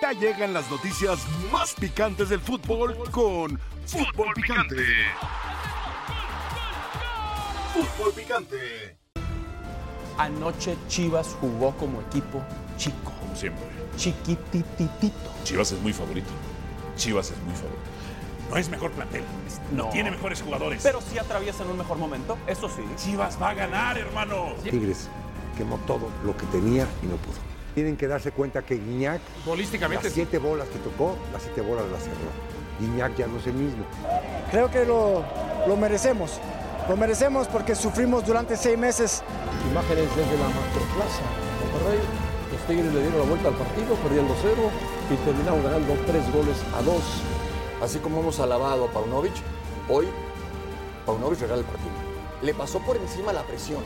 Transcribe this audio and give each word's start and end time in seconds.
Ya 0.00 0.12
llegan 0.12 0.52
las 0.52 0.70
noticias 0.70 1.18
más 1.50 1.74
picantes 1.74 2.28
del 2.28 2.40
fútbol 2.40 2.96
con 3.10 3.58
Fútbol 3.86 4.32
Picante. 4.34 4.84
Fútbol 7.74 8.12
Picante. 8.12 8.96
Anoche 10.18 10.76
Chivas 10.88 11.36
jugó 11.40 11.72
como 11.76 12.00
equipo 12.02 12.42
chico, 12.76 13.12
Como 13.20 13.34
siempre. 13.34 13.64
chiquitititito. 13.96 15.16
Chivas 15.44 15.72
es 15.72 15.80
muy 15.80 15.92
favorito. 15.92 16.28
Chivas 16.96 17.30
es 17.30 17.38
muy 17.38 17.54
favorito. 17.54 17.80
No 18.50 18.56
es 18.56 18.68
mejor 18.68 18.90
plantel. 18.92 19.22
No, 19.72 19.84
No. 19.84 19.90
tiene 19.90 20.10
mejores 20.10 20.42
jugadores. 20.42 20.82
Pero 20.82 21.00
sí 21.00 21.18
atraviesan 21.18 21.68
un 21.68 21.78
mejor 21.78 21.98
momento, 21.98 22.36
eso 22.46 22.68
sí. 22.68 22.82
Chivas 22.96 23.40
va 23.40 23.50
a 23.50 23.54
ganar, 23.54 23.96
hermano. 23.98 24.54
Tigres 24.62 25.08
quemó 25.56 25.76
todo 25.86 26.08
lo 26.24 26.36
que 26.36 26.46
tenía 26.46 26.86
y 27.02 27.06
no 27.06 27.16
pudo. 27.16 27.49
Tienen 27.74 27.96
que 27.96 28.08
darse 28.08 28.32
cuenta 28.32 28.62
que 28.62 28.76
Guiñac, 28.76 29.20
las 29.46 30.12
siete 30.12 30.38
bolas 30.38 30.68
que 30.68 30.78
tocó, 30.78 31.16
las 31.32 31.42
siete 31.42 31.60
bolas 31.60 31.84
las 31.90 32.02
cerró. 32.02 32.16
Guiñac 32.80 33.16
ya 33.16 33.26
no 33.26 33.38
es 33.38 33.46
el 33.46 33.54
mismo. 33.54 33.84
Creo 34.50 34.70
que 34.70 34.84
lo, 34.84 35.24
lo 35.66 35.76
merecemos. 35.76 36.40
Lo 36.88 36.96
merecemos 36.96 37.46
porque 37.46 37.74
sufrimos 37.74 38.26
durante 38.26 38.56
seis 38.56 38.76
meses. 38.76 39.22
Imágenes 39.70 40.08
desde 40.16 40.38
la 40.38 40.48
Masterplaza 40.48 41.22
Monterrey. 41.62 42.00
Los 42.50 42.60
Tigres 42.66 42.92
le 42.92 43.02
dieron 43.02 43.20
la 43.20 43.26
vuelta 43.26 43.48
al 43.48 43.54
partido, 43.54 43.94
perdiendo 43.96 44.34
cero 44.42 44.70
y 45.08 45.14
terminaron 45.24 45.62
ganando 45.62 45.94
tres 46.06 46.32
goles 46.32 46.56
a 46.74 46.82
dos. 46.82 47.02
Así 47.80 47.98
como 48.00 48.20
hemos 48.20 48.40
alabado 48.40 48.86
a 48.86 48.90
Paunovic, 48.90 49.34
hoy 49.88 50.08
Paunovic 51.06 51.40
regala 51.40 51.60
el 51.60 51.66
partido. 51.66 51.90
Le 52.42 52.54
pasó 52.54 52.80
por 52.80 52.96
encima 52.96 53.32
la 53.32 53.42
presión. 53.42 53.84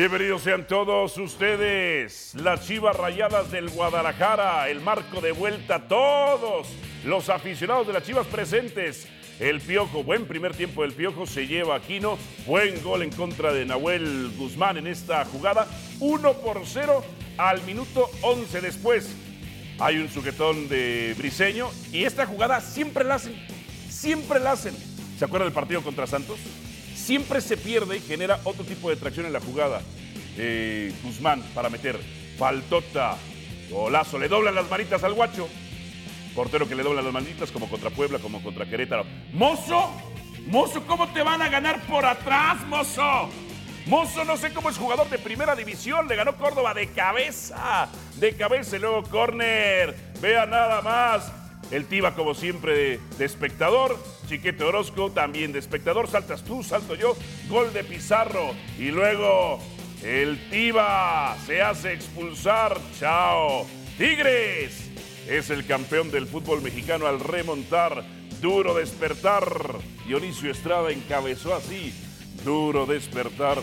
Bienvenidos 0.00 0.40
sean 0.40 0.66
todos 0.66 1.18
ustedes, 1.18 2.34
las 2.34 2.66
Chivas 2.66 2.96
Rayadas 2.96 3.50
del 3.50 3.68
Guadalajara, 3.68 4.70
el 4.70 4.80
marco 4.80 5.20
de 5.20 5.32
vuelta, 5.32 5.88
todos 5.88 6.68
los 7.04 7.28
aficionados 7.28 7.86
de 7.86 7.92
las 7.92 8.04
Chivas 8.04 8.26
presentes. 8.26 9.06
El 9.38 9.60
Piojo, 9.60 10.02
buen 10.02 10.24
primer 10.24 10.54
tiempo 10.54 10.80
del 10.80 10.94
Piojo, 10.94 11.26
se 11.26 11.46
lleva 11.46 11.74
a 11.74 11.76
Aquino, 11.76 12.16
buen 12.46 12.82
gol 12.82 13.02
en 13.02 13.10
contra 13.10 13.52
de 13.52 13.66
Nahuel 13.66 14.32
Guzmán 14.38 14.78
en 14.78 14.86
esta 14.86 15.22
jugada, 15.26 15.66
1 15.98 16.32
por 16.32 16.62
0 16.64 17.04
al 17.36 17.62
minuto 17.64 18.08
11 18.22 18.62
después. 18.62 19.14
Hay 19.78 19.98
un 19.98 20.08
sujetón 20.08 20.70
de 20.70 21.14
Briseño 21.18 21.68
y 21.92 22.04
esta 22.04 22.24
jugada 22.24 22.62
siempre 22.62 23.04
la 23.04 23.16
hacen, 23.16 23.34
siempre 23.90 24.40
la 24.40 24.52
hacen. 24.52 24.74
¿Se 25.18 25.26
acuerda 25.26 25.44
del 25.44 25.52
partido 25.52 25.82
contra 25.82 26.06
Santos? 26.06 26.38
Siempre 27.10 27.40
se 27.40 27.56
pierde 27.56 27.96
y 27.96 28.00
genera 28.00 28.38
otro 28.44 28.64
tipo 28.64 28.88
de 28.88 28.94
tracción 28.94 29.26
en 29.26 29.32
la 29.32 29.40
jugada. 29.40 29.82
Eh, 30.38 30.92
Guzmán 31.02 31.42
para 31.56 31.68
meter. 31.68 31.98
Faltota. 32.38 33.16
Golazo. 33.68 34.16
Le 34.16 34.28
doblan 34.28 34.54
las 34.54 34.70
manitas 34.70 35.02
al 35.02 35.14
guacho. 35.14 35.48
Portero 36.36 36.68
que 36.68 36.76
le 36.76 36.84
dobla 36.84 37.02
las 37.02 37.12
manitas 37.12 37.50
como 37.50 37.68
contra 37.68 37.90
Puebla, 37.90 38.20
como 38.20 38.40
contra 38.44 38.64
Querétaro. 38.64 39.04
¡Mozo! 39.32 39.90
¡Mozo! 40.46 40.86
¿Cómo 40.86 41.12
te 41.12 41.24
van 41.24 41.42
a 41.42 41.48
ganar 41.48 41.84
por 41.86 42.06
atrás, 42.06 42.64
mozo? 42.68 43.28
Mozo, 43.86 44.24
no 44.24 44.36
sé 44.36 44.52
cómo 44.52 44.70
es 44.70 44.78
jugador 44.78 45.10
de 45.10 45.18
primera 45.18 45.56
división. 45.56 46.06
Le 46.06 46.14
ganó 46.14 46.36
Córdoba 46.36 46.74
de 46.74 46.92
cabeza. 46.92 47.88
De 48.20 48.36
cabeza 48.36 48.76
y 48.76 48.78
luego 48.78 49.02
córner. 49.02 49.96
Vea 50.20 50.46
nada 50.46 50.80
más. 50.80 51.32
El 51.72 51.86
Tiba, 51.86 52.14
como 52.14 52.34
siempre, 52.34 53.00
de 53.18 53.24
espectador. 53.24 53.98
Chiquete 54.30 54.62
Orozco, 54.62 55.10
también 55.10 55.50
de 55.50 55.58
espectador. 55.58 56.06
Saltas 56.08 56.44
tú, 56.44 56.62
salto 56.62 56.94
yo. 56.94 57.16
Gol 57.48 57.72
de 57.72 57.82
Pizarro. 57.82 58.54
Y 58.78 58.92
luego 58.92 59.58
el 60.04 60.38
Tiba 60.50 61.36
se 61.44 61.60
hace 61.60 61.94
expulsar. 61.94 62.78
Chao. 62.96 63.66
Tigres 63.98 64.88
es 65.28 65.50
el 65.50 65.66
campeón 65.66 66.12
del 66.12 66.28
fútbol 66.28 66.62
mexicano 66.62 67.08
al 67.08 67.18
remontar. 67.18 68.04
Duro 68.40 68.72
despertar. 68.72 69.42
Dionisio 70.06 70.52
Estrada 70.52 70.92
encabezó 70.92 71.56
así. 71.56 71.92
Duro 72.44 72.86
despertar 72.86 73.60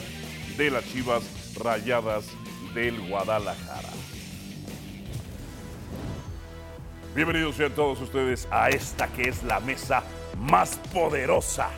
de 0.57 0.69
las 0.69 0.83
chivas 0.91 1.23
rayadas 1.57 2.25
del 2.73 2.99
Guadalajara. 3.07 3.87
Bienvenidos 7.15 7.55
sean 7.55 7.71
todos 7.71 8.01
ustedes 8.01 8.49
a 8.51 8.67
esta 8.67 9.07
que 9.07 9.29
es 9.29 9.43
la 9.43 9.61
mesa 9.61 10.03
más 10.37 10.77
poderosa 10.93 11.69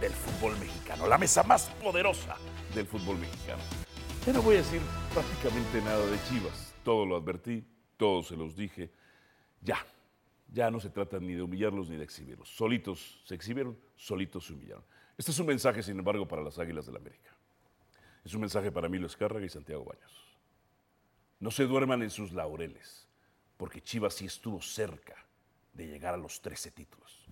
del 0.00 0.12
fútbol 0.12 0.58
mexicano. 0.58 1.06
La 1.06 1.18
mesa 1.18 1.42
más 1.42 1.66
poderosa 1.82 2.36
del 2.74 2.86
fútbol 2.86 3.18
mexicano. 3.18 3.62
Ya 4.26 4.32
no 4.32 4.42
voy 4.42 4.56
a 4.56 4.58
decir 4.58 4.80
prácticamente 5.12 5.80
nada 5.82 6.04
de 6.06 6.18
Chivas. 6.24 6.74
Todo 6.82 7.04
lo 7.04 7.16
advertí, 7.16 7.64
todo 7.96 8.22
se 8.22 8.36
los 8.36 8.56
dije. 8.56 8.90
Ya, 9.60 9.78
ya 10.52 10.70
no 10.70 10.80
se 10.80 10.90
trata 10.90 11.18
ni 11.18 11.34
de 11.34 11.42
humillarlos 11.42 11.88
ni 11.88 11.96
de 11.96 12.04
exhibirlos. 12.04 12.48
Solitos 12.48 13.20
se 13.24 13.34
exhibieron, 13.34 13.78
solitos 13.96 14.46
se 14.46 14.54
humillaron. 14.54 14.84
Este 15.18 15.30
es 15.30 15.38
un 15.38 15.46
mensaje, 15.46 15.82
sin 15.82 15.98
embargo, 15.98 16.26
para 16.26 16.42
las 16.42 16.58
Águilas 16.58 16.86
del 16.86 16.94
la 16.94 17.00
América. 17.00 17.34
Es 18.24 18.34
un 18.34 18.40
mensaje 18.40 18.72
para 18.72 18.86
Emilio 18.86 19.06
Escárraga 19.06 19.44
y 19.44 19.48
Santiago 19.48 19.84
Baños. 19.84 20.12
No 21.38 21.50
se 21.50 21.64
duerman 21.64 22.02
en 22.02 22.10
sus 22.10 22.32
laureles, 22.32 23.06
porque 23.56 23.82
Chivas 23.82 24.14
sí 24.14 24.26
estuvo 24.26 24.60
cerca 24.60 25.14
de 25.72 25.86
llegar 25.86 26.14
a 26.14 26.16
los 26.16 26.40
13 26.40 26.70
títulos. 26.70 27.25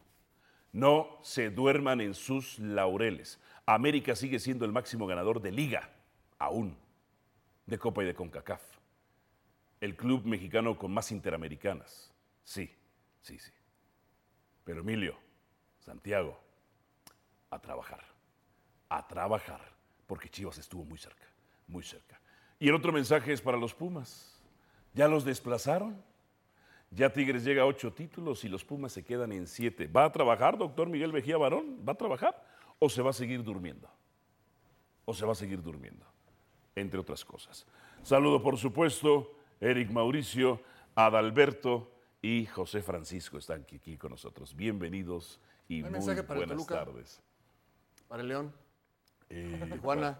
No 0.74 1.20
se 1.22 1.50
duerman 1.50 2.00
en 2.00 2.14
sus 2.14 2.58
laureles. 2.58 3.38
América 3.64 4.16
sigue 4.16 4.40
siendo 4.40 4.64
el 4.64 4.72
máximo 4.72 5.06
ganador 5.06 5.40
de 5.40 5.52
liga, 5.52 5.88
aún, 6.36 6.76
de 7.64 7.78
Copa 7.78 8.02
y 8.02 8.06
de 8.06 8.14
CONCACAF. 8.14 8.60
El 9.80 9.94
club 9.94 10.24
mexicano 10.24 10.76
con 10.76 10.92
más 10.92 11.12
interamericanas. 11.12 12.12
Sí, 12.42 12.68
sí, 13.22 13.38
sí. 13.38 13.52
Pero 14.64 14.80
Emilio, 14.80 15.16
Santiago, 15.78 16.40
a 17.50 17.60
trabajar, 17.60 18.04
a 18.88 19.06
trabajar, 19.06 19.60
porque 20.08 20.28
Chivas 20.28 20.58
estuvo 20.58 20.84
muy 20.84 20.98
cerca, 20.98 21.26
muy 21.68 21.84
cerca. 21.84 22.20
Y 22.58 22.66
el 22.66 22.74
otro 22.74 22.90
mensaje 22.90 23.32
es 23.32 23.40
para 23.40 23.56
los 23.56 23.74
Pumas. 23.74 24.42
¿Ya 24.92 25.06
los 25.06 25.24
desplazaron? 25.24 26.02
Ya 26.94 27.10
Tigres 27.12 27.44
llega 27.44 27.62
a 27.62 27.66
ocho 27.66 27.92
títulos 27.92 28.44
y 28.44 28.48
los 28.48 28.64
Pumas 28.64 28.92
se 28.92 29.02
quedan 29.04 29.32
en 29.32 29.46
siete. 29.46 29.86
¿Va 29.88 30.04
a 30.04 30.12
trabajar, 30.12 30.56
doctor 30.56 30.88
Miguel 30.88 31.12
Mejía 31.12 31.36
Barón? 31.36 31.78
¿Va 31.86 31.92
a 31.92 31.96
trabajar? 31.96 32.40
¿O 32.78 32.88
se 32.88 33.02
va 33.02 33.10
a 33.10 33.12
seguir 33.12 33.42
durmiendo? 33.42 33.88
¿O 35.04 35.12
se 35.12 35.26
va 35.26 35.32
a 35.32 35.34
seguir 35.34 35.60
durmiendo? 35.62 36.04
Entre 36.76 36.98
otras 37.00 37.24
cosas. 37.24 37.66
Saludo, 38.02 38.42
por 38.42 38.56
supuesto, 38.58 39.34
Eric 39.60 39.90
Mauricio, 39.90 40.60
Adalberto 40.94 41.90
y 42.22 42.46
José 42.46 42.80
Francisco 42.82 43.38
están 43.38 43.62
aquí, 43.62 43.76
aquí 43.76 43.96
con 43.96 44.12
nosotros. 44.12 44.54
Bienvenidos 44.54 45.40
y 45.68 45.82
¿Hay 45.84 45.90
muy 45.90 46.00
para 46.22 46.22
buenas 46.38 46.48
Toluca? 46.48 46.74
tardes. 46.84 47.20
Para 48.06 48.22
el 48.22 48.28
León. 48.28 48.52
Eh, 49.30 49.68
Tijuana. 49.72 50.18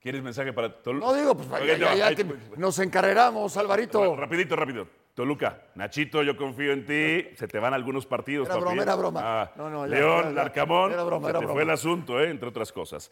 ¿Quieres 0.00 0.22
mensaje 0.22 0.52
para 0.52 0.82
Toluca? 0.82 1.06
No 1.06 1.12
digo, 1.14 1.34
pues 1.36 1.48
ya, 1.78 1.94
ya, 1.94 2.24
nos 2.56 2.78
encarreramos, 2.78 3.56
Alvarito. 3.56 4.14
Ra- 4.16 4.22
Rapidito, 4.22 4.56
rápido. 4.56 4.99
Toluca, 5.20 5.60
Nachito, 5.74 6.22
yo 6.22 6.34
confío 6.34 6.72
en 6.72 6.86
ti. 6.86 7.36
Se 7.36 7.46
te 7.46 7.58
van 7.58 7.74
algunos 7.74 8.06
partidos. 8.06 8.46
Era 8.48 8.54
papi. 8.54 8.64
broma, 8.64 8.82
era 8.82 8.94
broma. 8.94 9.20
Ah, 9.22 9.52
No, 9.54 9.68
no, 9.68 9.86
ya, 9.86 9.94
León, 9.96 10.22
ya, 10.22 10.28
ya. 10.30 10.34
Larcamón. 10.34 10.92
Era 10.92 11.04
broma, 11.04 11.26
se 11.26 11.30
era 11.30 11.38
te 11.40 11.44
broma. 11.44 11.52
fue 11.54 11.62
el 11.62 11.70
asunto, 11.70 12.18
¿eh? 12.22 12.30
entre 12.30 12.48
otras 12.48 12.72
cosas. 12.72 13.10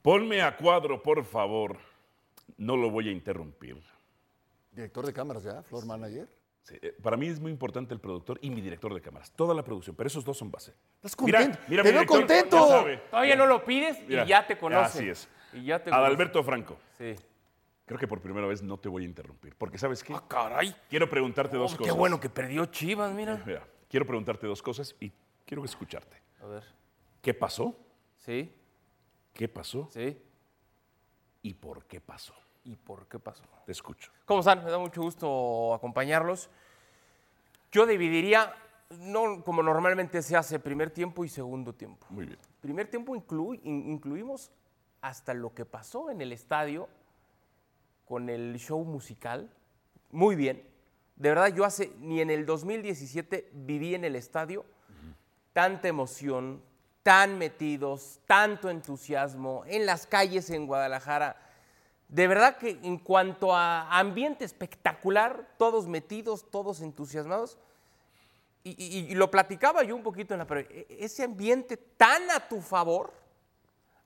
Ponme 0.00 0.40
a 0.40 0.56
cuadro, 0.56 1.02
por 1.02 1.22
favor. 1.26 1.76
No 2.56 2.78
lo 2.78 2.88
voy 2.90 3.10
a 3.10 3.12
interrumpir. 3.12 3.76
Director 4.70 5.04
de 5.04 5.12
cámaras 5.12 5.42
ya, 5.42 5.62
floor 5.62 5.84
manager. 5.84 6.26
Sí, 6.62 6.76
eh, 6.80 6.96
para 7.02 7.18
mí 7.18 7.26
es 7.28 7.38
muy 7.40 7.50
importante 7.52 7.92
el 7.92 8.00
productor 8.00 8.38
y 8.40 8.48
mi 8.48 8.62
director 8.62 8.94
de 8.94 9.02
cámaras. 9.02 9.30
Toda 9.32 9.54
la 9.54 9.62
producción, 9.62 9.94
pero 9.94 10.06
esos 10.06 10.24
dos 10.24 10.38
son 10.38 10.50
base. 10.50 10.72
¿Estás 10.94 11.14
Mira, 11.20 11.40
contento? 11.40 11.62
mira, 11.68 11.82
Te 11.82 11.88
mi 11.90 11.92
veo 11.92 12.02
director, 12.04 12.18
contento. 12.20 12.86
Todavía 13.10 13.36
no 13.36 13.44
lo 13.44 13.62
pides 13.66 13.98
Mira, 14.08 14.24
y 14.24 14.28
ya 14.28 14.46
te 14.46 14.56
conoce. 14.56 14.98
Así 14.98 15.08
es. 15.10 15.28
Y 15.52 15.64
ya 15.64 15.78
te. 15.84 15.90
Adalberto 15.92 16.42
Franco, 16.42 16.78
Sí. 16.96 17.14
Creo 17.86 17.98
que 17.98 18.08
por 18.08 18.20
primera 18.20 18.46
vez 18.46 18.62
no 18.62 18.78
te 18.78 18.88
voy 18.88 19.02
a 19.02 19.06
interrumpir. 19.06 19.54
Porque, 19.56 19.78
¿sabes 19.78 20.02
qué? 20.02 20.14
Ah, 20.14 20.24
caray. 20.28 20.74
Quiero 20.88 21.08
preguntarte 21.08 21.56
dos 21.56 21.74
Oh, 21.74 21.76
cosas. 21.78 21.92
Qué 21.92 21.98
bueno 21.98 22.18
que 22.20 22.28
perdió 22.30 22.66
Chivas, 22.66 23.12
mira. 23.12 23.42
Mira, 23.46 23.66
quiero 23.88 24.06
preguntarte 24.06 24.46
dos 24.46 24.62
cosas 24.62 24.94
y 25.00 25.12
quiero 25.44 25.64
escucharte. 25.64 26.16
A 26.42 26.46
ver. 26.46 26.64
¿Qué 27.20 27.34
pasó? 27.34 27.76
Sí, 28.16 28.54
¿Qué 29.32 29.48
pasó? 29.48 29.88
sí. 29.92 30.20
¿Y 31.44 31.54
por 31.54 31.84
qué 31.86 32.00
pasó? 32.00 32.34
¿Y 32.64 32.76
por 32.76 33.08
qué 33.08 33.18
pasó? 33.18 33.42
Te 33.66 33.72
escucho. 33.72 34.12
¿Cómo 34.24 34.40
están? 34.40 34.64
Me 34.64 34.70
da 34.70 34.78
mucho 34.78 35.02
gusto 35.02 35.74
acompañarlos. 35.74 36.48
Yo 37.72 37.84
dividiría, 37.86 38.54
no 38.90 39.42
como 39.42 39.62
normalmente 39.62 40.22
se 40.22 40.36
hace, 40.36 40.60
primer 40.60 40.90
tiempo 40.90 41.24
y 41.24 41.28
segundo 41.28 41.74
tiempo. 41.74 42.06
Muy 42.10 42.26
bien. 42.26 42.38
Primer 42.60 42.88
tiempo 42.88 43.16
inclu- 43.16 43.58
in- 43.64 43.90
incluimos 43.90 44.52
hasta 45.00 45.34
lo 45.34 45.52
que 45.52 45.64
pasó 45.64 46.10
en 46.10 46.20
el 46.20 46.32
estadio 46.32 46.88
con 48.06 48.28
el 48.28 48.58
show 48.58 48.84
musical. 48.84 49.50
muy 50.10 50.36
bien. 50.36 50.62
De 51.16 51.28
verdad, 51.28 51.54
yo 51.54 51.64
hace, 51.64 51.92
ni 52.00 52.20
en 52.20 52.30
el 52.30 52.46
2017 52.46 53.50
viví 53.52 53.94
en 53.94 54.04
el 54.04 54.16
estadio 54.16 54.64
tanta 55.52 55.86
emoción, 55.88 56.62
tan 57.02 57.38
metidos, 57.38 58.18
tanto 58.26 58.70
entusiasmo, 58.70 59.62
en 59.66 59.86
las 59.86 60.06
calles 60.06 60.50
en 60.50 60.66
Guadalajara. 60.66 61.36
De 62.08 62.26
verdad 62.26 62.56
que 62.56 62.78
en 62.82 62.98
cuanto 62.98 63.54
a 63.54 63.98
ambiente 63.98 64.44
espectacular, 64.44 65.48
todos 65.58 65.86
metidos, 65.86 66.50
todos 66.50 66.80
entusiasmados. 66.80 67.58
Y, 68.64 69.10
y- 69.10 69.14
lo 69.14 69.30
platicaba 69.30 69.82
yo 69.82 69.94
un 69.96 70.02
poquito 70.02 70.34
en 70.34 70.38
la 70.38 70.46
pero 70.46 70.66
ese 70.88 71.24
ambiente 71.24 71.76
tan 71.76 72.30
a 72.30 72.48
tu 72.48 72.60
favor, 72.60 73.12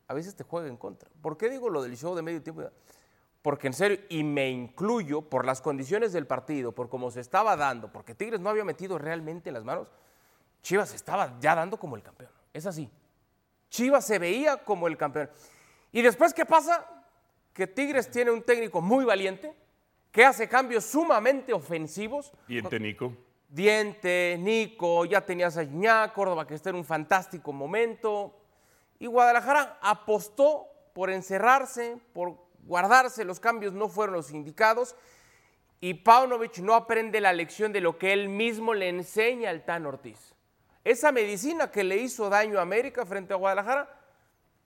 a 0.08 0.14
veces 0.14 0.34
te 0.34 0.44
juega 0.44 0.68
en 0.68 0.76
contra. 0.76 1.08
¿Por 1.20 1.36
qué 1.36 1.48
digo 1.50 1.68
lo 1.68 1.82
del 1.82 1.96
show 1.96 2.14
de 2.14 2.22
medio 2.22 2.42
tiempo? 2.42 2.62
Porque 3.46 3.68
en 3.68 3.74
serio, 3.74 4.00
y 4.08 4.24
me 4.24 4.50
incluyo 4.50 5.22
por 5.22 5.44
las 5.44 5.62
condiciones 5.62 6.12
del 6.12 6.26
partido, 6.26 6.72
por 6.72 6.88
cómo 6.88 7.12
se 7.12 7.20
estaba 7.20 7.54
dando, 7.54 7.92
porque 7.92 8.12
Tigres 8.12 8.40
no 8.40 8.50
había 8.50 8.64
metido 8.64 8.98
realmente 8.98 9.52
las 9.52 9.62
manos, 9.62 9.92
Chivas 10.62 10.92
estaba 10.92 11.38
ya 11.38 11.54
dando 11.54 11.78
como 11.78 11.94
el 11.94 12.02
campeón. 12.02 12.32
Es 12.52 12.66
así. 12.66 12.90
Chivas 13.70 14.04
se 14.04 14.18
veía 14.18 14.56
como 14.56 14.88
el 14.88 14.96
campeón. 14.96 15.30
Y 15.92 16.02
después, 16.02 16.34
¿qué 16.34 16.44
pasa? 16.44 17.04
Que 17.52 17.68
Tigres 17.68 18.10
tiene 18.10 18.32
un 18.32 18.42
técnico 18.42 18.80
muy 18.80 19.04
valiente, 19.04 19.54
que 20.10 20.24
hace 20.24 20.48
cambios 20.48 20.84
sumamente 20.84 21.52
ofensivos. 21.52 22.32
Diente 22.48 22.80
Nico. 22.80 23.12
Diente, 23.48 24.38
Nico, 24.40 25.04
ya 25.04 25.24
tenías 25.24 25.56
a 25.56 25.62
Iñá, 25.62 26.12
Córdoba 26.12 26.48
que 26.48 26.56
está 26.56 26.70
en 26.70 26.76
un 26.76 26.84
fantástico 26.84 27.52
momento. 27.52 28.40
Y 28.98 29.06
Guadalajara 29.06 29.78
apostó 29.80 30.66
por 30.92 31.10
encerrarse, 31.10 31.96
por 32.12 32.45
guardarse, 32.66 33.24
los 33.24 33.40
cambios 33.40 33.72
no 33.72 33.88
fueron 33.88 34.14
los 34.14 34.30
indicados. 34.30 34.96
Y 35.80 35.94
Paunovic 35.94 36.58
no 36.58 36.74
aprende 36.74 37.20
la 37.20 37.32
lección 37.32 37.72
de 37.72 37.80
lo 37.80 37.98
que 37.98 38.12
él 38.12 38.28
mismo 38.28 38.74
le 38.74 38.88
enseña 38.88 39.50
al 39.50 39.64
Tan 39.64 39.86
Ortiz. 39.86 40.34
Esa 40.84 41.12
medicina 41.12 41.70
que 41.70 41.84
le 41.84 41.96
hizo 41.96 42.30
daño 42.30 42.58
a 42.58 42.62
América 42.62 43.04
frente 43.04 43.32
a 43.32 43.36
Guadalajara 43.36 44.00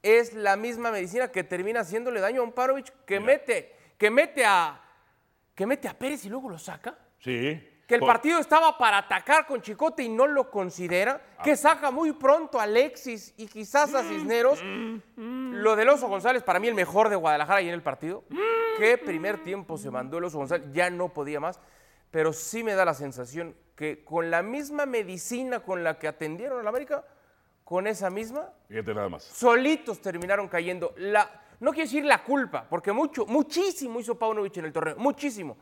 es 0.03 0.35
la 0.35 0.57
misma 0.57 0.91
medicina 0.91 1.31
que 1.31 1.45
termina 1.45 1.81
haciéndole 1.81 2.21
daño 2.21 2.41
a 2.41 2.45
un 2.45 2.53
Paunovic 2.53 2.93
que 3.05 3.21
mete, 3.21 3.75
que 3.99 4.11
mete 4.11 4.45
a 4.45 4.81
que 5.55 5.67
mete 5.67 5.89
a 5.89 5.99
Pérez 5.99 6.25
y 6.25 6.31
luego 6.31 6.49
lo 6.49 6.59
saca. 6.59 6.97
Sí. 7.19 7.70
Que 7.91 7.97
el 7.97 8.01
Por- 8.03 8.07
partido 8.11 8.39
estaba 8.39 8.79
para 8.79 8.99
atacar 8.99 9.47
con 9.49 9.61
Chicote 9.61 10.05
y 10.05 10.09
no 10.09 10.29
lo 10.29 10.49
considera. 10.49 11.21
Que 11.43 11.57
saca 11.57 11.91
muy 11.91 12.13
pronto 12.13 12.61
a 12.61 12.63
Alexis 12.63 13.35
y 13.37 13.49
quizás 13.49 13.93
a 13.95 14.05
Cisneros. 14.05 14.61
Lo 15.17 15.75
del 15.75 15.89
Oso 15.89 16.07
González, 16.07 16.45
para 16.45 16.61
mí 16.61 16.69
el 16.69 16.77
mejor 16.77 17.09
de 17.09 17.17
Guadalajara 17.17 17.59
ahí 17.59 17.67
en 17.67 17.75
el 17.75 17.83
partido. 17.83 18.23
Qué 18.79 18.97
primer 18.97 19.43
tiempo 19.43 19.77
se 19.77 19.91
mandó 19.91 20.19
el 20.19 20.25
Oso 20.25 20.39
González, 20.39 20.69
ya 20.73 20.89
no 20.89 21.09
podía 21.09 21.41
más. 21.41 21.59
Pero 22.13 22.33
sí 22.33 22.63
me 22.63 22.75
da 22.75 22.85
la 22.85 22.95
sensación 22.95 23.57
que 23.75 24.05
con 24.05 24.31
la 24.31 24.43
misma 24.43 24.87
medicina 24.87 25.59
con 25.59 25.83
la 25.83 25.99
que 25.99 26.07
atendieron 26.07 26.61
a 26.61 26.63
la 26.63 26.69
América, 26.69 27.05
con 27.65 27.89
esa 27.89 28.09
misma, 28.09 28.51
Fíjate 28.69 28.95
nada 28.95 29.09
más. 29.09 29.25
solitos 29.25 30.01
terminaron 30.01 30.47
cayendo. 30.47 30.95
La, 30.97 31.29
no 31.59 31.73
quiero 31.73 31.87
decir 31.87 32.05
la 32.05 32.23
culpa, 32.23 32.67
porque 32.71 32.93
mucho, 32.93 33.27
muchísimo 33.27 33.99
hizo 33.99 34.17
Paunovic 34.17 34.57
en 34.59 34.67
el 34.67 34.73
torneo, 34.73 34.95
muchísimo. 34.97 35.57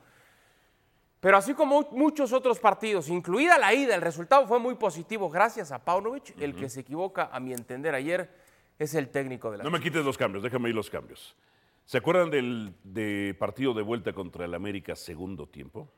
Pero 1.20 1.36
así 1.36 1.54
como 1.54 1.88
muchos 1.92 2.32
otros 2.32 2.60
partidos, 2.60 3.08
incluida 3.08 3.58
la 3.58 3.74
ida, 3.74 3.94
el 3.94 4.02
resultado 4.02 4.46
fue 4.46 4.60
muy 4.60 4.76
positivo 4.76 5.28
gracias 5.28 5.72
a 5.72 5.84
Paunovic. 5.84 6.40
El 6.40 6.54
que 6.54 6.68
se 6.68 6.80
equivoca, 6.80 7.28
a 7.32 7.40
mi 7.40 7.52
entender, 7.52 7.94
ayer 7.94 8.30
es 8.78 8.94
el 8.94 9.08
técnico 9.08 9.50
de 9.50 9.58
la 9.58 9.64
No 9.64 9.70
me 9.70 9.80
quites 9.80 10.04
los 10.04 10.16
cambios, 10.16 10.44
déjame 10.44 10.68
ir 10.68 10.74
los 10.74 10.88
cambios. 10.88 11.36
¿Se 11.84 11.98
acuerdan 11.98 12.30
del 12.30 12.74
de 12.84 13.34
partido 13.38 13.74
de 13.74 13.82
vuelta 13.82 14.12
contra 14.12 14.44
el 14.44 14.54
América 14.54 14.94
segundo 14.94 15.48
tiempo? 15.48 15.90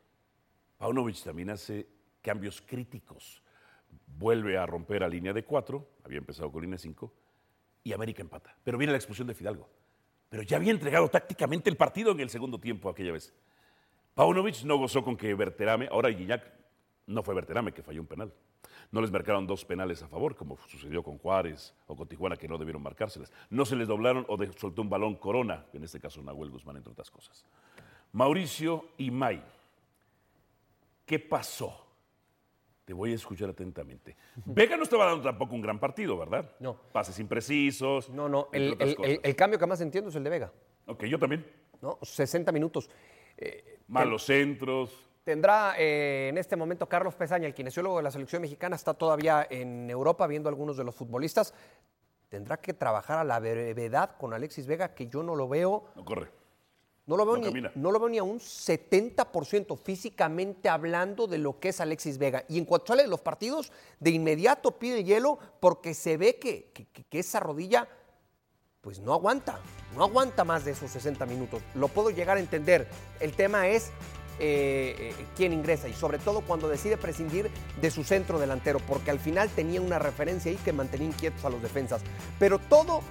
Paunovic 0.79 1.23
también 1.23 1.51
hace 1.51 1.87
cambios 2.23 2.63
críticos. 2.63 3.43
Vuelve 4.07 4.57
a 4.57 4.65
romper 4.65 5.03
a 5.03 5.09
línea 5.09 5.33
de 5.33 5.45
cuatro, 5.45 5.91
había 6.05 6.19
empezado 6.19 6.51
con 6.51 6.63
línea 6.63 6.79
cinco, 6.79 7.13
y 7.83 7.93
América 7.93 8.23
empata. 8.23 8.57
Pero 8.65 8.79
viene 8.79 8.93
la 8.93 8.99
expulsión 8.99 9.29
de 9.29 9.35
Fidalgo. 9.35 9.69
Pero 10.31 10.43
ya 10.45 10.57
había 10.57 10.71
entregado 10.71 11.09
tácticamente 11.09 11.69
el 11.69 11.77
partido 11.77 12.13
en 12.13 12.21
el 12.21 12.31
segundo 12.31 12.59
tiempo 12.59 12.89
aquella 12.89 13.13
vez. 13.13 13.35
Paunovic 14.25 14.65
no 14.65 14.77
gozó 14.77 15.03
con 15.03 15.17
que 15.17 15.33
Berterame, 15.33 15.89
ahora 15.91 16.11
Guiñac 16.11 16.43
no 17.07 17.23
fue 17.23 17.35
Berterame 17.35 17.73
que 17.73 17.83
falló 17.83 18.03
un 18.03 18.07
penal. 18.07 18.31
No 18.93 19.01
les 19.01 19.11
marcaron 19.11 19.47
dos 19.47 19.65
penales 19.65 20.03
a 20.03 20.09
favor, 20.09 20.37
como 20.37 20.59
sucedió 20.69 21.03
con 21.03 21.17
Juárez 21.17 21.73
o 21.87 21.97
con 21.97 22.07
Tijuana, 22.07 22.37
que 22.37 22.47
no 22.47 22.59
debieron 22.59 22.83
marcárselas. 22.83 23.33
No 23.49 23.65
se 23.65 23.77
les 23.77 23.89
doblaron 23.89 24.27
o 24.29 24.37
soltó 24.59 24.83
un 24.83 24.91
balón 24.91 25.15
Corona, 25.15 25.65
en 25.73 25.85
este 25.85 25.99
caso 26.01 26.21
Nahuel 26.23 26.51
Guzmán, 26.51 26.77
entre 26.77 26.93
otras 26.93 27.11
cosas. 27.11 27.47
Mauricio 28.13 28.89
y 28.99 29.11
May, 29.11 29.43
¿qué 31.07 31.19
pasó? 31.19 31.87
Te 32.85 32.93
voy 32.93 33.13
a 33.13 33.15
escuchar 33.15 33.49
atentamente. 33.49 34.17
Vega 34.45 34.77
no 34.77 34.83
estaba 34.83 35.07
dando 35.07 35.23
tampoco 35.23 35.55
un 35.55 35.63
gran 35.63 35.79
partido, 35.81 36.19
¿verdad? 36.19 36.57
No. 36.61 36.75
Pases 36.93 37.19
imprecisos. 37.21 38.11
No, 38.11 38.29
no, 38.29 38.49
el, 38.53 38.75
otras 38.75 38.91
el- 38.91 38.97
cosas. 38.97 39.13
el- 39.13 39.21
el 39.23 39.35
cambio 39.35 39.59
que 39.59 39.67
más 39.67 39.81
entiendo 39.81 40.11
es 40.11 40.17
el 40.17 40.25
de 40.25 40.29
Vega, 40.31 40.53
Ok, 40.85 41.05
yo 41.05 41.19
también. 41.19 41.47
¿no? 41.81 41.99
60 42.03 42.53
minutos. 42.53 42.91
Malos 43.91 44.25
centros. 44.25 44.91
Tendrá 45.25 45.75
eh, 45.79 46.29
en 46.31 46.39
este 46.39 46.57
momento 46.57 46.89
Carlos 46.89 47.15
Pesaña, 47.15 47.47
el 47.47 47.55
kinesiólogo 47.55 47.99
de 47.99 48.03
la 48.05 48.11
selección 48.11 48.41
mexicana, 48.43 48.75
está 48.77 48.95
todavía 48.95 49.47
en 49.51 49.91
Europa 49.91 50.27
viendo 50.27 50.49
a 50.49 50.51
algunos 50.51 50.77
de 50.77 50.85
los 50.85 50.95
futbolistas. 50.95 51.53
Tendrá 52.29 52.57
que 52.59 52.73
trabajar 52.73 53.19
a 53.19 53.25
la 53.25 53.39
brevedad 53.41 54.17
con 54.17 54.33
Alexis 54.33 54.67
Vega, 54.67 54.95
que 54.95 55.09
yo 55.09 55.23
no 55.23 55.35
lo 55.35 55.49
veo, 55.49 55.85
No 55.97 56.05
corre. 56.05 56.29
no 57.07 57.17
lo 57.17 57.27
veo, 57.27 57.37
No 57.37 57.51
ni, 57.51 57.63
no 57.75 57.91
lo 57.93 57.99
veo 57.99 58.09
ni 58.09 58.19
a 58.19 58.23
un 58.23 58.39
70% 58.39 59.77
físicamente 59.77 60.69
hablando 60.69 61.27
de 61.27 61.39
lo 61.39 61.59
que 61.59 61.71
es 61.71 61.81
Alexis 61.81 62.19
Vega. 62.19 62.45
Y 62.49 62.59
en 62.59 62.65
cuanto 62.65 62.87
sale 62.89 63.03
de 63.03 63.09
los 63.09 63.21
partidos, 63.21 63.73
de 63.99 64.11
inmediato 64.11 64.79
pide 64.79 65.01
el 65.01 65.05
hielo 65.05 65.39
porque 65.59 65.93
se 65.95 66.17
ve 66.17 66.37
que- 66.39 66.71
que 66.73 67.19
esa 67.19 67.41
rodilla 67.41 67.89
pues 68.81 68.99
no 69.01 69.13
aguanta, 69.13 69.59
no 69.95 70.05
aguanta 70.05 70.45
más 70.45 70.65
de 70.65 70.73
esos 70.73 70.91
60 70.91 71.27
minutos. 71.27 71.63
Lo 71.75 71.89
puedo 71.89 72.11
llegar 72.11 72.37
a 72.37 72.41
entender. 72.41 72.89
El 73.21 73.33
tema 73.33 73.69
es 73.69 73.91
eh, 74.39 75.15
eh, 75.19 75.27
quién 75.37 75.53
ingresa 75.53 75.87
y 75.89 75.93
sobre 75.93 76.19
todo 76.19 76.41
cuando 76.41 76.69
decide 76.69 76.97
prescindir 76.97 77.51
de 77.81 77.91
su 77.91 78.05
centro 78.05 78.39
delantero, 78.39 78.79
porque 78.81 79.11
al 79.11 79.19
final 79.19 79.51
tenía 79.51 79.81
una 79.83 79.99
referencia 79.99 80.51
ahí 80.51 80.57
que 80.65 80.73
mantenía 80.73 81.09
inquietos 81.09 81.45
a 81.45 81.51
los 81.51 81.61
defensas. 81.61 82.01
Pero 82.39 82.59
todo 82.59 83.03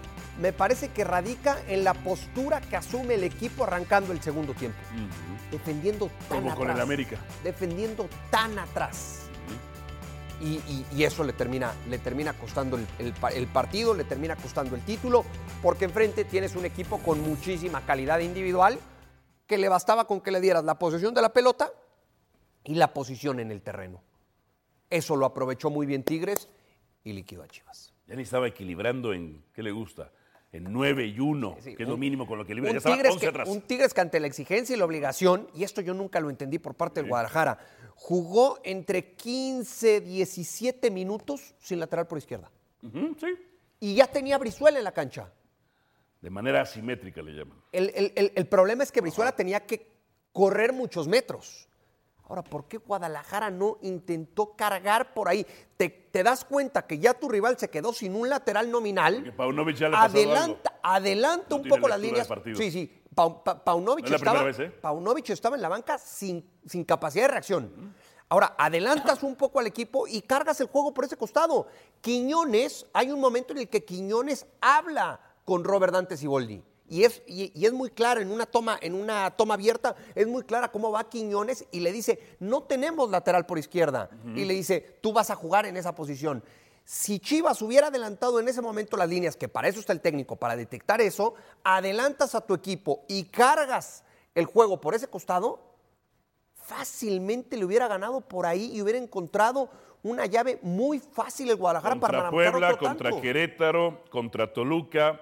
me 0.41 0.53
parece 0.53 0.89
que 0.89 1.03
radica 1.03 1.59
en 1.67 1.83
la 1.83 1.93
postura 1.93 2.61
que 2.61 2.75
asume 2.75 3.15
el 3.15 3.23
equipo 3.23 3.65
arrancando 3.65 4.11
el 4.11 4.21
segundo 4.21 4.53
tiempo, 4.53 4.77
defendiendo 5.51 6.09
tan 6.29 6.41
Como 6.43 6.55
con 6.55 6.63
el 6.65 6.71
atrás, 6.71 6.83
América. 6.83 7.17
defendiendo 7.43 8.09
tan 8.31 8.57
atrás. 8.57 9.28
Y, 10.41 10.55
y- 10.71 10.85
y 10.95 11.03
eso 11.03 11.23
le 11.23 11.33
termina, 11.33 11.73
le 11.89 11.97
termina 11.97 12.33
costando 12.33 12.77
el, 12.77 12.87
el 12.99 13.13
pa- 13.13 13.29
el 13.29 13.47
partido, 13.47 13.93
le 13.93 14.05
termina 14.05 14.35
costando 14.37 14.75
el 14.75 14.81
título, 14.83 15.25
porque 15.61 15.85
enfrente 15.85 16.23
tienes 16.23 16.55
un 16.55 16.65
equipo 16.65 16.99
con 16.99 17.19
muchísima 17.21 17.85
calidad 17.85 18.19
individual 18.19 18.79
que 19.47 19.57
le 19.57 19.67
bastaba 19.67 20.05
con 20.07 20.21
que 20.21 20.31
le 20.31 20.39
dieras 20.39 20.63
la 20.63 20.79
posesión 20.79 21.13
de 21.13 21.21
la 21.21 21.33
pelota 21.33 21.71
y 22.63 22.75
la 22.75 22.93
posición 22.93 23.39
en 23.39 23.51
el 23.51 23.61
terreno. 23.61 24.01
Eso 24.89 25.15
lo 25.15 25.25
aprovechó 25.25 25.69
muy 25.69 25.85
bien 25.85 26.03
Tigres 26.03 26.47
y 27.03 27.13
liquidó 27.13 27.43
a 27.43 27.47
Chivas. 27.47 27.93
Ya 28.07 28.15
ni 28.15 28.23
estaba 28.23 28.47
equilibrando 28.47 29.13
en, 29.13 29.43
¿qué 29.53 29.61
le 29.61 29.71
gusta? 29.71 30.11
En 30.51 30.71
9 30.73 31.05
y 31.05 31.19
1, 31.19 31.57
Sí, 31.61 31.75
que 31.75 31.83
es 31.83 31.89
lo 31.89 31.95
mínimo 31.97 32.25
con 32.25 32.39
lo 32.39 32.45
que 32.45 32.55
libra. 32.55 32.71
Un 32.71 32.79
Ya 32.79 32.91
Tigres, 32.91 33.11
11 33.13 33.19
que, 33.23 33.27
atrás. 33.29 33.49
un 33.49 33.61
Tigres 33.61 33.93
que 33.93 34.01
ante 34.01 34.19
la 34.19 34.25
exigencia 34.27 34.75
y 34.75 34.79
la 34.79 34.85
obligación, 34.85 35.47
y 35.53 35.63
esto 35.63 35.81
yo 35.81 35.93
nunca 35.93 36.19
lo 36.19 36.29
entendí 36.31 36.57
por 36.57 36.73
parte 36.73 37.01
del 37.01 37.09
Guadalajara, 37.09 37.59
jugó 38.01 38.59
entre 38.63 39.13
15, 39.15 39.99
17 40.01 40.89
minutos 40.89 41.53
sin 41.59 41.79
lateral 41.79 42.07
por 42.07 42.17
izquierda. 42.17 42.49
Sí. 42.81 43.27
Y 43.81 43.95
ya 43.95 44.07
tenía 44.07 44.37
Brizuela 44.37 44.77
en 44.77 44.85
la 44.85 44.93
cancha. 44.93 45.31
De 46.21 46.29
manera 46.29 46.61
asimétrica 46.61 47.21
le 47.21 47.33
llaman. 47.33 47.61
El, 47.73 47.91
el- 47.93 48.13
el- 48.15 48.31
el 48.35 48.47
problema 48.47 48.83
es 48.83 48.91
que 48.91 49.01
Brizuela 49.01 49.33
tenía 49.33 49.65
que 49.65 49.91
correr 50.31 50.71
muchos 50.73 51.07
metros. 51.09 51.67
Ahora, 52.27 52.43
¿por 52.43 52.67
qué 52.67 52.77
Guadalajara 52.77 53.49
no 53.49 53.79
intentó 53.81 54.55
cargar 54.55 55.13
por 55.13 55.27
ahí? 55.27 55.45
Te, 55.77 55.89
te 55.89 56.23
das 56.23 56.45
cuenta 56.45 56.85
que 56.85 56.99
ya 56.99 57.13
tu 57.15 57.27
rival 57.27 57.57
se 57.57 57.69
quedó 57.69 57.91
sin 57.91 58.15
un 58.15 58.29
lateral 58.29 58.69
nominal. 58.71 59.15
Porque 59.15 59.31
Paunovic 59.33 59.75
ya 59.77 59.89
le 59.89 59.95
adelanta, 59.97 60.79
adelanta 60.83 61.47
No 61.49 61.55
un 61.57 61.67
poco 61.67 61.87
las 61.87 61.99
líneas. 61.99 62.29
Sí, 62.55 62.71
sí. 62.71 62.98
Pau- 63.19 63.43
Pa- 63.43 63.61
Paunovic, 63.63 64.05
No 64.09 64.15
es 64.15 64.21
la 64.21 64.31
estaba, 64.31 64.43
vez, 64.43 64.59
¿eh? 64.59 64.69
Paunovic 64.71 65.29
estaba 65.29 65.55
en 65.57 65.61
la 65.61 65.67
banca 65.67 65.97
sin, 65.97 66.49
sin 66.65 66.85
capacidad 66.85 67.25
de 67.25 67.31
reacción. 67.31 67.93
Ahora, 68.29 68.55
adelantas 68.57 69.23
un 69.23 69.35
poco 69.35 69.59
al 69.59 69.67
equipo 69.67 70.07
y 70.07 70.21
cargas 70.21 70.61
el 70.61 70.67
juego 70.67 70.93
por 70.93 71.03
ese 71.03 71.17
costado. 71.17 71.67
Quiñones, 71.99 72.85
hay 72.93 73.11
un 73.11 73.19
momento 73.19 73.51
en 73.53 73.59
el 73.59 73.67
que 73.69 73.83
Quiñones 73.83 74.45
habla 74.61 75.19
con 75.43 75.63
Robert 75.63 75.91
Dante 75.93 76.15
Siboldi. 76.15 76.63
Y 76.87 77.03
es, 77.03 77.21
y, 77.27 77.51
y 77.53 77.65
es 77.65 77.73
muy 77.73 77.89
claro, 77.91 78.19
en 78.21 78.31
una, 78.31 78.45
toma, 78.45 78.77
en 78.81 78.95
una 78.95 79.29
toma 79.31 79.53
abierta, 79.55 79.95
es 80.15 80.25
muy 80.27 80.43
clara 80.43 80.71
cómo 80.71 80.89
va 80.91 81.07
Quiñones 81.09 81.65
y 81.71 81.81
le 81.81 81.91
dice, 81.91 82.37
no 82.39 82.63
tenemos 82.63 83.09
lateral 83.11 83.45
por 83.45 83.59
izquierda. 83.59 84.09
Y 84.33 84.45
le 84.45 84.53
dice, 84.55 84.97
tú 85.01 85.11
vas 85.13 85.29
a 85.29 85.35
jugar 85.35 85.65
en 85.65 85.75
esa 85.77 85.93
posición. 85.93 86.43
Si 86.89 87.19
Chivas 87.19 87.61
hubiera 87.61 87.89
adelantado 87.89 88.39
en 88.39 88.47
ese 88.47 88.63
momento 88.63 88.97
las 88.97 89.07
líneas, 89.07 89.35
que 89.35 89.47
para 89.47 89.67
eso 89.67 89.79
está 89.79 89.93
el 89.93 90.01
técnico, 90.01 90.37
para 90.37 90.55
detectar 90.55 91.01
eso, 91.01 91.35
adelantas 91.63 92.33
a 92.33 92.41
tu 92.41 92.55
equipo 92.55 93.05
y 93.07 93.25
cargas 93.25 94.03
el 94.33 94.45
juego 94.45 94.81
por 94.81 94.95
ese 94.95 95.07
costado, 95.07 95.75
fácilmente 96.55 97.57
le 97.57 97.65
hubiera 97.65 97.87
ganado 97.87 98.21
por 98.21 98.47
ahí 98.47 98.71
y 98.73 98.81
hubiera 98.81 98.97
encontrado 98.97 99.69
una 100.01 100.25
llave 100.25 100.57
muy 100.63 100.97
fácil 100.97 101.51
el 101.51 101.57
Guadalajara 101.57 101.99
para 101.99 102.17
Contra 102.17 102.31
Puebla, 102.31 102.73
otro 102.73 102.87
contra. 102.87 103.21
Querétaro, 103.21 104.03
contra 104.09 104.51
Toluca, 104.51 105.21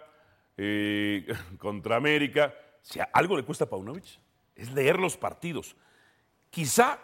eh, 0.55 1.27
contra 1.59 1.97
América. 1.97 2.55
Si 2.81 3.01
algo 3.11 3.35
le 3.35 3.43
cuesta 3.43 3.65
a 3.65 3.69
Paunovic, 3.69 4.05
es 4.55 4.71
leer 4.71 4.97
los 4.97 5.17
partidos. 5.17 5.75
Quizá, 6.49 6.97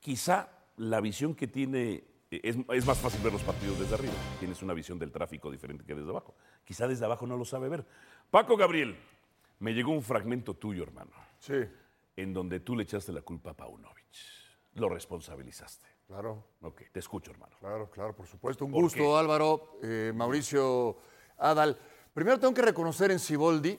quizá 0.00 0.50
la 0.76 1.00
visión 1.00 1.34
que 1.34 1.46
tiene, 1.46 2.04
es, 2.42 2.56
es 2.70 2.86
más 2.86 2.98
fácil 2.98 3.20
ver 3.22 3.32
los 3.32 3.42
partidos 3.42 3.78
desde 3.78 3.94
arriba. 3.94 4.14
Tienes 4.38 4.62
una 4.62 4.74
visión 4.74 4.98
del 4.98 5.12
tráfico 5.12 5.50
diferente 5.50 5.84
que 5.84 5.94
desde 5.94 6.10
abajo. 6.10 6.34
Quizá 6.64 6.86
desde 6.88 7.04
abajo 7.04 7.26
no 7.26 7.36
lo 7.36 7.44
sabe 7.44 7.68
ver. 7.68 7.86
Paco 8.30 8.56
Gabriel, 8.56 8.96
me 9.58 9.72
llegó 9.74 9.92
un 9.92 10.02
fragmento 10.02 10.54
tuyo, 10.54 10.82
hermano. 10.82 11.10
Sí, 11.38 11.54
En 12.16 12.32
donde 12.32 12.60
tú 12.60 12.74
le 12.76 12.82
echaste 12.84 13.12
la 13.12 13.20
culpa 13.22 13.50
a 13.50 13.54
Paunovic. 13.54 14.06
Lo 14.74 14.88
responsabilizaste. 14.88 15.86
claro, 16.06 16.44
Ok, 16.62 16.82
te 16.92 16.98
escucho, 17.00 17.30
hermano. 17.30 17.56
claro, 17.60 17.90
claro, 17.90 18.14
por 18.14 18.26
supuesto. 18.26 18.64
Un 18.64 18.72
¿Por 18.72 18.82
gusto, 18.82 18.98
qué? 18.98 19.16
Álvaro, 19.16 19.78
eh, 19.82 20.12
Mauricio 20.14 20.98
Adal. 21.38 21.78
Primero 22.14 22.38
tengo 22.40 22.52
que 22.54 22.62
reconocer 22.62 23.10
en 23.10 23.18
Siboldi, 23.18 23.78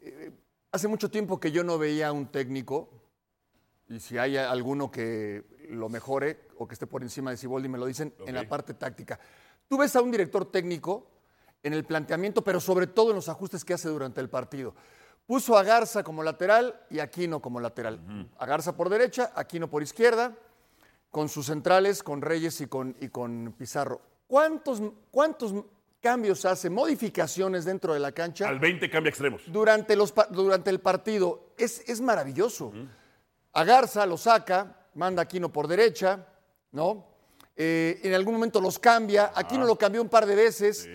eh, 0.00 0.30
hace 0.72 0.88
mucho 0.88 1.10
tiempo 1.10 1.38
que 1.40 1.50
yo 1.52 1.64
no 1.64 1.78
veía 1.78 2.08
a 2.08 2.12
un 2.12 2.26
técnico, 2.28 2.88
y 3.88 4.00
si 4.00 4.18
hay 4.18 4.36
alguno 4.36 4.90
que 4.90 5.44
lo 5.70 5.88
mejore 5.88 6.47
o 6.58 6.66
que 6.66 6.74
esté 6.74 6.86
por 6.86 7.02
encima 7.02 7.30
de 7.30 7.36
Siboldi, 7.36 7.68
me 7.68 7.78
lo 7.78 7.86
dicen 7.86 8.14
en 8.26 8.34
la 8.34 8.48
parte 8.48 8.74
táctica. 8.74 9.18
Tú 9.68 9.78
ves 9.78 9.94
a 9.96 10.02
un 10.02 10.10
director 10.10 10.50
técnico 10.50 11.06
en 11.62 11.72
el 11.72 11.84
planteamiento, 11.84 12.42
pero 12.42 12.60
sobre 12.60 12.86
todo 12.86 13.10
en 13.10 13.16
los 13.16 13.28
ajustes 13.28 13.64
que 13.64 13.74
hace 13.74 13.88
durante 13.88 14.20
el 14.20 14.28
partido. 14.28 14.74
Puso 15.26 15.58
a 15.58 15.62
Garza 15.62 16.02
como 16.02 16.22
lateral 16.22 16.80
y 16.90 17.00
Aquino 17.00 17.40
como 17.40 17.60
lateral. 17.60 18.00
A 18.38 18.46
Garza 18.46 18.76
por 18.76 18.88
derecha, 18.88 19.32
Aquino 19.34 19.68
por 19.68 19.82
izquierda, 19.82 20.34
con 21.10 21.28
sus 21.28 21.46
centrales, 21.46 22.02
con 22.02 22.22
Reyes 22.22 22.60
y 22.60 22.66
con, 22.66 22.96
y 23.00 23.08
con 23.08 23.54
Pizarro. 23.58 24.00
¿Cuántos, 24.26 24.82
¿Cuántos 25.10 25.54
cambios 26.00 26.44
hace, 26.44 26.70
modificaciones 26.70 27.64
dentro 27.64 27.92
de 27.92 28.00
la 28.00 28.12
cancha 28.12 28.48
Al 28.48 28.58
20 28.58 28.88
cambia 28.88 29.10
extremos. 29.10 29.42
durante, 29.46 29.96
los, 29.96 30.14
durante 30.30 30.70
el 30.70 30.80
partido? 30.80 31.52
Es, 31.58 31.82
es 31.88 32.00
maravilloso. 32.00 32.72
A 33.52 33.64
Garza 33.64 34.06
lo 34.06 34.16
saca, 34.16 34.86
manda 34.94 35.22
a 35.22 35.24
Aquino 35.24 35.52
por 35.52 35.66
derecha, 35.66 36.26
¿no? 36.72 37.06
Eh, 37.56 38.00
en 38.04 38.14
algún 38.14 38.34
momento 38.34 38.60
los 38.60 38.78
cambia. 38.78 39.32
Aquino 39.34 39.64
lo 39.64 39.76
cambió 39.76 40.00
un 40.00 40.08
par 40.08 40.26
de 40.26 40.34
veces. 40.34 40.88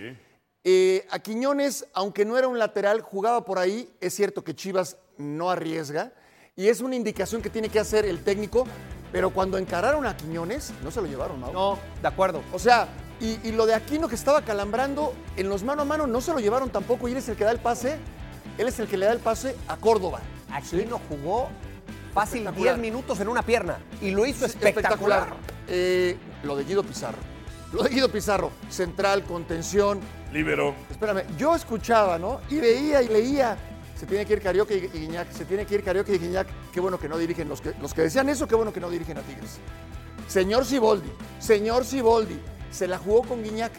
Eh, 0.64 1.06
a 1.10 1.20
Quiñones, 1.20 1.86
aunque 1.94 2.24
no 2.24 2.38
era 2.38 2.48
un 2.48 2.58
lateral, 2.58 3.02
jugaba 3.02 3.44
por 3.44 3.60
ahí. 3.60 3.94
Es 4.00 4.14
cierto 4.14 4.44
que 4.44 4.56
Chivas 4.56 4.98
no 5.18 5.50
arriesga. 5.50 6.14
Y 6.56 6.68
es 6.68 6.82
una 6.82 6.96
indicación 6.96 7.42
que 7.42 7.50
tiene 7.50 7.70
que 7.70 7.80
hacer 7.80 8.06
el 8.06 8.24
técnico. 8.24 8.66
Pero 9.12 9.30
cuando 9.32 9.58
encararon 9.58 10.06
a 10.06 10.16
Quiñones, 10.18 10.72
no 10.84 10.90
se 10.90 11.02
lo 11.02 11.08
llevaron, 11.08 11.40
Mau. 11.40 11.54
No, 11.54 11.80
de 12.02 12.08
acuerdo. 12.08 12.42
O 12.52 12.58
sea, 12.58 12.88
y, 13.20 13.40
y 13.48 13.52
lo 13.52 13.66
de 13.66 13.76
Aquino 13.76 14.08
que 14.08 14.16
estaba 14.16 14.42
calambrando, 14.42 15.14
en 15.36 15.50
los 15.50 15.64
mano 15.64 15.84
a 15.84 15.86
mano 15.86 16.08
no 16.08 16.20
se 16.22 16.32
lo 16.32 16.40
llevaron 16.40 16.70
tampoco. 16.72 17.08
Y 17.08 17.12
él 17.12 17.18
es 17.18 17.30
el 17.30 17.36
que 17.36 17.44
da 17.44 17.52
el 17.52 17.60
pase. 17.60 17.98
Él 18.58 18.68
es 18.68 18.80
el 18.80 18.88
que 18.88 18.98
le 18.98 19.06
da 19.06 19.12
el 19.12 19.20
pase 19.20 19.56
a 19.68 19.78
Córdoba. 19.78 20.22
Aquino 20.50 21.00
jugó 21.10 21.50
fácil 22.14 22.40
Espectacular. 22.40 22.76
10 22.76 22.82
minutos 22.82 23.20
en 23.20 23.28
una 23.28 23.42
pierna 23.42 23.80
y 24.02 24.12
lo 24.12 24.26
hizo 24.26 24.46
espectacular. 24.46 25.34
Eh, 25.68 26.18
lo 26.44 26.56
de 26.56 26.64
Guido 26.64 26.84
Pizarro. 26.84 27.18
Lo 27.72 27.84
de 27.84 27.90
Guido 27.90 28.10
Pizarro, 28.10 28.52
central, 28.70 29.24
contención. 29.24 30.00
Libero. 30.32 30.76
Espérame, 30.92 31.24
yo 31.38 31.56
escuchaba, 31.56 32.20
¿no? 32.20 32.42
Y 32.50 32.58
veía 32.60 33.02
y 33.02 33.08
leía. 33.08 33.58
Se 33.96 34.06
tiene 34.06 34.26
que 34.26 34.34
ir 34.34 34.42
Carioca 34.42 34.74
y 34.74 34.82
Guiñac, 34.82 35.32
se 35.32 35.46
tiene 35.46 35.66
que 35.66 35.76
ir 35.76 35.84
Carioca 35.84 36.12
y 36.12 36.18
Guiñac. 36.18 36.48
Qué 36.72 36.80
bueno 36.80 37.00
que 37.00 37.08
no 37.08 37.18
dirigen, 37.18 37.48
los 37.48 37.62
que, 37.62 37.74
los 37.82 37.94
que 37.94 38.02
decían 38.04 38.28
eso, 38.30 38.48
qué 38.48 38.56
bueno 38.56 38.74
que 38.74 38.80
no 38.80 38.90
dirigen 38.90 39.18
a 39.18 39.22
Tigres. 39.22 39.60
Señor 40.28 40.66
Siboldi, 40.66 41.12
señor 41.40 41.86
Siboldi, 41.86 42.40
se 42.72 42.88
la 42.88 42.98
jugó 42.98 43.22
con 43.24 43.42
Guiñac. 43.44 43.72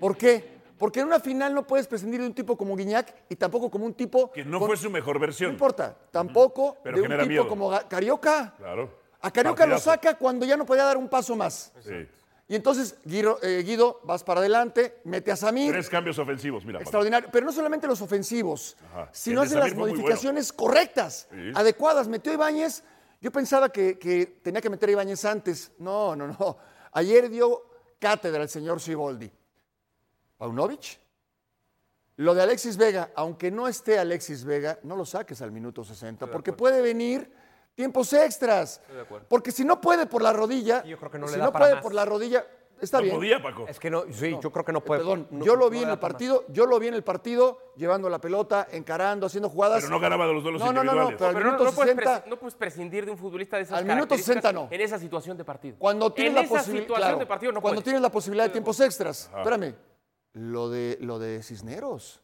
¿Por 0.00 0.16
qué? 0.16 0.54
Porque 0.78 1.00
en 1.00 1.06
una 1.06 1.20
final 1.20 1.54
no 1.54 1.66
puedes 1.66 1.86
prescindir 1.86 2.20
de 2.20 2.26
un 2.26 2.34
tipo 2.34 2.56
como 2.56 2.74
Guiñac 2.76 3.14
y 3.28 3.36
tampoco 3.36 3.70
como 3.70 3.84
un 3.86 3.94
tipo... 3.94 4.32
Que 4.32 4.44
no 4.44 4.58
con- 4.58 4.68
fue 4.68 4.76
su 4.76 4.90
mejor 4.90 5.16
No 5.16 5.20
versión. 5.20 5.52
importa, 5.52 5.96
tampoco 6.10 6.78
Pero 6.82 6.96
de 6.96 7.02
un 7.02 7.08
tipo 7.10 7.26
miedo. 7.26 7.48
como 7.48 7.70
Carioca. 7.88 8.54
Claro. 8.58 9.03
A 9.24 9.30
Carioca 9.30 9.64
lo 9.66 9.78
saca 9.78 10.18
cuando 10.18 10.44
ya 10.44 10.54
no 10.56 10.66
podía 10.66 10.84
dar 10.84 10.98
un 10.98 11.08
paso 11.08 11.34
más. 11.34 11.72
Sí. 11.82 12.06
Y 12.46 12.54
entonces, 12.56 12.96
Guido, 13.04 13.38
eh, 13.42 13.62
Guido, 13.64 14.00
vas 14.04 14.22
para 14.22 14.40
adelante, 14.40 15.00
mete 15.04 15.32
a 15.32 15.36
Samir. 15.36 15.72
Tres 15.72 15.88
cambios 15.88 16.18
ofensivos, 16.18 16.62
mira. 16.66 16.78
Extraordinario. 16.80 17.30
Pero 17.32 17.46
no 17.46 17.52
solamente 17.52 17.86
los 17.86 18.02
ofensivos, 18.02 18.76
Ajá. 18.92 19.08
sino 19.12 19.40
hace 19.40 19.54
las 19.56 19.74
modificaciones 19.74 20.52
correctas, 20.52 21.26
Sí. 21.30 21.52
adecuadas. 21.54 22.06
Metió 22.06 22.32
a 22.32 22.34
Ibáñez. 22.34 22.82
Yo 23.22 23.32
pensaba 23.32 23.70
que, 23.70 23.98
que 23.98 24.26
tenía 24.42 24.60
que 24.60 24.68
meter 24.68 24.90
a 24.90 24.92
Ibáñez 24.92 25.24
antes. 25.24 25.72
No, 25.78 26.14
no, 26.14 26.26
no. 26.26 26.58
Ayer 26.92 27.30
dio 27.30 27.62
cátedra 27.98 28.42
el 28.42 28.50
señor 28.50 28.78
Siboldi. 28.78 29.32
¿Paunovic? 30.36 30.98
Lo 32.16 32.34
de 32.34 32.42
Alexis 32.42 32.76
Vega, 32.76 33.10
aunque 33.16 33.50
no 33.50 33.66
esté 33.68 33.98
Alexis 33.98 34.44
Vega, 34.44 34.78
no 34.82 34.96
lo 34.96 35.06
saques 35.06 35.40
al 35.40 35.50
minuto 35.50 35.82
60, 35.82 36.30
porque 36.30 36.52
puede 36.52 36.82
venir 36.82 37.32
tiempos 37.74 38.12
extras. 38.12 38.80
Porque 39.28 39.50
si 39.50 39.64
no 39.64 39.80
puede 39.80 40.06
por 40.06 40.22
la 40.22 40.32
rodilla, 40.32 40.82
Yo 40.84 40.98
creo 40.98 41.10
que 41.10 41.18
no 41.18 41.26
le 41.26 41.32
si 41.32 41.38
da 41.38 41.46
no 41.46 41.52
para 41.52 41.64
puede 41.64 41.74
más. 41.74 41.82
por 41.82 41.94
la 41.94 42.04
rodilla, 42.04 42.46
está 42.80 42.98
No 42.98 43.04
bien. 43.04 43.16
podía, 43.16 43.42
Paco. 43.42 43.66
Es 43.68 43.78
que 43.78 43.90
no, 43.90 44.04
sí, 44.10 44.36
yo 44.42 44.50
creo 44.52 44.64
que 44.64 44.72
no 44.72 44.80
puede. 44.84 45.00
Perdón, 45.00 45.26
no- 45.30 45.44
yo 45.44 45.54
lo 45.56 45.64
no 45.66 45.70
vi 45.70 45.76
le 45.78 45.82
en 45.82 45.88
da 45.88 45.92
el 45.94 45.98
para 45.98 46.12
más. 46.12 46.20
partido, 46.22 46.44
yo 46.48 46.66
lo 46.66 46.78
vi 46.78 46.88
en 46.88 46.94
el 46.94 47.02
partido 47.04 47.58
llevando 47.76 48.08
la 48.08 48.20
pelota, 48.20 48.68
encarando, 48.70 49.26
haciendo 49.26 49.48
jugadas. 49.48 49.82
Pero 49.82 49.90
no 49.94 50.00
ganaba 50.00 50.26
de 50.26 50.34
los 50.34 50.42
duelos 50.42 50.60
No, 50.60 50.72
no, 50.72 50.84
no, 50.84 50.92
no, 50.94 51.10
individuales. 51.10 51.18
pero 51.18 51.28
al 51.28 51.34
Pero 51.34 51.44
no, 51.46 51.52
minuto 51.52 51.70
no 51.70 51.76
puedes 51.76 51.90
60, 51.96 52.24
pres- 52.24 52.30
no 52.30 52.36
puedes 52.38 52.54
prescindir 52.54 53.04
de 53.04 53.10
un 53.10 53.18
futbolista 53.18 53.56
de 53.56 53.62
esas 53.64 53.78
Al 53.78 53.84
minuto 53.84 54.08
características 54.08 54.42
60 54.42 54.52
no. 54.52 54.68
en 54.70 54.80
esa 54.80 54.98
situación 54.98 55.36
de 55.36 55.44
partido. 55.44 55.76
cuando 55.78 56.12
tienes 56.12 56.30
en 56.30 56.34
la 56.36 56.40
esa 56.42 56.54
posibilidad, 56.58 56.86
situación 56.86 57.18
de 57.18 57.26
partido 57.26 57.52
no 57.52 57.60
cuando 57.60 57.76
puedes. 57.76 57.84
tienes 57.84 58.02
la 58.02 58.10
posibilidad 58.10 58.44
de 58.44 58.50
tiempos 58.50 58.80
extras. 58.80 59.30
Espérame, 59.36 59.74
lo 60.34 60.68
de 60.70 60.98
lo 61.00 61.18
de 61.18 61.42
Cisneros. 61.42 62.20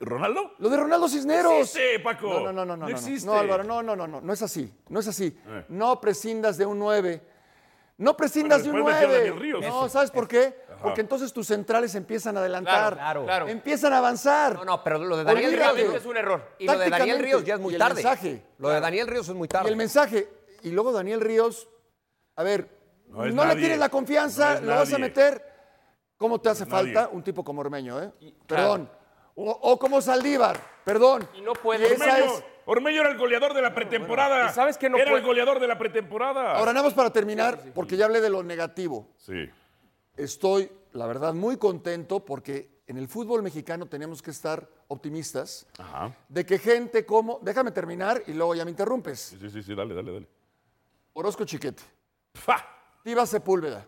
¿Ronaldo? 0.00 0.54
Lo 0.58 0.68
de 0.68 0.76
Ronaldo 0.76 1.08
Cisneros. 1.08 1.52
No 1.52 1.58
existe, 1.60 2.00
Paco. 2.00 2.28
No, 2.28 2.40
no, 2.40 2.52
no, 2.52 2.64
no, 2.64 2.76
no. 2.76 2.88
No 2.88 2.88
existe. 2.88 3.26
No, 3.26 3.34
Álvaro, 3.38 3.62
no, 3.64 3.82
no, 3.82 3.94
no, 3.94 4.06
no, 4.06 4.20
no 4.20 4.32
es 4.32 4.42
así. 4.42 4.72
No 4.88 5.00
es 5.00 5.08
así. 5.08 5.38
Eh. 5.46 5.64
No 5.68 6.00
prescindas 6.00 6.58
de 6.58 6.66
un 6.66 6.78
9. 6.78 7.22
No 7.96 8.16
prescindas 8.16 8.62
Bueno, 8.64 8.78
de 8.78 8.80
un 8.82 8.86
después 8.86 8.94
metió 8.96 9.08
9. 9.08 9.18
Daniel 9.30 9.40
Ríos. 9.40 9.60
No, 9.62 9.66
Eso, 9.84 9.88
¿sabes 9.88 10.10
por 10.10 10.26
qué? 10.26 10.64
Porque 10.82 11.00
entonces 11.00 11.32
tus 11.32 11.46
centrales 11.46 11.94
empiezan 11.94 12.36
a 12.36 12.40
adelantar. 12.40 12.94
Claro, 12.94 13.24
claro. 13.24 13.48
Empiezan 13.48 13.92
a 13.92 13.98
avanzar. 13.98 14.54
No, 14.56 14.64
no, 14.64 14.82
pero 14.84 14.98
lo 14.98 15.16
de 15.16 15.24
Daniel 15.24 15.50
Olvídate. 15.54 15.82
Ríos 15.82 15.94
es 15.94 16.04
un 16.06 16.16
error. 16.16 16.42
Y 16.58 16.66
lo 16.66 16.76
de 16.78 16.90
Daniel 16.90 17.18
Ríos 17.20 17.44
ya 17.44 17.54
es 17.54 17.60
y 17.60 17.62
muy 17.62 17.74
el 17.74 17.78
tarde. 17.78 17.94
mensaje. 17.94 18.42
Lo 18.58 18.68
de 18.70 18.80
Daniel 18.80 19.06
Ríos 19.06 19.28
es 19.28 19.34
muy 19.34 19.46
Y 19.46 19.48
tarde. 19.48 19.70
el 19.70 19.76
mensaje. 19.76 20.28
Y 20.62 20.70
luego 20.72 20.92
Daniel 20.92 21.20
Ríos, 21.20 21.68
a 22.36 22.42
ver, 22.42 22.68
No 23.08 23.44
le 23.44 23.54
tienes 23.56 23.78
la 23.78 23.88
confianza, 23.88 24.60
lo 24.60 24.74
vas 24.74 24.92
a 24.92 24.98
meter. 24.98 25.54
¿Cómo 26.16 26.40
te 26.40 26.48
hace 26.48 26.64
nadie. 26.66 26.92
falta 26.94 27.08
un 27.12 27.22
tipo 27.22 27.44
como 27.44 27.60
Ormeño, 27.60 28.02
eh? 28.02 28.10
Perdón. 28.46 28.90
O, 29.36 29.50
o 29.50 29.78
como 29.78 30.00
Saldívar, 30.00 30.60
perdón. 30.84 31.28
Y 31.34 31.40
no 31.40 31.54
puede- 31.54 31.92
esa 31.92 32.04
Ormeño, 32.04 32.34
es- 32.36 32.44
Ormeño 32.66 33.00
era 33.00 33.10
el 33.10 33.18
goleador 33.18 33.52
de 33.52 33.62
la 33.62 33.74
pretemporada. 33.74 34.50
¿y 34.50 34.54
sabes 34.54 34.78
qué 34.78 34.88
no 34.88 34.96
Era 34.96 35.12
el 35.16 35.22
goleador 35.22 35.60
de 35.60 35.66
la 35.66 35.76
pretemporada. 35.76 36.56
Ahora, 36.56 36.72
nada 36.72 36.84
más 36.86 36.94
para 36.94 37.10
terminar, 37.10 37.58
porque 37.74 37.96
ya 37.96 38.04
hablé 38.06 38.20
de 38.20 38.30
lo 38.30 38.42
negativo. 38.42 39.08
Sí. 39.18 39.50
Estoy, 40.16 40.70
la 40.92 41.06
verdad, 41.06 41.34
muy 41.34 41.56
contento 41.56 42.24
porque 42.24 42.82
en 42.86 42.96
el 42.98 43.08
fútbol 43.08 43.42
mexicano 43.42 43.86
tenemos 43.86 44.22
que 44.22 44.30
estar 44.30 44.68
optimistas 44.88 45.66
Ajá. 45.78 46.14
de 46.28 46.46
que 46.46 46.58
gente 46.58 47.04
como. 47.04 47.40
Déjame 47.42 47.72
terminar 47.72 48.22
y 48.26 48.32
luego 48.32 48.54
ya 48.54 48.64
me 48.64 48.70
interrumpes. 48.70 49.18
Sí, 49.20 49.38
sí, 49.40 49.50
sí, 49.50 49.62
sí, 49.62 49.74
dale, 49.74 49.94
dale, 49.94 50.12
dale. 50.12 50.28
Orozco 51.14 51.44
Chiquete, 51.44 51.82
¡Fa! 52.34 52.56
Tiva 53.02 53.26
Sepúlveda, 53.26 53.86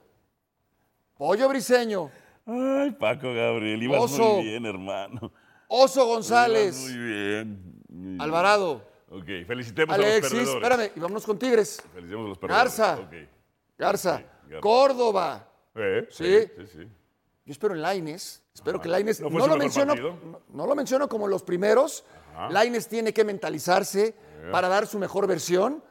Pollo 1.16 1.48
Briseño, 1.48 2.10
Ay, 2.46 2.92
Paco 2.92 3.32
Gabriel, 3.34 3.82
ibas 3.82 4.02
Oso. 4.02 4.34
muy 4.36 4.44
bien, 4.44 4.66
hermano. 4.66 5.32
Oso 5.68 6.00
Ibas 6.00 6.08
González, 6.14 6.78
Muy 6.80 6.92
bien. 6.98 7.82
muy 7.88 8.06
bien. 8.10 8.20
Alvarado, 8.20 8.82
Ok, 9.08 9.24
felicitemos 9.46 9.94
a 9.94 9.98
los 9.98 10.06
Alexis, 10.06 10.30
perdedores. 10.32 10.62
espérame, 10.62 10.90
y 10.96 11.00
vámonos 11.00 11.24
con 11.26 11.38
Tigres. 11.38 11.82
Felicitemos 11.94 12.26
a 12.26 12.28
los 12.28 12.38
perdedores. 12.38 12.78
Garza. 12.78 13.00
Ok. 13.00 13.12
Garza, 13.78 14.22
Garza. 14.48 14.60
Córdoba. 14.60 15.48
Eh, 15.74 16.06
Sí. 16.10 16.38
Sí, 16.56 16.66
sí. 16.72 16.78
Yo 17.44 17.52
espero 17.52 17.74
en 17.74 17.82
Laines, 17.82 18.42
espero 18.52 18.78
Ajá. 18.78 18.82
que 18.82 18.88
Laines 18.88 19.20
¿No 19.20 19.46
lo 19.46 19.56
menciono, 19.56 19.94
no, 19.94 20.40
no 20.48 20.66
lo 20.66 20.74
menciono 20.74 21.08
como 21.08 21.28
los 21.28 21.42
primeros. 21.44 22.04
Laines 22.50 22.88
tiene 22.88 23.12
que 23.14 23.24
mentalizarse 23.24 24.14
para 24.52 24.68
dar 24.68 24.86
su 24.86 24.98
mejor 24.98 25.26
versión. 25.26 25.82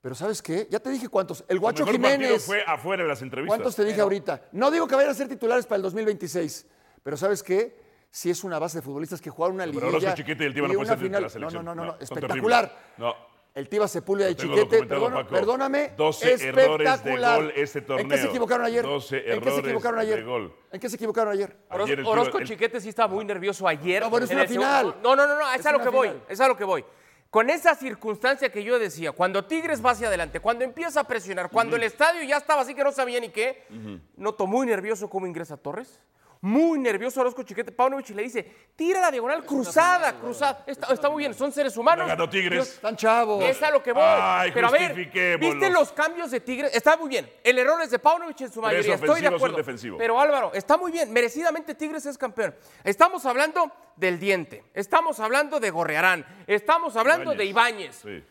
Pero 0.00 0.14
¿sabes 0.14 0.40
qué? 0.42 0.68
Ya 0.70 0.78
te 0.78 0.90
dije 0.90 1.08
cuántos. 1.08 1.44
El 1.48 1.58
Guacho 1.58 1.84
mejor 1.84 2.00
partido 2.00 2.18
Jiménez. 2.20 2.44
fue 2.46 2.62
afuera 2.66 3.02
en 3.02 3.08
las 3.08 3.20
entrevistas. 3.22 3.56
¿Cuántos 3.56 3.74
te 3.76 3.84
dije 3.84 4.00
ahorita? 4.00 4.42
No 4.52 4.70
digo 4.70 4.86
que 4.86 4.94
vayan 4.94 5.10
a 5.10 5.14
ser 5.14 5.28
titulares 5.28 5.66
para 5.66 5.76
el 5.76 5.82
2026, 5.82 6.66
pero 7.02 7.16
¿sabes 7.16 7.42
qué? 7.42 7.88
Si 8.10 8.30
es 8.30 8.42
una 8.44 8.58
base 8.58 8.78
de 8.78 8.82
futbolistas 8.82 9.20
que 9.20 9.28
jugaron 9.28 9.56
una 9.56 9.64
Pero 9.64 9.72
liguilla 9.80 9.96
Orozco 9.98 10.14
Chiquete 10.16 10.44
y 10.44 10.46
el 10.46 10.54
Tiva 10.54 10.68
no 10.68 10.74
una 10.78 10.88
ser 10.88 10.98
de 10.98 11.04
final. 11.04 11.22
la 11.22 11.26
No, 11.26 11.30
selección. 11.30 11.64
no, 11.64 11.74
no, 11.74 11.84
no, 11.84 11.92
son 11.92 12.02
espectacular. 12.02 12.78
No. 12.96 13.14
El 13.54 13.68
Tiva 13.68 13.88
Sepúlveda 13.88 14.30
y 14.30 14.34
Chiquete, 14.36 14.84
Paco. 14.86 15.26
perdóname, 15.28 15.92
12 15.96 16.32
errores 16.48 16.78
de 16.78 16.84
espectacular. 16.94 17.40
gol 17.42 17.52
este 17.56 17.78
¿En 17.80 17.84
qué 17.84 17.88
torneo. 17.88 18.18
se 18.18 18.26
equivocaron 18.28 18.66
ayer? 18.66 18.82
12 18.84 19.16
¿En 19.16 19.22
qué 19.24 19.30
se 19.30 19.36
errores 19.36 19.58
equivocaron 19.64 19.98
ayer? 19.98 20.16
de 20.18 20.22
gol. 20.24 20.54
¿En 20.70 20.80
qué 20.80 20.88
se 20.88 20.96
equivocaron 20.96 21.32
ayer? 21.32 21.56
El 21.88 22.06
Orozco 22.06 22.38
el- 22.38 22.46
Chiquete 22.46 22.80
sí 22.80 22.88
estaba 22.88 23.12
muy 23.12 23.24
nervioso 23.24 23.66
ayer. 23.66 24.02
No, 24.02 24.10
bueno, 24.10 24.24
es 24.26 24.30
en 24.30 24.36
una 24.36 24.42
el 24.44 24.48
segundo- 24.48 24.68
final. 24.70 24.96
No, 25.02 25.16
no, 25.16 25.26
no, 25.26 25.34
no, 25.38 25.52
es, 25.52 25.58
Es 25.60 25.66
a 25.66 25.72
lo 25.72 25.80
que 25.80 25.88
voy, 25.88 26.08
final. 26.08 26.24
es 26.28 26.40
a 26.40 26.46
lo 26.48 26.56
que 26.56 26.64
voy 26.64 26.84
con 27.30 27.50
esa 27.50 27.74
circunstancia 27.74 28.50
que 28.50 28.64
yo 28.64 28.78
decía, 28.78 29.12
cuando 29.12 29.44
Tigres 29.44 29.84
va 29.84 29.90
hacia 29.90 30.08
adelante, 30.08 30.40
cuando 30.40 30.64
empieza 30.64 31.00
a 31.00 31.04
presionar, 31.04 31.50
cuando 31.50 31.76
el 31.76 31.82
estadio 31.82 32.22
ya 32.22 32.38
estaba 32.38 32.62
así 32.62 32.74
que 32.74 32.82
no 32.82 32.92
sabía 32.92 33.20
ni 33.20 33.28
qué, 33.28 33.66
uh 33.70 33.98
noto 34.16 34.46
muy 34.46 34.66
nervioso 34.66 35.08
cómo 35.08 35.26
ingresa 35.26 35.56
Torres 35.56 36.00
muy 36.40 36.78
nervioso 36.78 37.20
Orozco 37.20 37.42
Chiquete 37.42 37.72
Pavlovich 37.72 38.10
y 38.10 38.14
le 38.14 38.22
dice, 38.22 38.44
tira 38.76 39.00
la 39.00 39.10
diagonal 39.10 39.44
cruzada, 39.44 40.14
cruzada. 40.18 40.64
Está, 40.66 41.10
muy 41.10 41.22
bien, 41.22 41.34
son 41.34 41.52
seres 41.52 41.76
humanos. 41.76 42.06
Ganó 42.06 42.28
Tigres. 42.28 42.74
están 42.74 42.96
chavos. 42.96 43.44
Es 43.44 43.62
a 43.62 43.70
lo 43.70 43.82
que 43.82 43.92
voy. 43.92 44.02
Ay, 44.06 44.50
Pero 44.52 44.68
a 44.68 44.70
ver, 44.70 44.94
¿viste 44.94 45.70
los 45.70 45.92
cambios 45.92 46.30
de 46.30 46.40
Tigres? 46.40 46.74
Está 46.74 46.96
muy 46.96 47.08
bien. 47.08 47.28
El 47.42 47.58
error 47.58 47.80
es 47.82 47.90
de 47.90 47.98
Pavlovich 47.98 48.42
en 48.42 48.52
su 48.52 48.60
mayoría. 48.60 48.94
Estoy 48.94 49.20
de 49.20 49.28
acuerdo. 49.28 49.58
Pero 49.98 50.20
Álvaro, 50.20 50.52
está 50.54 50.76
muy 50.76 50.92
bien. 50.92 51.12
Merecidamente 51.12 51.74
Tigres 51.74 52.06
es 52.06 52.16
campeón. 52.16 52.54
Estamos 52.84 53.26
hablando 53.26 53.72
del 53.96 54.18
diente. 54.18 54.64
Estamos 54.74 55.20
hablando 55.20 55.58
de 55.60 55.70
Gorrearán. 55.70 56.24
Estamos 56.46 56.96
hablando 56.96 57.34
de 57.34 57.44
Ibáñez. 57.44 57.96
Sí. 58.02 58.24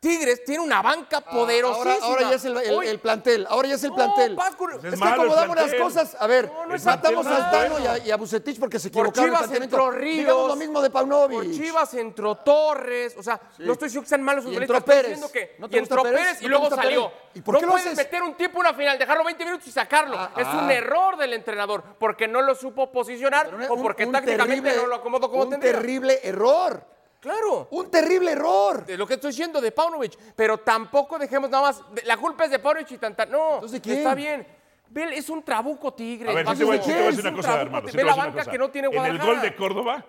Tigres 0.00 0.42
tiene 0.44 0.62
una 0.62 0.80
banca 0.80 1.18
ah, 1.18 1.30
poderosísima. 1.30 2.06
Ahora, 2.06 2.30
ya 2.30 2.36
es 2.36 2.44
el, 2.46 3.00
plantel, 3.00 3.46
ahora 3.50 3.68
ya 3.68 3.74
es 3.74 3.84
el 3.84 3.92
plantel. 3.92 4.34
Es, 4.82 4.94
es 4.94 4.98
que 4.98 5.06
acomodamos 5.06 5.56
las 5.56 5.74
cosas. 5.74 6.16
A 6.18 6.26
ver, 6.26 6.50
no, 6.50 6.74
matamos 6.82 7.26
a 7.26 7.50
Tano 7.50 7.74
bueno. 7.74 7.96
y, 7.98 8.10
a, 8.10 8.14
y 8.14 8.18
Bucetich 8.18 8.58
porque 8.58 8.78
se 8.78 8.88
equivocaron. 8.88 9.30
Por 9.30 9.40
Chivas 9.44 9.62
entró 9.62 9.90
Ríos. 9.90 10.16
Digamos 10.16 10.48
lo 10.48 10.56
mismo 10.56 10.80
de 10.80 10.88
Paunovic. 10.88 11.36
Por 11.36 11.50
Chivas 11.50 11.92
entró 11.92 12.34
Torres. 12.36 13.14
O 13.18 13.22
sea, 13.22 13.38
no 13.58 13.74
estoy 13.74 13.88
diciendo 13.88 14.04
que 14.04 14.08
sean 14.08 14.22
malos 14.22 14.46
y 14.46 14.56
entró 14.56 14.80
Pérez. 14.82 15.20
Que, 15.30 15.56
¿No 15.58 15.68
y 15.70 15.76
entró 15.76 16.02
Pérez, 16.02 16.40
y 16.40 16.48
luego 16.48 16.70
salió. 16.70 17.12
¿Y 17.34 17.42
por 17.42 17.56
qué 17.56 17.60
no 17.60 17.66
lo 17.66 17.72
puedes 17.74 17.94
meter 17.94 18.22
un 18.22 18.34
tiempo 18.36 18.60
en 18.60 18.66
una 18.68 18.74
final, 18.74 18.98
dejarlo 18.98 19.22
20 19.22 19.44
minutos 19.44 19.66
y 19.66 19.70
sacarlo. 19.70 20.16
Ah, 20.18 20.32
es 20.34 20.46
un 20.46 20.70
ah. 20.70 20.72
error 20.72 21.18
del 21.18 21.34
entrenador 21.34 21.84
porque 21.98 22.26
no 22.26 22.40
lo 22.40 22.54
supo 22.54 22.90
posicionar 22.90 23.50
o 23.68 23.76
porque 23.76 24.06
tácticamente 24.06 24.74
no 24.76 24.86
lo 24.86 24.94
acomodó 24.94 25.30
como 25.30 25.42
un 25.42 25.60
terrible 25.60 26.20
error. 26.22 26.99
Claro. 27.20 27.68
Un 27.70 27.90
terrible 27.90 28.32
error. 28.32 28.84
De 28.86 28.96
lo 28.96 29.06
que 29.06 29.14
estoy 29.14 29.30
diciendo 29.30 29.60
de 29.60 29.72
Paunovic. 29.72 30.16
Pero 30.34 30.58
tampoco 30.58 31.18
dejemos 31.18 31.50
nada 31.50 31.68
más. 31.68 31.82
La 32.04 32.16
culpa 32.16 32.44
es 32.44 32.50
de 32.50 32.58
Paunovic 32.58 32.90
y 32.92 32.98
tanta. 32.98 33.26
No. 33.26 33.54
Entonces, 33.54 33.80
¿quién? 33.80 33.98
Está 33.98 34.14
bien. 34.14 34.46
Bel 34.90 35.12
es 35.12 35.30
un 35.30 35.42
trabuco 35.42 35.92
tigre. 35.94 36.30
A 36.30 36.34
ver, 36.34 36.46
te. 36.46 37.96
Ve 37.96 38.04
la 38.04 38.14
banca 38.16 38.44
que 38.44 38.58
no 38.58 38.70
tiene 38.70 38.88
En 38.88 39.04
el 39.06 39.18
gol 39.18 39.40
de 39.40 39.54
Córdoba, 39.54 40.04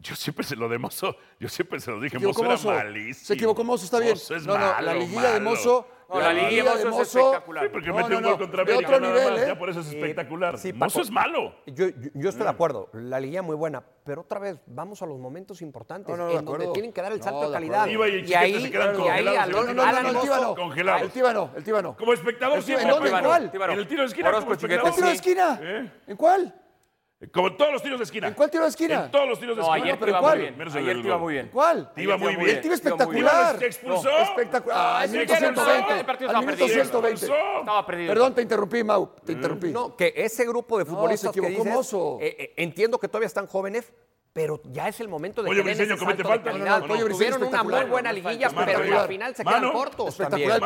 yo 0.00 0.16
siempre 0.16 0.44
se 0.44 0.56
lo 0.56 0.68
de 0.68 0.78
Mozo, 0.78 1.16
yo 1.38 1.48
siempre 1.48 1.78
se 1.80 1.90
lo 1.90 2.00
dije, 2.00 2.18
Mozo 2.18 2.44
era 2.44 2.56
malísimo. 2.56 3.26
Se 3.26 3.34
equivocó 3.34 3.62
Mozo, 3.62 3.84
está 3.84 4.00
bien. 4.00 4.14
Mozo 4.14 4.34
no, 4.40 4.54
no, 4.54 4.58
malo, 4.58 4.86
la 4.86 4.94
liguilla 4.94 5.32
de 5.32 5.40
Mozo 5.40 5.86
no, 6.10 6.20
la, 6.20 6.32
liguilla 6.32 6.74
de 6.74 6.84
Mozo 6.86 7.02
es 7.02 7.14
espectacular. 7.14 7.64
Sí, 7.64 7.70
porque 7.72 7.88
no, 7.88 7.94
metió 7.94 8.10
no, 8.10 8.16
un 8.18 8.24
gol 8.24 8.38
contra 8.38 8.62
América, 8.62 8.88
otro 8.88 9.00
nada 9.00 9.30
más, 9.30 9.40
eh. 9.40 9.44
ya 9.46 9.58
por 9.58 9.70
eso 9.70 9.80
es 9.80 9.86
espectacular. 9.88 10.58
Sí, 10.58 10.72
Paco, 10.72 11.00
es 11.00 11.10
malo. 11.10 11.54
Yo, 11.66 11.86
yo, 12.14 12.28
estoy 12.28 12.44
de 12.44 12.50
mm. 12.50 12.54
acuerdo, 12.54 12.88
la 12.92 13.20
liguilla 13.20 13.42
muy 13.42 13.54
buena, 13.54 13.82
pero 14.04 14.22
otra 14.22 14.40
vez, 14.40 14.58
vamos 14.66 15.00
a 15.02 15.06
los 15.06 15.18
momentos 15.18 15.62
importantes 15.62 16.18
en 16.18 16.44
donde 16.44 16.68
tienen 16.68 16.92
que 16.92 17.00
dar 17.00 17.12
el 17.12 17.22
salto 17.22 17.46
de 17.46 17.52
calidad. 17.52 17.86
Y, 17.86 17.92
y 18.28 18.34
ahí, 18.34 18.60
se 18.60 18.70
quedan 18.70 18.96
congelados. 18.96 19.38
Ahí, 19.40 19.52
no, 19.52 19.62
no, 19.62 19.72
no, 19.72 20.98
el 20.98 21.10
tíbano, 21.10 21.50
el 21.54 21.64
tíbano. 21.64 21.96
Como 21.96 22.12
espectador 22.12 22.62
siempre. 22.62 22.88
¿En 22.88 22.90
dónde? 22.90 23.10
¿En 23.10 23.24
cuál? 23.24 23.50
En 23.72 23.78
el 23.78 23.86
tiro 23.86 24.02
de 24.02 24.08
esquina. 24.08 24.30
¿En 24.30 24.86
el 24.86 24.94
tiro 24.94 25.06
de 25.06 25.12
esquina? 25.12 25.92
¿En 26.06 26.16
cuál? 26.16 26.54
Como 27.32 27.54
todos 27.54 27.70
los 27.70 27.82
tiros 27.82 27.98
de 27.98 28.04
esquina. 28.04 28.28
¿En 28.28 28.34
cuál 28.34 28.50
tiro 28.50 28.62
de 28.62 28.70
esquina? 28.70 29.04
En 29.04 29.10
todos 29.10 29.28
los 29.28 29.38
tiros 29.38 29.54
de 29.54 29.62
esquina. 29.62 29.84
Ayer 29.84 29.98
pero 29.98 30.10
iba 30.10 30.20
¿cuál? 30.20 30.38
muy 30.38 30.42
bien. 30.42 30.58
Menos 30.58 30.74
ayer 30.74 30.96
iba 30.96 31.18
muy 31.18 31.34
bien. 31.34 31.50
¿Cuál? 31.52 31.92
Iba 31.96 32.16
muy 32.16 32.36
bien. 32.36 32.48
El 32.48 32.60
tío 32.62 32.72
espectacular. 32.72 33.58
¿Te 33.58 33.66
expulsó? 33.66 34.10
No, 34.10 34.18
espectacular. 34.18 34.78
Ah, 34.80 35.04
es 35.04 35.10
minuto 35.10 35.36
120. 35.36 36.26
Al 36.26 36.46
minuto 36.46 36.68
120. 36.68 37.26
Estaba 37.26 37.86
perdido. 37.86 38.08
Perdón, 38.08 38.34
te 38.34 38.42
interrumpí, 38.42 38.82
Mau. 38.82 39.14
Te 39.22 39.32
mm. 39.32 39.36
interrumpí. 39.36 39.68
No, 39.70 39.94
que 39.96 40.14
ese 40.16 40.46
grupo 40.46 40.78
de 40.78 40.86
futbolistas 40.86 41.26
no, 41.26 41.32
se 41.34 41.38
equivocó, 41.40 41.62
que 41.62 41.70
dices, 41.76 41.94
eh, 42.20 42.36
eh, 42.38 42.54
entiendo 42.56 42.98
que 42.98 43.06
todavía 43.06 43.26
están 43.26 43.46
jóvenes, 43.46 43.92
pero 44.32 44.60
ya 44.66 44.86
es 44.86 45.00
el 45.00 45.08
momento 45.08 45.42
de 45.42 45.50
Oye, 45.50 45.58
que 45.58 45.64
Briseño, 45.64 45.94
ese 45.94 46.04
falta. 46.24 46.52
No, 46.52 46.58
no, 46.58 46.86
no, 46.86 47.06
Tuvieron 47.08 47.42
una 47.42 47.64
muy 47.64 47.84
buena 47.84 48.12
liguilla, 48.12 48.48
pero 48.50 49.00
al 49.00 49.08
final 49.08 49.34
se 49.34 49.44
quedan 49.44 49.72
cortos 49.72 50.08
espectacular. 50.08 50.62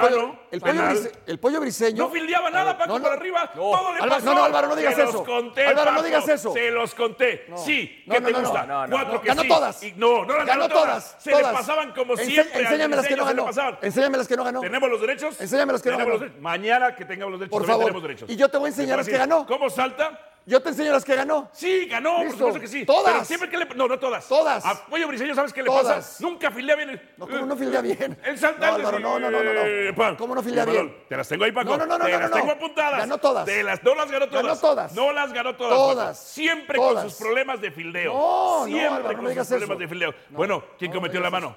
El, 0.51 0.61
pollo, 0.61 1.11
el, 1.27 1.39
pollo 1.39 1.61
briseño. 1.61 2.05
No 2.05 2.11
fildeaba 2.11 2.51
nada, 2.51 2.77
Paco, 2.77 3.01
para 3.01 3.15
arriba. 3.15 3.51
Todo 3.55 3.95
le 3.95 4.01
pasó. 4.01 4.27
No, 4.27 4.35
no, 4.35 4.45
Álvaro, 4.45 4.69
no 4.69 4.77
digas 4.77 4.99
eso 4.99 5.07
se. 5.07 5.13
Los 5.15 5.23
conté, 5.23 5.67
Álvaro, 5.67 5.93
no 5.93 6.03
digas 6.03 6.29
eso. 6.29 6.53
Se 6.53 6.71
los 6.71 6.95
conté. 6.95 7.47
Sí, 7.57 8.05
¿qué 8.11 8.21
te 8.21 8.33
gusta? 8.33 8.87
Cuatro 8.91 9.21
ganó. 9.25 9.43
Todas. 9.45 9.83
No, 9.97 10.25
no 10.25 10.37
las 10.37 10.47
ganó 10.47 10.69
todas. 10.69 11.17
Se 11.19 11.35
le 11.35 11.43
pasaban 11.43 11.93
como 11.93 12.17
siempre. 12.19 12.63
Enséñame 12.63 12.97
las 12.97 13.07
que 13.07 13.17
no 13.17 13.25
ganó. 13.25 13.51
Enséñame 13.81 14.19
las 14.19 14.29
que 14.29 14.37
no 14.37 14.45
ganó. 14.45 14.61
¿Tenemos 14.61 14.91
los 14.91 15.01
derechos? 15.01 15.41
Enséñame 15.41 15.73
las 15.73 15.83
que 15.83 15.91
no 15.91 15.99
ganó. 15.99 16.19
Mañana 16.41 16.95
que 16.95 17.07
tengamos 17.07 17.33
los 17.33 17.41
derechos. 17.41 17.59
Por 17.59 17.67
favor. 17.67 17.95
Y 18.29 18.37
yo 18.37 18.49
te 18.51 18.59
voy 18.59 18.67
a 18.67 18.69
enseñar 18.69 18.99
las 18.99 19.09
que 19.09 19.17
ganó. 19.17 19.47
¿Cómo 19.47 19.71
salta? 19.71 20.34
Yo 20.47 20.61
te 20.61 20.69
enseño 20.69 20.93
las 20.93 21.05
que 21.05 21.17
ganó. 21.17 21.49
Sí, 21.53 21.87
ganó, 21.87 22.19
Listo. 22.19 22.31
por 22.31 22.39
supuesto 22.39 22.61
que 22.61 22.67
sí. 22.67 22.85
Todas. 22.85 23.13
Pero 23.13 23.25
siempre 23.25 23.49
que 23.49 23.57
le. 23.57 23.65
No, 23.75 23.89
no 23.89 23.99
todas. 23.99 24.29
Todas. 24.29 24.65
A 24.65 24.87
Pollo 24.87 25.09
Briseño, 25.09 25.35
¿sabes 25.35 25.53
qué 25.55 25.63
le 25.63 25.69
todas. 25.69 25.97
pasa? 25.97 26.23
Nunca 26.23 26.51
filea 26.51 26.77
bien. 26.77 27.01
No, 27.17 27.25
eh, 27.25 27.29
¿cómo 27.31 27.47
no 27.47 27.57
filea 27.57 27.81
bien? 27.81 28.19
El 28.25 28.39
Santander. 28.39 29.01
No, 29.01 29.19
no, 29.19 29.31
no, 29.31 29.31
no, 29.31 29.39
eh, 29.41 29.95
¿Cómo 30.19 30.35
no 30.35 30.43
filea 30.43 30.67
bien? 30.67 31.05
Te 31.09 31.17
las 31.17 31.27
tengo 31.29 31.45
ahí, 31.45 31.53
Paco. 31.53 31.71
No, 31.71 31.79
no, 31.79 31.87
no, 31.87 31.99
no. 31.99 32.05
Te 32.05 32.13
no, 32.13 32.19
las 32.19 32.31
no, 32.31 32.37
tengo 32.37 32.51
apuntadas. 32.53 32.99
Ganó 32.99 33.19
todas. 33.19 33.47
Te 33.47 33.63
las, 33.63 33.83
no 33.83 33.95
las 33.95 34.11
ganó 34.11 34.29
todas. 34.29 34.45
Ganó 34.45 34.59
todas. 34.59 34.95
No 34.95 35.13
las 35.13 35.33
ganó 35.33 35.57
todas. 35.57 35.79
Todas. 35.79 36.19
Paco. 36.19 36.29
Siempre 36.29 36.79
todas. 36.79 36.95
con 36.95 37.11
sus 37.11 37.19
problemas 37.19 37.61
de 37.63 37.71
fildeo. 37.71 38.13
No, 38.13 38.65
siempre 38.67 38.89
no, 38.91 38.97
Álvaro, 38.97 39.17
con 39.17 39.35
sus 39.35 39.47
problemas 39.47 39.71
eso. 39.71 39.79
de 39.79 39.89
fildeo. 39.89 40.15
bueno, 40.31 40.65
¿quién 40.79 40.93
cometió 40.93 41.21
la 41.21 41.31
mano? 41.31 41.57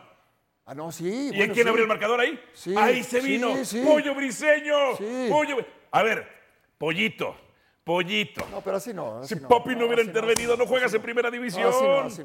Ah, 0.65 0.73
no, 0.73 0.91
sí. 0.91 1.31
¿Y 1.33 1.49
quién 1.49 1.67
abrió 1.67 1.83
el 1.83 1.89
marcador 1.89 2.21
ahí? 2.21 2.39
Sí. 2.53 2.73
Ahí 2.77 3.03
se 3.03 3.19
vino. 3.19 3.65
Sí, 3.65 3.81
Pollo 3.85 4.15
Briseño. 4.15 4.97
Pollo. 5.29 5.57
A 5.91 6.03
ver, 6.03 6.27
Pollito. 6.77 7.46
Pollito. 7.87 8.45
No, 8.51 8.59
pero 8.59 8.75
así 8.75 8.93
no. 8.93 9.23
Si 9.23 9.35
no, 9.35 9.47
no, 9.47 9.85
hubiera 9.85 10.01
intervenido, 10.01 10.57
no, 10.57 10.65
juegas 10.67 10.93
en 10.93 11.01
primera 11.01 11.31
división. 11.31 11.71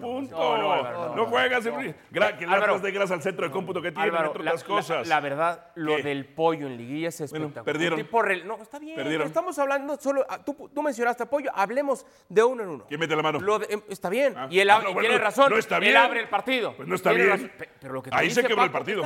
punto. 0.00 1.14
No, 1.14 1.26
juegas 1.26 1.64
en. 1.64 1.74
primera 1.74 1.98
Gra, 2.10 2.36
que 2.36 2.44
Álvaro, 2.44 2.80
de 2.80 2.90
grasa 2.90 3.14
al 3.14 3.22
centro 3.22 3.46
de 3.46 3.52
cómputo 3.52 3.80
que 3.80 3.92
tiene, 3.92 4.08
Álvaro, 4.08 4.26
entre 4.26 4.42
otras 4.42 4.64
cosas. 4.64 5.06
La, 5.06 5.20
verdad, 5.20 5.68
lo 5.76 5.98
del 5.98 6.26
pollo 6.26 6.66
en 6.66 6.76
liguilla 6.76 7.10
es 7.10 7.20
espectacular. 7.20 7.64
Perdieron. 7.64 8.48
No, 8.48 8.60
está 8.60 8.80
bien. 8.80 8.98
Estamos 9.22 9.56
hablando 9.60 9.96
solo. 9.98 10.26
Ah, 10.28 10.38
tú, 10.44 10.68
tú, 10.74 10.82
mencionaste 10.82 11.26
pollo, 11.26 11.52
hablemos 11.54 12.04
de 12.28 12.42
uno 12.42 12.64
en 12.64 12.68
uno. 12.68 12.84
¿Quién 12.88 12.98
mete 12.98 13.14
la 13.14 13.22
mano? 13.22 13.38
Em, 13.68 13.82
está 13.88 14.08
bien. 14.10 14.34
Ah. 14.36 14.48
Y 14.50 14.58
él 14.58 14.68
ah, 14.68 14.80
bueno, 14.82 14.98
tiene 14.98 15.18
razón. 15.18 15.48
No 15.48 15.58
está 15.58 15.78
bien. 15.78 15.92
Él 15.92 15.96
abre 15.96 16.20
el 16.22 16.28
partido. 16.28 16.74
Pues 16.74 16.88
no 16.88 16.96
está 16.96 17.12
bien. 17.12 17.52
Pero 17.80 17.94
lo 17.94 18.02
que 18.02 18.10
Ahí 18.12 18.30
se 18.32 18.42
quebró 18.42 18.64
el 18.64 18.72
partido. 18.72 19.04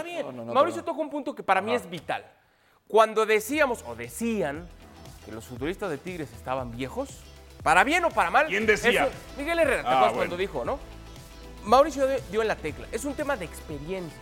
Mauricio 0.55 0.83
toca 0.83 1.01
un 1.03 1.11
punto 1.11 1.35
que 1.35 1.43
para 1.43 1.61
mí 1.61 1.75
es 1.75 1.89
vital. 1.91 2.25
Cuando 2.89 3.27
decíamos, 3.27 3.85
o 3.87 3.97
decían, 3.97 4.67
que 5.27 5.33
los 5.33 5.45
futuristas 5.45 5.91
de 5.91 5.99
Tigres 5.99 6.33
estaban 6.33 6.71
viejos, 6.71 7.11
para 7.65 7.83
bien 7.83 8.05
o 8.05 8.11
para 8.11 8.31
mal. 8.31 8.47
¿Quién 8.47 8.65
decía? 8.65 9.09
Miguel 9.37 9.59
Herrera, 9.59 9.83
¿te 9.83 9.89
ah, 9.89 9.97
acuerdas 9.97 10.17
cuando 10.17 10.37
dijo, 10.37 10.65
no? 10.65 10.79
Mauricio 11.65 12.07
dio 12.31 12.43
en 12.43 12.49
la 12.49 12.55
tecla. 12.55 12.87
Es 12.93 13.05
un 13.05 13.15
tema 13.15 13.37
de 13.37 13.45
experiencia. 13.45 14.19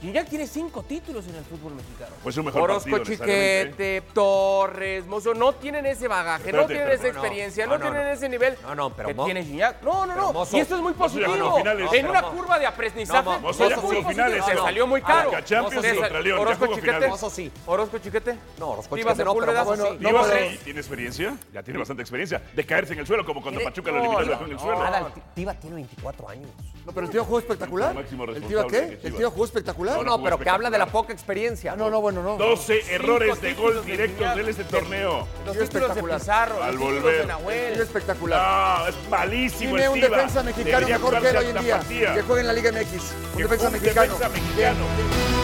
Gignac 0.00 0.28
tiene 0.28 0.46
cinco 0.46 0.82
títulos 0.82 1.26
en 1.26 1.34
el 1.34 1.44
fútbol 1.44 1.74
mexicano. 1.74 2.14
Pues 2.22 2.34
su 2.34 2.42
mejor 2.42 2.62
Orozco 2.62 2.98
Chiquete, 3.00 4.02
Torres, 4.14 5.06
Mozo, 5.06 5.34
no 5.34 5.52
tienen 5.52 5.84
ese 5.84 6.08
bagaje, 6.08 6.52
no 6.52 6.66
tienen 6.66 6.88
esa 6.90 7.08
experiencia, 7.08 7.66
no, 7.66 7.78
tienen 7.78 8.06
ese 8.06 8.28
nivel 8.28 8.56
No, 8.62 8.74
no, 8.74 8.90
pero 8.90 9.24
tiene 9.24 9.44
Gignac. 9.44 9.82
No, 9.82 10.06
no, 10.06 10.16
no. 10.16 10.32
Mozo, 10.32 10.56
y 10.56 10.60
esto 10.60 10.76
es 10.76 10.82
muy 10.82 10.94
positivo. 10.94 11.58
En 11.92 12.08
una 12.08 12.22
curva 12.22 12.58
de 12.58 12.66
aprendizaje. 12.66 13.38
Mozo 13.40 13.68
ya 13.68 13.78
finales. 13.78 14.44
Se 14.44 14.54
salió 14.56 14.86
muy 14.86 15.02
caro. 15.02 15.32
Champions 15.42 15.86
y 16.24 16.30
Orozco 16.30 16.74
Chiquete. 16.74 17.08
Mozo. 17.08 17.30
Orozco 17.66 17.98
Chiquete. 17.98 18.38
No, 18.58 18.70
Orozco 18.70 18.96
Chiquete 18.96 19.24
no, 19.24 19.34
pero 19.34 19.64
Mozo 19.64 19.86
sí. 19.86 20.58
¿Tiene 20.64 20.80
experiencia? 20.80 21.36
Ya 21.52 21.62
tiene 21.62 21.78
bastante 21.78 22.02
experiencia. 22.02 22.42
De 22.54 22.64
caerse 22.64 22.94
en 22.94 23.00
el 23.00 23.06
suelo, 23.06 23.24
como 23.24 23.42
cuando 23.42 23.60
Pachuca 23.60 23.90
lo 23.90 23.98
eliminó 23.98 24.44
en 24.44 24.52
el 24.52 24.58
suelo. 24.58 25.12
Tiva 25.34 25.54
tiene 25.54 25.76
24 25.76 26.28
años. 26.28 26.50
No, 26.86 26.92
pero 26.92 27.06
el 27.06 27.12
tío 27.12 27.24
jugó 27.24 27.38
espectacular. 27.38 27.94
¿El 27.96 28.44
tío 28.44 28.66
qué? 28.66 28.98
El 29.02 29.14
tío 29.14 29.30
jugó 29.30 29.44
espectacular 29.44 29.89
titular. 29.92 30.06
No, 30.06 30.16
no, 30.18 30.22
pero 30.22 30.38
que 30.38 30.48
habla 30.48 30.70
de 30.70 30.78
la 30.78 30.86
poca 30.86 31.12
experiencia. 31.12 31.72
Ah, 31.72 31.76
no, 31.76 31.90
no, 31.90 32.00
bueno, 32.00 32.22
no. 32.22 32.36
12 32.36 32.94
errores 32.94 33.40
de 33.40 33.54
gol 33.54 33.84
directos 33.84 34.34
de 34.34 34.50
este 34.50 34.64
torneo. 34.64 35.26
Los 35.44 35.58
títulos 35.58 35.94
de 35.94 36.02
Pizarro, 36.02 36.62
Al 36.62 36.76
volver. 36.76 37.28
Es 37.50 37.78
espectacular. 37.80 38.80
No, 38.80 38.86
es 38.88 39.08
malísimo 39.08 39.76
Tiene 39.76 39.88
un 39.88 40.00
defensa 40.00 40.42
mexicano 40.42 40.88
mejor 40.88 41.20
que 41.20 41.28
él 41.28 41.36
hoy 41.36 41.46
en 41.46 41.58
día. 41.58 41.80
Que 42.14 42.22
juegue 42.22 42.40
en 42.40 42.46
la 42.46 42.52
Liga 42.52 42.72
MX. 42.72 43.12
Un 43.34 43.42
defensa 43.42 43.70
mexicano. 43.70 44.02
Defensa 44.02 44.28
mexicano. 44.28 45.39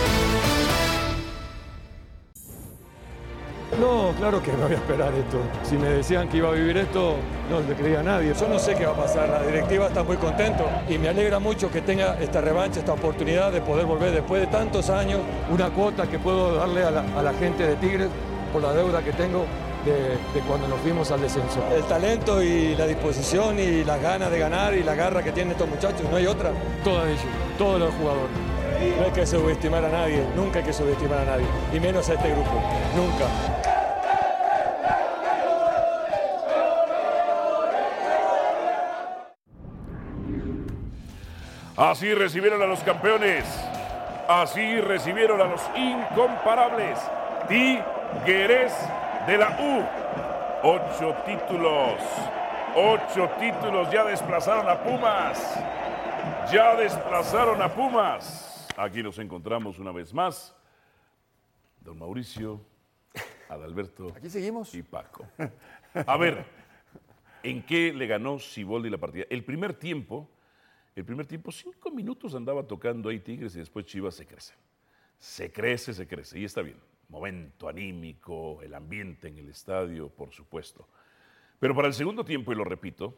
No, 3.81 4.15
claro 4.17 4.43
que 4.43 4.53
no 4.53 4.65
voy 4.65 4.73
a 4.73 4.77
esperar 4.77 5.13
esto. 5.13 5.39
Si 5.65 5.77
me 5.77 5.89
decían 5.89 6.29
que 6.29 6.39
iba 6.39 6.49
a 6.49 6.53
vivir 6.53 6.77
esto, 6.79 7.17
no 7.51 7.61
le 7.61 7.75
creía 7.75 8.01
a 8.01 8.03
nadie. 8.03 8.33
Yo 8.33 8.49
no 8.49 8.59
sé 8.59 8.75
qué 8.75 8.87
va 8.87 8.93
a 8.93 8.97
pasar. 8.97 9.29
La 9.29 9.43
directiva 9.43 9.89
está 9.89 10.03
muy 10.03 10.17
contento 10.17 10.65
y 10.89 10.99
me 10.99 11.09
alegra 11.09 11.39
mucho 11.41 11.71
que 11.71 11.83
tenga 11.83 12.17
esta 12.21 12.41
revancha, 12.41 12.79
esta 12.79 12.93
oportunidad 12.93 13.53
de 13.53 13.61
poder 13.61 13.85
volver 13.85 14.13
después 14.13 14.41
de 14.41 14.47
tantos 14.47 14.89
años. 14.89 15.21
Una 15.51 15.69
cuota 15.71 16.07
que 16.07 16.19
puedo 16.19 16.55
darle 16.55 16.85
a 16.85 16.91
la, 16.91 17.35
gente 17.35 17.67
de 17.67 17.75
Tigres 17.77 18.09
por 18.53 18.63
la 18.63 18.73
deuda 18.73 19.03
que 19.03 19.13
tengo 19.13 19.45
de, 19.85 20.41
cuando 20.47 20.69
nos 20.69 20.81
fuimos 20.81 21.11
al 21.11 21.21
descenso. 21.21 21.63
El 21.75 21.83
talento 21.85 22.43
y 22.43 22.75
la 22.77 22.87
disposición 22.87 23.59
y 23.59 23.85
las 23.85 24.01
ganas 24.01 24.31
de 24.31 24.39
ganar 24.39 24.75
y 24.75 24.85
la 24.85 24.95
garra 24.95 25.23
que 25.23 25.33
tienen 25.33 25.53
estos 25.53 25.69
muchachos, 25.69 26.03
no 26.09 26.17
hay 26.17 26.27
otra. 26.27 26.53
Todos 26.83 27.07
ellos, 27.07 27.21
todos 27.59 27.81
los 27.81 27.95
jugadores. 27.95 28.31
No 28.99 29.07
hay 29.07 29.11
que 29.11 29.27
subestimar 29.27 29.85
a 29.85 29.89
nadie, 29.89 30.23
nunca 30.37 30.59
hay 30.59 30.65
que 30.65 30.73
subestimar 30.73 31.21
a 31.21 31.25
nadie, 31.25 31.47
y 31.73 31.81
menos 31.81 32.09
a 32.11 32.15
este 32.15 32.31
grupo, 32.31 32.63
nunca. 32.95 33.56
Así 41.77 42.15
recibieron 42.15 42.63
a 42.63 42.67
los 42.67 42.81
campeones. 42.81 43.45
Así 44.29 44.81
recibieron 44.81 45.41
a 45.43 45.45
los 45.45 45.61
incomparables. 45.77 46.99
Tigres 47.49 48.73
de 49.27 49.37
la 49.37 49.59
U. 49.61 49.85
Ocho 50.63 51.15
títulos. 51.27 52.01
Ocho 52.75 53.31
títulos 53.39 53.91
ya 53.91 54.05
desplazaron 54.05 54.67
a 54.69 54.83
Pumas. 54.83 55.59
Ya 56.51 56.75
desplazaron 56.77 57.61
a 57.61 57.69
Pumas. 57.69 58.67
Aquí 58.79 59.03
nos 59.03 59.19
encontramos 59.19 59.79
una 59.79 59.93
vez 59.93 60.15
más. 60.15 60.55
Don 61.81 61.99
Mauricio, 61.99 62.61
Adalberto. 63.51 64.15
Aquí 64.17 64.31
seguimos. 64.31 64.75
Y 64.75 64.83
Paco. 64.83 65.27
A 66.07 66.17
ver, 66.17 66.45
¿en 67.43 67.63
qué 67.63 67.93
le 67.93 68.07
ganó 68.07 68.39
Siboldi 68.39 68.89
la 68.89 68.99
partida? 68.99 69.27
El 69.31 69.45
primer 69.45 69.75
tiempo, 69.75 70.29
el 70.97 71.05
primer 71.05 71.27
tiempo, 71.27 71.53
cinco 71.53 71.91
minutos 71.91 72.35
andaba 72.35 72.67
tocando 72.67 73.11
ahí 73.11 73.21
Tigres 73.21 73.55
y 73.55 73.59
después 73.59 73.85
Chivas 73.85 74.15
se 74.15 74.27
crece. 74.27 74.55
Se 75.19 75.53
crece, 75.53 75.93
se 75.93 76.07
crece. 76.07 76.39
Y 76.41 76.45
está 76.45 76.63
bien. 76.63 76.79
Momento 77.11 77.69
anímico, 77.69 78.63
el 78.63 78.75
ambiente 78.75 79.29
en 79.29 79.37
el 79.37 79.51
estadio, 79.51 80.09
por 80.09 80.33
supuesto. 80.33 80.89
Pero 81.61 81.75
para 81.75 81.89
el 81.89 81.95
segundo 81.95 82.25
tiempo, 82.25 82.51
y 82.51 82.55
lo 82.55 82.65
repito, 82.65 83.15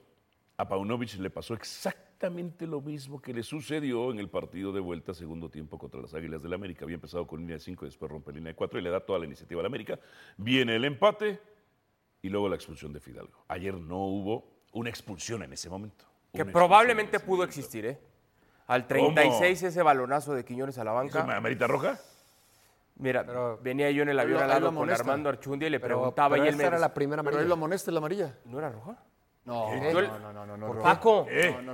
a 0.56 0.68
Paunovic 0.68 1.14
le 1.14 1.30
pasó 1.30 1.54
exactamente 1.54 2.66
lo 2.66 2.80
mismo 2.80 3.22
que 3.22 3.32
le 3.32 3.44
sucedió 3.44 4.10
en 4.10 4.18
el 4.18 4.28
partido 4.28 4.72
de 4.72 4.80
vuelta 4.80 5.14
segundo 5.14 5.48
tiempo 5.48 5.78
contra 5.78 6.00
las 6.00 6.14
Águilas 6.14 6.42
del 6.42 6.54
América. 6.54 6.84
Había 6.84 6.96
empezado 6.96 7.28
con 7.28 7.38
línea 7.38 7.56
de 7.56 7.60
5 7.60 7.84
y 7.84 7.88
después 7.88 8.10
rompe 8.10 8.32
línea 8.32 8.52
de 8.52 8.56
4 8.56 8.80
y 8.80 8.82
le 8.82 8.90
da 8.90 8.98
toda 8.98 9.20
la 9.20 9.24
iniciativa 9.24 9.60
al 9.60 9.66
América. 9.66 10.00
Viene 10.36 10.74
el 10.74 10.84
empate 10.84 11.40
y 12.22 12.28
luego 12.28 12.48
la 12.48 12.56
expulsión 12.56 12.92
de 12.92 12.98
Fidalgo. 12.98 13.44
Ayer 13.46 13.74
no 13.74 14.04
hubo 14.04 14.64
una 14.72 14.90
expulsión 14.90 15.44
en 15.44 15.52
ese 15.52 15.70
momento. 15.70 16.06
Que 16.32 16.44
probablemente 16.44 17.20
pudo 17.20 17.44
existir, 17.44 17.86
¿eh? 17.86 17.98
Al 18.66 18.86
36 18.86 19.62
ese 19.62 19.82
balonazo 19.82 20.34
de 20.34 20.44
Quiñones 20.44 20.76
a 20.78 20.84
la 20.84 20.92
banca. 20.92 21.20
¿Eso 21.20 21.30
¿Amerita 21.30 21.66
roja? 21.66 21.98
Mira, 22.96 23.24
venía 23.62 23.90
yo 23.90 24.02
en 24.02 24.08
el 24.10 24.18
avión 24.18 24.42
al 24.42 24.48
lado 24.48 24.74
con. 24.74 24.90
Armando 24.90 25.28
Archundia 25.28 25.68
y 25.68 25.70
le 25.70 25.80
Pero- 25.80 25.96
preguntaba 25.98 26.30
pero 26.34 26.44
y 26.44 26.48
él 26.48 26.54
esa 26.54 26.62
me 26.62 26.68
era 26.68 26.78
la 26.78 26.92
primera 26.92 27.22
Pero 27.22 27.28
amarilla. 27.30 27.42
él 27.42 27.48
lo 27.48 27.54
amonesta 27.54 27.90
la 27.92 27.98
amarilla. 27.98 28.34
¿No 28.44 28.58
era 28.58 28.70
roja? 28.70 28.96
No, 29.44 29.74
no, 29.74 30.32
no, 30.32 30.46
no, 30.46 30.56
no. 30.58 30.82
Paco. 30.82 31.26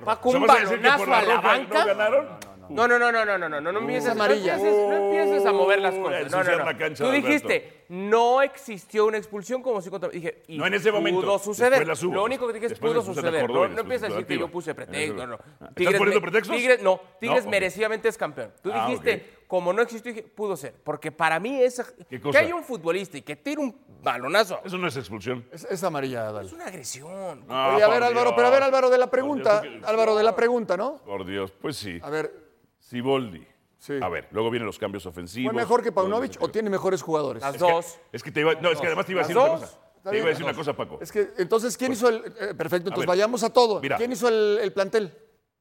Paco, 0.05 0.29
un 0.31 0.37
¿Eso 0.37 0.47
vas 0.47 0.57
a 0.57 0.61
decir 0.61 0.81
que 0.81 0.89
balonazo 0.89 0.99
por 0.99 1.09
la 1.09 1.19
a 1.19 1.23
la 1.25 1.41
banca. 1.41 1.79
¿No 1.81 1.87
ganaron? 1.87 2.29
No, 2.71 2.89
no, 2.89 2.99
no, 2.99 3.11
no, 3.13 3.25
no, 3.25 3.39
no, 3.39 3.49
no, 3.49 3.61
no, 3.61 3.73
no 3.73 3.79
empieces, 3.81 4.07
no 4.07 4.13
amarilla. 4.13 4.55
empieces, 4.55 4.89
no 4.89 4.97
empieces 4.97 5.47
a 5.47 5.53
mover 5.53 5.81
las 5.81 5.95
cosas. 5.95 6.31
No, 6.31 6.43
no, 6.45 6.73
no. 6.73 6.95
Tú 6.95 7.11
dijiste, 7.11 7.85
no 7.89 8.43
existió 8.43 9.07
una 9.07 9.19
expulsión 9.19 9.63
como 9.63 9.81
si 9.81 9.91
contra... 9.91 10.09
Dije, 10.09 10.43
y 10.49 10.59
No 10.59 10.67
en 10.67 10.75
ese 10.75 10.91
momento. 10.93 11.21
Pudo 11.21 11.39
suceder. 11.39 11.87
Lo 12.03 12.25
único 12.25 12.47
que 12.47 12.53
dije 12.55 12.67
es 12.67 12.71
Después 12.71 12.93
pudo 12.93 13.03
suceder. 13.03 13.49
No, 13.51 13.69
no 13.69 13.81
empieces 13.81 14.05
a 14.05 14.13
decir 14.13 14.27
que 14.27 14.39
yo 14.39 14.49
puse 14.49 14.75
pretexto. 14.75 15.27
No. 15.27 15.39
¿Estás 15.77 15.95
poniendo 15.95 16.21
pretextos? 16.21 16.57
Tigres, 16.57 16.83
no, 16.83 17.01
Tigres 17.21 17.45
No, 17.45 17.51
merecidamente 17.51 18.09
es 18.09 18.17
campeón. 18.19 18.53
Tú 18.63 18.71
Ah, 18.73 18.87
dijiste, 18.87 19.35
como 19.47 19.73
no 19.73 19.83
existió, 19.83 20.13
dije, 20.13 20.27
pudo 20.27 20.57
ser. 20.57 20.75
Porque 20.83 21.13
para 21.13 21.39
mí 21.39 21.63
esa, 21.63 21.85
¿Qué 22.09 22.21
que 22.21 22.39
haya 22.39 22.55
un 22.55 22.65
futbolista 22.65 23.19
y 23.19 23.23
que 23.23 23.37
tire 23.37 23.61
un 23.61 23.77
balonazo 24.03 24.61
Eso 24.65 24.77
no 24.79 24.87
es 24.89 24.97
expulsión. 24.97 25.47
Es, 25.53 25.65
es 25.65 25.83
amarilla, 25.85 26.29
Adal. 26.29 26.47
es 26.47 26.53
una 26.53 26.67
agresión. 26.67 27.45
Ah, 27.49 27.73
Oye, 27.75 27.85
a 27.85 27.89
ver, 27.89 28.03
Álvaro, 28.03 28.31
Dios. 28.31 28.33
pero 28.37 28.49
a 28.49 28.51
ver, 28.51 28.63
Álvaro, 28.63 28.91
de 28.91 28.99
la 28.99 29.11
pregunta. 29.11 29.61
Dios, 29.61 29.85
Álvaro, 29.85 30.17
de 30.17 30.23
la 30.25 30.35
pregunta, 30.35 30.77
¿no? 30.77 30.97
Por 31.05 31.25
Dios, 31.27 31.53
pues 31.61 31.77
sí. 31.77 31.99
A 32.03 32.11
ver, 32.11 32.44
Siboldi. 32.89 33.47
Sí. 33.79 33.95
A 34.01 34.09
ver, 34.09 34.29
luego 34.31 34.51
vienen 34.51 34.67
los 34.67 34.79
cambios 34.79 35.05
ofensivos. 35.07 35.53
¿fue 35.53 35.61
mejor 35.63 35.83
que 35.83 35.93
Paunovic 35.93 36.37
o 36.41 36.49
tiene 36.49 36.71
mejores 36.71 37.03
jugadores? 37.03 37.43
Las 37.43 37.55
Es 37.57 37.63
que- 37.63 37.71
dos. 37.73 37.99
Es 38.13 38.23
que 38.23 38.31
te 38.31 38.41
iba, 38.41 38.55
no, 38.55 38.71
es 38.71 38.81
que 38.81 38.87
además 38.87 39.05
te 39.07 39.13
iba 39.13 39.21
a 39.21 39.25
decir 39.25 39.37
una 39.37 39.49
cosa. 39.49 39.69
Te 40.11 40.17
iba 40.19 40.27
a 40.27 40.29
decir 40.31 40.45
una 40.45 40.55
cosa, 40.55 40.75
Paco. 40.75 40.99
Es 41.01 41.11
que, 41.13 41.31
entonces, 41.39 41.77
¿quién 41.77 41.93
hizo 41.93 42.09
el. 42.09 42.17
eh, 42.17 42.55
perfecto, 42.55 42.89
entonces 42.89 43.01
ver, 43.01 43.07
vayamos 43.09 43.43
a 43.43 43.51
todo. 43.51 43.81
mira. 43.81 43.97
¿Quién 43.97 44.13
hizo 44.13 44.29
el, 44.29 44.59
el 44.63 44.73
plantel? 44.73 45.17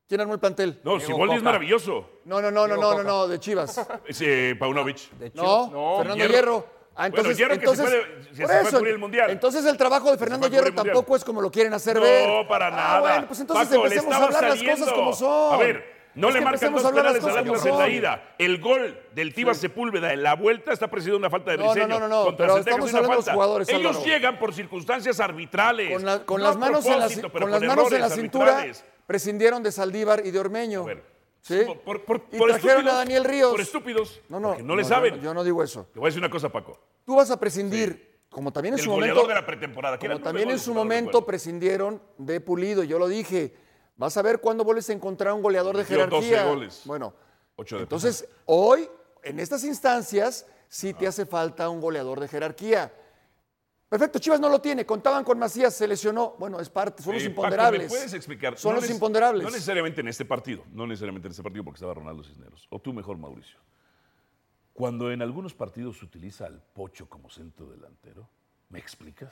¿Quién 0.08 0.20
armó 0.22 0.34
el 0.34 0.40
plantel? 0.40 0.80
No, 0.84 1.00
Siboldi 1.00 1.36
es 1.36 1.44
maravilloso. 1.44 2.10
No, 2.26 2.42
no, 2.42 2.52
no, 2.52 2.68
no, 2.68 2.76
no, 2.76 2.94
no, 2.98 3.04
no, 3.04 3.28
de 3.28 3.40
Chivas. 3.40 3.86
Es 4.06 4.22
eh, 4.22 4.56
Paunovic. 4.60 5.00
No, 5.34 5.70
No, 5.72 5.98
Fernando 6.00 6.16
Hierro. 6.26 6.34
Hierro. 6.34 6.68
Ah, 6.96 7.10
Bueno, 7.10 7.30
entonces, 7.32 7.38
que 7.38 7.46
se 7.48 7.54
entonces, 7.54 7.86
fue 7.90 8.46
de- 8.46 8.48
se 8.48 8.68
eso, 8.68 8.78
cubrir 8.78 8.94
el 8.94 9.00
Mundial. 9.00 9.30
Entonces 9.32 9.66
el 9.66 9.78
trabajo 9.78 10.12
de 10.12 10.18
Fernando 10.18 10.48
Hierro 10.48 10.74
tampoco 10.74 11.16
es 11.16 11.24
como 11.24 11.42
lo 11.42 11.50
quieren 11.50 11.74
hacer 11.74 12.00
ver. 12.00 12.30
No, 12.30 12.48
para 12.48 12.68
Ah, 12.68 12.72
nada. 12.72 13.00
bueno, 13.00 13.28
pues 13.28 13.40
entonces 13.40 13.68
Paco, 13.70 13.84
empecemos 13.84 14.14
a 14.14 14.24
hablar 14.26 14.44
las 14.50 14.62
cosas 14.64 14.94
como 14.94 15.14
son. 15.14 15.54
A 15.54 15.58
ver, 15.58 15.93
no 16.16 16.30
Es 16.30 16.34
le 16.36 16.42
marcan 16.42 16.74
dos 16.74 16.86
a 16.86 16.92
penales 16.92 17.16
al 17.16 17.22
cosas 17.22 17.38
Atlas 17.38 17.66
en 17.66 17.78
la 17.78 17.90
ida. 17.90 18.36
El 18.38 18.60
gol 18.62 19.00
del 19.16 19.34
Tivas 19.34 19.58
Sepúlveda 19.58 20.14
en 20.14 20.24
la 20.24 20.36
vuelta 20.36 20.72
está 20.74 20.88
presidido 20.90 21.18
una 21.18 21.30
falta 21.30 21.52
de 21.52 21.58
No, 21.58 21.74
no, 21.74 21.88
no, 21.88 22.00
no, 22.00 22.08
no, 22.08 22.38
pero 22.38 22.58
estamos 22.58 22.94
hablando 22.94 23.10
de 23.12 23.16
los 23.18 23.30
jugadores, 23.30 23.70
Ellos 23.70 23.96
Álvaro. 23.98 24.06
llegan 24.06 24.40
por 24.40 24.54
circunstancias 24.54 25.20
arbitrales. 25.20 25.92
Con, 25.92 26.06
la- 26.06 26.24
con 26.26 26.42
no 26.42 26.48
las 26.48 26.56
a 26.56 26.60
manos, 26.60 26.86
en 26.86 27.00
la, 27.00 27.30
con 27.30 27.52
las 27.52 27.62
manos 27.64 27.92
en 27.92 28.02
la 28.02 28.10
cintura 28.10 28.52
arbitrales. 28.60 28.86
prescindieron 29.08 29.64
de 29.64 29.72
Saldívar 29.72 30.22
y 30.26 30.32
de 30.32 30.40
Ormeño. 30.40 30.82
A 30.84 30.86
ver, 30.86 31.04
¿Sí? 31.42 31.60
Por, 31.84 32.02
por- 32.06 32.26
y 32.32 32.38
por 32.38 32.50
trajeron 32.52 32.78
estúpidos. 32.78 32.94
a 32.94 32.98
Daniel 32.98 33.24
Ríos. 33.26 33.52
Por 33.52 33.62
estúpidos. 33.62 34.22
No, 34.30 34.40
no, 34.40 34.58
no 34.60 34.76
le 34.76 34.84
saben. 34.84 35.20
Yo, 35.20 35.34
no 35.34 35.44
digo 35.44 35.62
eso. 35.64 35.88
Te 35.94 36.00
voy 36.00 36.08
a 36.08 36.10
decir 36.10 36.22
una 36.22 36.30
cosa, 36.30 36.50
Paco. 36.50 36.80
Tú 37.06 37.16
vas 37.18 37.30
a 37.32 37.40
prescindir, 37.40 38.22
como 38.30 38.54
también 38.54 38.76
en 38.76 38.80
El 38.80 38.84
su 38.86 38.92
momento. 38.92 39.28
de 39.28 39.34
la 39.34 39.46
pretemporada. 39.46 40.00
Como 40.00 40.20
también 40.22 40.50
en 40.52 40.60
su 40.60 40.74
momento 40.74 41.26
prescindieron 41.26 42.02
de 42.18 42.40
Pulido, 42.40 42.84
yo 42.84 42.98
lo 43.00 43.08
dije. 43.08 43.54
Vas 43.96 44.18
a 44.18 44.22
ver 44.22 44.40
cuándo 44.42 44.64
vuelves 44.64 44.90
a 44.90 44.94
encontrar 44.94 45.34
un 45.34 45.42
goleador 45.42 45.78
de 45.78 45.84
Metió 45.84 46.08
12 46.08 46.28
jerarquía. 46.28 46.50
goles. 46.54 46.82
Bueno, 46.86 47.14
Ocho 47.56 47.76
de 47.78 47.84
entonces 47.84 48.28
hoy, 48.46 48.90
en 49.24 49.40
estas 49.40 49.64
instancias, 49.64 50.46
sí 50.68 50.94
te 50.94 51.06
hace 51.08 51.26
falta 51.26 51.70
un 51.70 51.80
goleador 51.80 52.20
de 52.20 52.28
jerarquía. 52.28 52.92
Perfecto, 53.88 54.18
Chivas 54.18 54.40
no 54.40 54.50
lo 54.50 54.60
tiene. 54.60 54.88
Contaban 54.88 55.24
con 55.24 55.38
Macías, 55.38 55.76
se 55.76 55.88
lesionó. 55.88 56.34
Bueno, 56.40 56.60
es 56.60 56.68
parte, 56.68 57.04
son 57.04 57.14
los 57.14 57.22
Eh, 57.22 57.30
Paco, 57.30 57.42
imponderables. 57.42 57.84
¿me 57.84 57.88
puedes 57.90 58.14
explicar? 58.16 58.58
Son 58.58 58.74
No 58.74 58.82
los 58.82 58.90
imponderables. 58.90 59.44
No 59.44 59.52
necesariamente 59.52 60.02
en 60.02 60.08
este 60.08 60.26
partido, 60.26 60.64
no 60.72 60.88
necesariamente 60.88 61.28
en 61.28 61.32
este 61.32 61.44
partido 61.44 61.64
porque 61.64 61.76
estaba 61.78 61.94
Ronaldo 61.94 62.24
Cisneros. 62.24 62.66
O 62.72 62.80
tú 62.80 62.92
mejor, 62.92 63.18
Mauricio. 63.20 63.60
Cuando 64.74 65.12
en 65.12 65.22
algunos 65.22 65.54
partidos 65.54 66.00
se 66.00 66.06
utiliza 66.06 66.48
al 66.48 66.60
Pocho 66.74 67.08
como 67.08 67.30
centro 67.30 67.68
delantero, 67.70 68.28
¿me 68.70 68.80
explicas? 68.80 69.32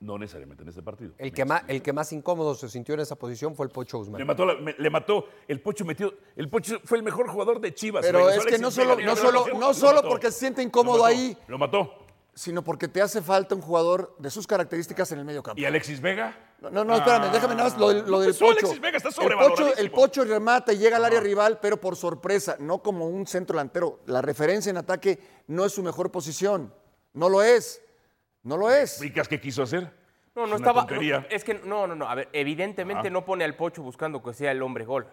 No 0.00 0.16
necesariamente 0.16 0.62
en 0.62 0.68
este 0.68 0.80
partido. 0.82 1.12
El 1.18 1.26
¿Me 1.26 1.32
que, 1.32 1.44
más, 1.44 1.62
el 1.66 1.82
que 1.82 1.92
más 1.92 2.12
incómodo 2.12 2.54
se 2.54 2.68
sintió 2.68 2.94
en 2.94 3.00
esa 3.00 3.16
posición 3.16 3.56
fue 3.56 3.66
el 3.66 3.72
Pocho 3.72 3.96
Le 3.96 4.04
Guzmán. 4.04 4.26
mató, 4.26 4.46
la- 4.46 4.54
me- 4.54 4.76
le 4.78 4.90
mató, 4.90 5.26
el 5.48 5.60
Pocho 5.60 5.84
metió, 5.84 6.14
el 6.36 6.48
Pocho 6.48 6.78
fue 6.84 6.98
el 6.98 7.02
mejor 7.02 7.28
jugador 7.28 7.60
de 7.60 7.74
Chivas. 7.74 8.06
Pero 8.06 8.30
es 8.30 8.44
que 8.46 8.58
no 8.58 8.70
solo, 8.70 8.94
no 8.94 9.02
lo 9.02 9.16
solo, 9.16 9.40
mató, 9.44 9.54
no 9.58 9.68
lo 9.68 9.74
solo 9.74 9.94
mató. 9.96 10.08
porque 10.08 10.30
se 10.30 10.38
siente 10.38 10.62
Lo 10.62 10.68
incómodo 10.68 10.98
mató, 10.98 11.04
ahí, 11.06 11.36
Lo 11.48 11.58
mató. 11.58 11.92
sino 12.32 12.62
porque 12.62 12.86
te 12.86 13.02
hace 13.02 13.20
falta 13.22 13.56
un 13.56 13.60
jugador 13.60 14.14
de 14.20 14.30
sus 14.30 14.46
características 14.46 15.10
en 15.10 15.18
el 15.18 15.24
medio 15.24 15.42
campo. 15.42 15.60
¿Y 15.60 15.64
Alexis 15.64 16.00
Vega? 16.00 16.54
No, 16.60 16.70
no, 16.70 16.84
no, 16.84 16.94
espérame, 16.96 17.32
déjame 17.32 17.54
nada 17.56 17.68
más 17.70 17.78
lo, 17.78 17.88
del- 17.88 18.08
lo 18.08 18.20
del 18.20 18.28
Empezó 18.30 18.44
Pocho. 18.46 18.58
Alexis 18.66 18.80
Vega, 18.80 18.96
está 18.98 19.08
el 19.08 19.36
Pocho, 19.36 19.76
el 19.76 19.90
Pocho 19.90 20.24
remata 20.24 20.72
y 20.72 20.78
llega 20.78 20.96
al 20.98 21.04
área 21.04 21.18
rival, 21.18 21.58
pero 21.60 21.80
por 21.80 21.96
sorpresa, 21.96 22.54
no 22.60 22.84
como 22.84 23.08
un 23.08 23.26
centro 23.26 23.56
delantero. 23.56 23.98
La 24.06 24.22
referencia 24.22 24.70
en 24.70 24.76
ataque 24.76 25.18
no 25.48 25.64
es 25.64 25.72
su 25.72 25.82
mejor 25.82 26.12
posición. 26.12 26.72
No 27.14 27.28
lo 27.28 27.42
es. 27.42 27.82
No 28.48 28.56
lo 28.56 28.70
es. 28.70 28.92
¿Explicas 28.92 29.28
qué 29.28 29.38
quiso 29.38 29.62
hacer? 29.62 29.90
No, 30.34 30.46
no 30.46 30.54
Es 30.54 30.60
estaba. 30.62 30.86
no, 30.88 31.24
es 31.28 31.44
que 31.44 31.54
no, 31.64 31.86
no, 31.86 31.94
no. 31.94 32.08
A 32.08 32.14
ver, 32.14 32.28
evidentemente 32.32 33.08
Ah. 33.08 33.10
no 33.10 33.24
pone 33.24 33.44
al 33.44 33.54
Pocho 33.56 33.82
buscando 33.82 34.22
que 34.22 34.32
sea 34.32 34.52
el 34.52 34.62
hombre 34.62 34.84
gol. 34.86 35.06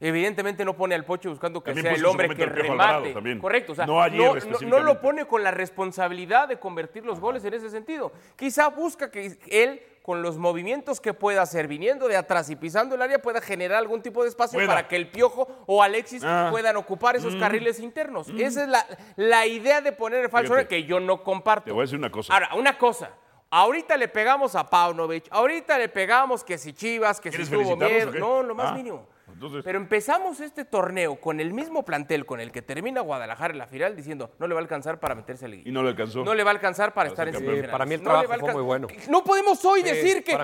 Evidentemente 0.00 0.64
no 0.64 0.74
pone 0.76 0.94
al 0.94 1.04
Pocho 1.04 1.28
buscando 1.28 1.62
que 1.62 1.72
También 1.72 1.86
sea 1.86 1.94
el 1.94 2.04
hombre 2.06 2.34
que 2.34 2.46
remate. 2.46 3.38
Correcto. 3.38 3.72
O 3.72 3.74
sea, 3.74 3.86
No 3.86 4.00
ayer 4.02 4.18
no, 4.18 4.24
no- 4.26 4.32
no 4.32 4.38
específicamente. 4.38 4.84
lo 4.86 5.00
pone 5.00 5.26
con 5.26 5.44
la 5.44 5.50
responsabilidad 5.50 6.48
de 6.48 6.58
convertir 6.58 7.04
los 7.04 7.20
goles 7.20 7.44
en 7.44 7.54
ese 7.54 7.68
sentido. 7.70 8.10
Quizá 8.34 8.68
busca 8.70 9.10
que 9.10 9.38
él, 9.50 9.80
con 10.02 10.22
los 10.22 10.38
movimientos 10.38 11.00
que 11.00 11.12
pueda 11.14 11.42
hacer, 11.42 11.68
viniendo 11.68 12.08
de 12.08 12.16
atrás 12.16 12.48
y 12.50 12.56
pisando 12.56 12.94
el 12.94 13.02
área, 13.02 13.20
pueda 13.20 13.40
generar 13.40 13.78
algún 13.78 14.00
tipo 14.02 14.22
de 14.22 14.28
espacio 14.30 14.56
Pueda. 14.56 14.68
para 14.68 14.88
que 14.88 14.96
el 14.96 15.10
Piojo 15.10 15.46
o 15.66 15.82
Alexis 15.82 16.22
Ah. 16.24 16.48
puedan 16.50 16.76
ocupar 16.76 17.16
esos 17.16 17.36
carriles 17.36 17.78
internos. 17.80 18.28
Esa 18.38 18.62
es 18.62 18.68
la, 18.68 18.86
la 19.16 19.46
idea 19.46 19.80
de 19.80 19.92
poner 19.92 20.24
el 20.24 20.30
falso 20.30 20.54
Fíjate. 20.54 20.64
nueve 20.64 20.68
que 20.68 20.84
yo 20.84 21.00
no 21.00 21.22
comparto. 21.22 21.64
Te 21.66 21.72
voy 21.72 21.82
a 21.82 21.84
decir 21.84 21.98
una 21.98 22.10
cosa. 22.10 22.32
Ahora, 22.32 22.50
una 22.54 22.78
cosa. 22.78 23.10
Ahorita 23.52 23.96
le 23.96 24.06
pegamos 24.06 24.54
a 24.54 24.64
Paunovic, 24.70 25.26
ahorita 25.30 25.76
le 25.76 25.88
pegamos 25.88 26.44
que 26.44 26.56
si 26.56 26.72
Chivas, 26.72 27.20
que 27.20 27.30
si 27.32 27.36
¿Quieres 27.38 27.50
tuvo 27.50 27.58
felicitarlos 27.76 27.92
miedo. 27.96 28.08
o 28.10 28.12
qué? 28.12 28.18
No, 28.20 28.42
lo 28.44 28.54
más 28.54 28.70
Ah, 28.70 28.74
mínimo. 28.74 29.06
Entonces- 29.40 29.62
Pero 29.64 29.78
empezamos 29.78 30.38
este 30.40 30.64
torneo 30.64 31.16
con 31.16 31.40
el 31.40 31.52
mismo 31.52 31.82
plantel 31.84 32.26
con 32.26 32.40
el 32.40 32.52
que 32.52 32.60
termina 32.62 33.00
Guadalajara 33.00 33.52
en 33.52 33.58
la 33.58 33.66
final 33.66 33.96
diciendo 33.96 34.30
no 34.38 34.46
le 34.46 34.54
va 34.54 34.60
a 34.60 34.62
alcanzar 34.62 35.00
para 35.00 35.14
meterse 35.14 35.46
al 35.46 35.54
Y 35.54 35.72
no 35.72 35.82
le 35.82 35.88
alcanzó. 35.90 36.22
No 36.24 36.34
le 36.34 36.44
va 36.44 36.50
a 36.50 36.54
alcanzar 36.54 36.92
para 36.92 37.08
Para 37.08 37.08
estar 37.08 37.28
en 37.28 37.34
semifinales. 37.34 37.70
para 37.70 37.86
mí 37.86 37.94
el 37.94 38.02
No 38.02 38.10
a 38.10 38.20
trabajo 38.22 38.40
fue 38.40 38.52
muy 38.52 38.62
bueno. 38.62 38.88
No 39.08 39.24
podemos 39.24 39.64
hoy 39.64 39.80
Sí, 39.80 39.86
decir 39.88 40.22
que, 40.24 40.36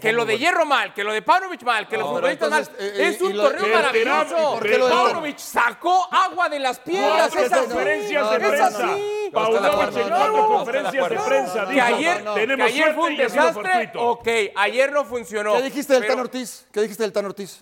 que- 0.00 0.12
lo 0.12 0.24
de 0.24 0.34
bueno. 0.34 0.38
Hierro 0.38 0.64
mal, 0.66 0.94
que 0.94 1.02
lo 1.04 1.12
de 1.12 1.22
Paunovic 1.22 1.62
mal, 1.62 1.88
que 1.88 1.96
los 1.96 2.06
No, 2.06 2.14
futbolistas 2.14 2.50
mal. 2.50 2.60
entonces, 2.60 2.84
eh, 3.00 3.08
es 3.08 3.20
un 3.20 3.36
lo- 3.36 3.42
torneo 3.42 3.66
¿y 3.66 3.70
el 3.70 3.74
maravilloso. 3.74 4.24
terapia? 4.28 4.48
¿Por 4.50 4.62
qué 4.62 4.78
lo 4.78 4.88
de- 5.22 5.34
sacó 5.38 6.08
agua 6.12 6.48
de 6.48 6.58
las 6.60 6.78
piedras. 6.80 7.30
Cuatro 7.32 7.40
es 7.40 7.52
así. 7.52 7.64
conferencias 7.66 8.30
de 8.30 8.36
es 8.36 8.42
prensa. 8.48 8.66
así. 8.66 9.30
Paunovic 9.32 9.60
No 9.62 9.66
en 9.66 9.74
cuatro 9.74 10.08
no, 10.08 10.18
no, 10.18 10.36
no, 10.36 10.46
conferencias 10.48 11.08
de 11.10 11.16
prensa 11.18 11.62
No, 11.64 11.68
Que 11.70 11.80
ayer, 11.80 12.24
tenemos 12.34 12.66
ayer 12.68 12.94
fue 12.94 13.10
un 13.10 13.16
desastre. 13.16 13.90
Ok, 13.96 14.28
ayer 14.54 14.92
no 14.92 15.04
funcionó. 15.04 15.54
¿Qué 15.56 15.62
dijiste 15.62 15.92
del 15.94 16.02
pero 16.02 16.12
Tan 16.14 16.20
Ortiz? 16.20 16.66
¿Qué 16.72 16.80
dijiste 16.82 17.02
del 17.02 17.12
Tan 17.12 17.24
Ortiz? 17.24 17.60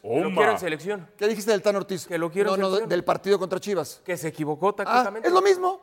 ¿Qué 1.16 1.28
dijiste 1.28 1.50
del 1.50 1.62
Tan 1.62 1.76
Ortiz? 1.76 2.06
Que 2.06 2.18
lo 2.18 2.30
quiero 2.30 2.50
No, 2.50 2.54
en 2.56 2.60
no, 2.60 2.66
selección. 2.68 2.88
del 2.88 3.04
partido 3.04 3.38
contra 3.38 3.60
Chivas. 3.60 4.00
Que 4.04 4.16
se 4.16 4.28
equivocó 4.28 4.68
Ah, 4.70 4.76
tácticamente. 4.76 5.28
es 5.28 5.34
lo 5.34 5.42
mismo. 5.42 5.80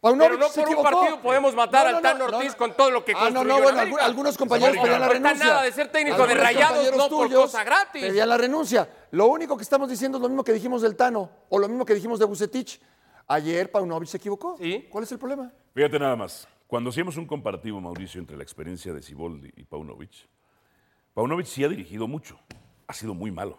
Paunovic 0.00 0.28
Pero 0.28 0.38
no 0.40 0.48
se 0.48 0.60
por 0.60 0.68
un 0.68 0.74
equivocó. 0.74 0.96
partido 1.00 1.22
podemos 1.22 1.54
matar 1.54 1.82
No, 1.84 1.88
al 1.88 1.94
no, 1.96 2.00
Tan 2.02 2.18
no, 2.18 2.24
Ortiz 2.26 2.52
no. 2.52 2.56
con 2.58 2.76
todo 2.76 2.90
lo 2.90 3.04
que 3.04 3.12
Ah, 3.12 3.30
no, 3.30 3.40
construyó 3.40 3.44
no, 3.48 3.56
en 3.56 3.62
bueno, 3.64 3.80
América. 3.80 4.04
algunos 4.04 4.36
compañeros 4.38 4.76
pedían 4.76 5.00
la 5.00 5.06
No 5.06 5.12
renuncia. 5.12 5.46
nada 5.46 5.62
de 5.62 5.72
ser 5.72 5.88
técnico 5.90 6.16
de 6.18 6.22
Algunos 6.24 6.44
Rayados, 6.44 6.68
compañeros 6.68 6.98
no 6.98 7.08
por 7.16 7.26
tuyos 7.26 7.42
cosa 7.44 7.64
gratis. 7.64 8.02
Pedían 8.02 8.28
la 8.28 8.36
renuncia. 8.36 8.88
lo 9.12 9.26
único 9.26 9.56
que 9.56 9.62
estamos 9.62 9.88
diciendo 9.88 10.18
es 10.18 10.22
lo 10.22 10.28
mismo 10.28 10.44
que 10.44 10.52
dijimos 10.52 10.82
del 10.82 10.96
Tano 10.96 11.30
o 11.48 11.58
lo 11.58 11.66
mismo 11.68 11.84
que 11.86 11.94
dijimos 11.94 12.18
de 12.18 12.26
Bucetich. 12.26 12.80
Ayer 13.28 13.70
Paunovic 13.72 14.08
se 14.08 14.18
equivocó. 14.18 14.56
Sí. 14.58 14.86
¿Cuál 14.90 15.04
es 15.04 15.12
el 15.12 15.18
problema? 15.18 15.50
Fíjate 15.74 15.98
nada 15.98 16.14
más. 16.14 16.46
Cuando 16.68 16.90
hacíamos 16.90 17.16
un 17.16 17.26
comparativo, 17.26 17.80
Mauricio, 17.80 18.20
entre 18.20 18.36
la 18.36 18.42
experiencia 18.42 18.92
de 18.92 19.02
Siboldi 19.02 19.50
y 19.56 19.64
Paunovic, 19.64 20.12
Paunovic 21.14 21.46
sí 21.46 21.64
ha 21.64 21.68
dirigido 21.68 22.06
mucho. 22.06 22.38
Ha 22.86 22.92
sido 22.92 23.14
muy 23.14 23.30
malo. 23.32 23.58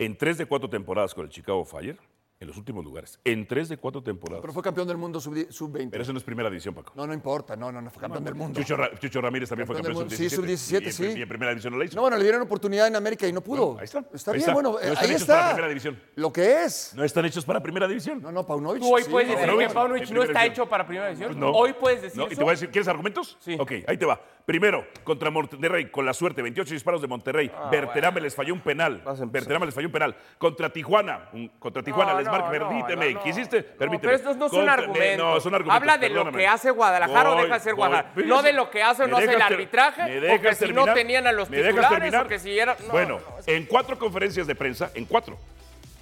En 0.00 0.16
tres 0.16 0.38
de 0.38 0.46
cuatro 0.46 0.68
temporadas 0.70 1.14
con 1.14 1.24
el 1.26 1.30
Chicago 1.30 1.62
Fire, 1.64 1.98
en 2.40 2.48
los 2.48 2.56
últimos 2.56 2.82
lugares. 2.82 3.20
En 3.22 3.46
tres 3.46 3.68
de 3.68 3.76
cuatro 3.76 4.02
temporadas. 4.02 4.40
Pero 4.40 4.54
fue 4.54 4.62
campeón 4.62 4.88
del 4.88 4.96
mundo 4.96 5.20
sub- 5.20 5.46
sub-20. 5.50 5.90
Pero 5.90 6.02
eso 6.02 6.10
no 6.14 6.18
es 6.18 6.24
primera 6.24 6.48
división, 6.48 6.74
Paco. 6.74 6.94
No, 6.96 7.06
no 7.06 7.12
importa. 7.12 7.54
No, 7.54 7.70
no, 7.70 7.82
no 7.82 7.90
fue 7.90 8.00
campeón 8.00 8.24
del 8.24 8.34
mundo. 8.34 8.58
Chucho, 8.58 8.78
Ra- 8.78 8.98
Chucho 8.98 9.20
Ramírez 9.20 9.50
también 9.50 9.66
fue 9.66 9.76
Campeón 9.76 9.92
campeón 9.98 10.08
del 10.08 10.18
mundo. 10.18 10.36
sub-17. 10.36 10.56
Sí, 10.56 10.76
sub-17, 10.78 10.82
Y 10.82 10.86
en- 10.86 10.92
sí. 11.12 11.18
Y 11.18 11.22
en 11.22 11.28
primera 11.28 11.50
división 11.50 11.74
no 11.74 11.78
la 11.78 11.84
hizo. 11.84 11.96
No, 11.96 12.00
bueno, 12.00 12.16
le 12.16 12.22
dieron 12.22 12.40
oportunidad 12.40 12.86
en 12.86 12.96
América 12.96 13.28
y 13.28 13.32
no 13.34 13.42
pudo. 13.42 13.76
ahí 13.78 13.84
está. 13.84 13.98
Está 14.14 14.30
Ahí 14.30 14.38
bien, 14.38 14.40
está. 14.48 14.54
bueno, 14.54 14.70
No 14.72 14.78
eh, 14.78 14.88
están 14.88 15.04
ahí 15.04 15.10
hechos 15.10 15.24
para 15.26 15.38
está. 15.40 15.48
primera 15.52 15.68
división. 15.68 16.00
Lo 16.16 16.32
que 16.32 16.64
es. 16.64 16.94
No 16.96 17.04
están 17.04 17.24
hechos 17.26 17.44
para 17.44 17.62
primera 17.62 17.86
división. 17.86 18.22
No, 18.22 18.32
no, 18.32 18.46
Paunovic. 18.46 18.80
Tú 18.80 18.94
hoy 18.94 19.02
sí. 19.02 19.10
puedes 19.10 19.28
decir 19.28 19.44
Paunovic, 19.46 19.68
que 19.68 19.74
Paunovic 19.74 20.00
no 20.10 20.22
está 20.22 20.38
división. 20.40 20.52
hecho 20.52 20.66
para 20.70 20.86
primera 20.86 21.06
división. 21.08 21.28
Pues 21.32 21.38
no. 21.38 21.50
Hoy 21.50 21.74
puedes 21.74 22.00
decir 22.00 22.16
No, 22.16 22.24
eso. 22.24 22.32
y 22.32 22.36
te 22.36 22.42
voy 22.42 22.50
a 22.52 22.52
decir, 22.52 22.70
¿quieres 22.70 22.88
argumentos? 22.88 23.36
Sí. 23.40 23.54
Ok, 23.60 23.72
ahí 23.86 23.98
te 23.98 24.06
va. 24.06 24.18
Primero, 24.50 24.84
contra 25.04 25.30
Monterrey, 25.30 25.92
con 25.92 26.04
la 26.04 26.12
suerte, 26.12 26.42
28 26.42 26.74
disparos 26.74 27.00
de 27.00 27.06
Monterrey. 27.06 27.48
Ah, 27.56 27.68
Berterame 27.70 28.20
les 28.20 28.34
falló 28.34 28.52
un 28.52 28.58
penal. 28.58 29.00
Berterame 29.26 29.66
les 29.66 29.72
falló 29.76 29.86
un 29.86 29.92
penal. 29.92 30.16
Contra 30.38 30.68
Tijuana, 30.70 31.28
un- 31.32 31.46
contra 31.60 31.84
Tijuana 31.84 32.14
No, 32.14 32.18
les 32.18 32.26
marca, 32.26 32.46
no, 32.46 32.50
permíteme, 32.50 33.14
no. 33.14 33.22
¿quisiste? 33.22 33.58
No, 33.60 33.78
Permíteme. 33.78 33.98
pero 34.00 34.16
estos 34.16 34.36
no 34.38 34.48
son 34.48 34.58
Contra- 34.66 34.72
argumentos. 34.74 35.34
No, 35.34 35.40
son 35.40 35.54
argumentos. 35.54 35.80
Habla 35.80 35.98
de 35.98 36.08
lo 36.10 36.32
que 36.32 36.48
hace 36.48 36.72
Guadalajara 36.72 37.30
o 37.30 37.36
deja 37.42 37.54
de 37.54 37.60
ser. 37.60 37.74
Guadalajara. 37.76 38.26
No 38.26 38.42
de 38.42 38.52
lo 38.52 38.70
que 38.70 38.82
hace 38.82 39.02
o 39.02 39.06
¿me 39.06 39.10
no 39.12 39.18
hace 39.18 39.32
el 39.34 39.40
arbitraje, 39.40 40.02
¿me 40.02 40.20
dejas 40.20 40.40
que 40.58 40.66
si 40.66 40.72
no 40.72 40.82
terminar? 40.84 40.94
tenían 40.96 41.26
a 41.28 41.32
los 41.32 41.48
¿Me 41.48 41.58
dejas 41.58 41.70
titulares, 41.70 41.98
terminar? 42.00 42.26
o 42.26 42.28
que 42.28 42.38
si 42.40 42.58
era- 42.58 42.76
no, 42.86 42.88
bueno, 42.90 43.20
no, 43.20 43.36
no. 43.36 43.36
en 43.46 43.66
cuatro 43.66 43.96
conferencias 44.00 44.48
de 44.48 44.56
prensa, 44.56 44.90
en 44.94 45.04
cuatro, 45.04 45.38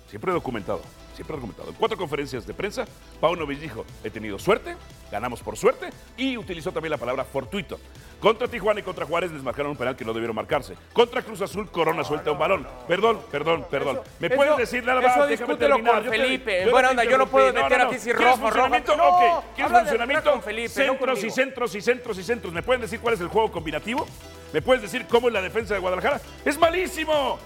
siempre 0.09 0.33
documentado, 0.33 0.81
siempre 1.13 1.37
documentado, 1.37 1.69
en 1.69 1.75
cuatro 1.75 1.99
conferencias 1.99 2.47
de 2.47 2.55
prensa, 2.55 2.87
Paunovic 3.21 3.59
dijo, 3.59 3.85
he 4.03 4.09
tenido 4.09 4.39
suerte, 4.39 4.75
ganamos 5.13 5.43
por 5.43 5.59
suerte, 5.59 5.91
y 6.17 6.39
utilizó 6.39 6.73
también 6.73 6.93
la 6.93 6.97
palabra 6.97 7.25
fortuito. 7.25 7.79
Contra 8.21 8.49
Tijuana 8.49 8.81
y 8.81 8.83
contra 8.83 9.07
Juárez 9.07 9.31
les 9.31 9.43
marcaron 9.43 9.71
un 9.71 9.77
penal 9.77 9.95
que 9.97 10.05
no 10.05 10.13
debieron 10.13 10.35
marcarse. 10.35 10.75
Contra 10.93 11.23
Cruz 11.23 11.41
Azul, 11.41 11.71
Corona 11.71 12.03
suelta 12.03 12.33
un 12.33 12.39
balón. 12.39 12.67
Perdón, 12.89 13.21
perdón, 13.31 13.65
perdón. 13.71 14.01
¿Me 14.19 14.29
puedes 14.31 14.57
decir 14.57 14.85
nada 14.85 15.01
más? 15.01 15.17
eso 15.17 15.27
discútelo 15.27 15.77
terminar. 15.77 16.03
con 16.03 16.11
Felipe. 16.11 16.65
yo 16.65 16.71
Buena 16.73 16.91
onda, 16.91 17.05
yo 17.05 17.19
no 17.19 17.27
puedo 17.29 17.53
meter 17.53 17.81
aquí 17.81 17.99
si 17.99 18.11
¿Quieres 18.11 18.21
rojo, 18.21 18.37
rojo. 18.37 18.47
funcionamiento? 18.47 18.97
No, 18.97 19.09
ok. 19.09 19.45
¿Quieres 19.55 19.73
funcionamiento? 19.73 20.31
con 20.33 20.43
Felipe, 20.43 20.69
centros 20.69 21.25
y 21.25 21.31
centros 21.31 21.75
y 21.75 21.81
centros 21.81 22.19
y 22.19 22.23
centros. 22.25 22.53
¿Me 22.53 22.63
pueden 22.63 22.83
decir 22.83 22.99
cuál 23.01 23.15
es 23.15 23.21
el 23.21 23.29
juego 23.29 23.53
combinativo? 23.53 24.07
¿Me 24.53 24.63
puedes 24.63 24.83
decir 24.83 25.07
cómo 25.07 25.29
es 25.29 25.35
la 25.35 25.43
defensa 25.43 25.75
de 25.75 25.81
Guadalajara? 25.81 26.21
¡Es 26.45 26.59
malísimo! 26.59 27.39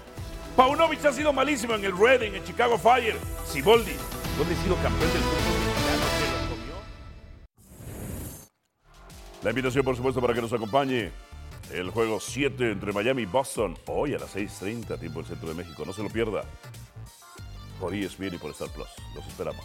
Paunovic 0.57 1.05
ha 1.05 1.13
sido 1.13 1.33
malísimo 1.33 1.75
en 1.75 1.85
el 1.85 1.97
Reading, 1.97 2.33
en 2.35 2.45
Chicago 2.45 2.79
Fire. 2.79 3.17
Siboldi, 3.45 3.97
¿dónde 4.39 4.55
ha 4.55 4.63
sido 4.63 4.77
campeón 4.77 5.13
del 5.13 5.23
fútbol 5.23 5.62
La 9.43 9.51
invitación, 9.51 9.85
por 9.85 9.97
supuesto, 9.97 10.21
para 10.21 10.35
que 10.35 10.41
nos 10.41 10.53
acompañe 10.53 11.11
el 11.73 11.91
juego 11.91 12.21
7 12.21 12.71
entre 12.71 12.93
Miami 12.93 13.23
y 13.23 13.27
Boston, 13.27 13.77
hoy 13.87 14.15
a 14.15 14.19
las 14.19 14.37
6.30, 14.37 15.01
tiempo 15.01 15.19
del 15.19 15.29
centro 15.29 15.49
de 15.49 15.55
México. 15.57 15.83
No 15.85 15.93
se 15.93 16.03
lo 16.03 16.09
pierda. 16.09 16.45
Por 17.81 17.93
ESPN 17.93 18.35
y 18.35 18.39
por 18.39 18.53
Star 18.53 18.69
Plus. 18.71 18.89
Los 19.17 19.27
esperamos. 19.27 19.65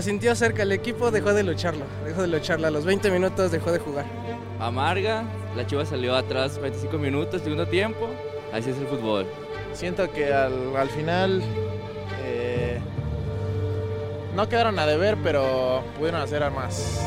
Se 0.00 0.04
sintió 0.08 0.34
cerca, 0.34 0.62
el 0.62 0.72
equipo 0.72 1.10
dejó 1.10 1.34
de 1.34 1.42
lucharlo, 1.42 1.84
dejó 2.06 2.22
de 2.22 2.28
lucharlo, 2.28 2.66
a 2.66 2.70
los 2.70 2.86
20 2.86 3.10
minutos 3.10 3.50
dejó 3.52 3.70
de 3.70 3.80
jugar. 3.80 4.06
amarga. 4.58 5.24
La 5.54 5.66
Chivas 5.66 5.90
salió 5.90 6.16
atrás 6.16 6.58
25 6.58 6.96
minutos, 6.96 7.42
segundo 7.42 7.66
tiempo. 7.66 8.08
Así 8.50 8.70
es 8.70 8.78
el 8.78 8.86
fútbol. 8.86 9.26
Siento 9.74 10.10
que 10.10 10.32
al, 10.32 10.74
al 10.74 10.88
final 10.88 11.42
eh, 12.24 12.80
no 14.34 14.48
quedaron 14.48 14.78
a 14.78 14.86
deber, 14.86 15.18
pero 15.22 15.84
pudieron 15.98 16.22
hacer 16.22 16.50
más. 16.50 16.98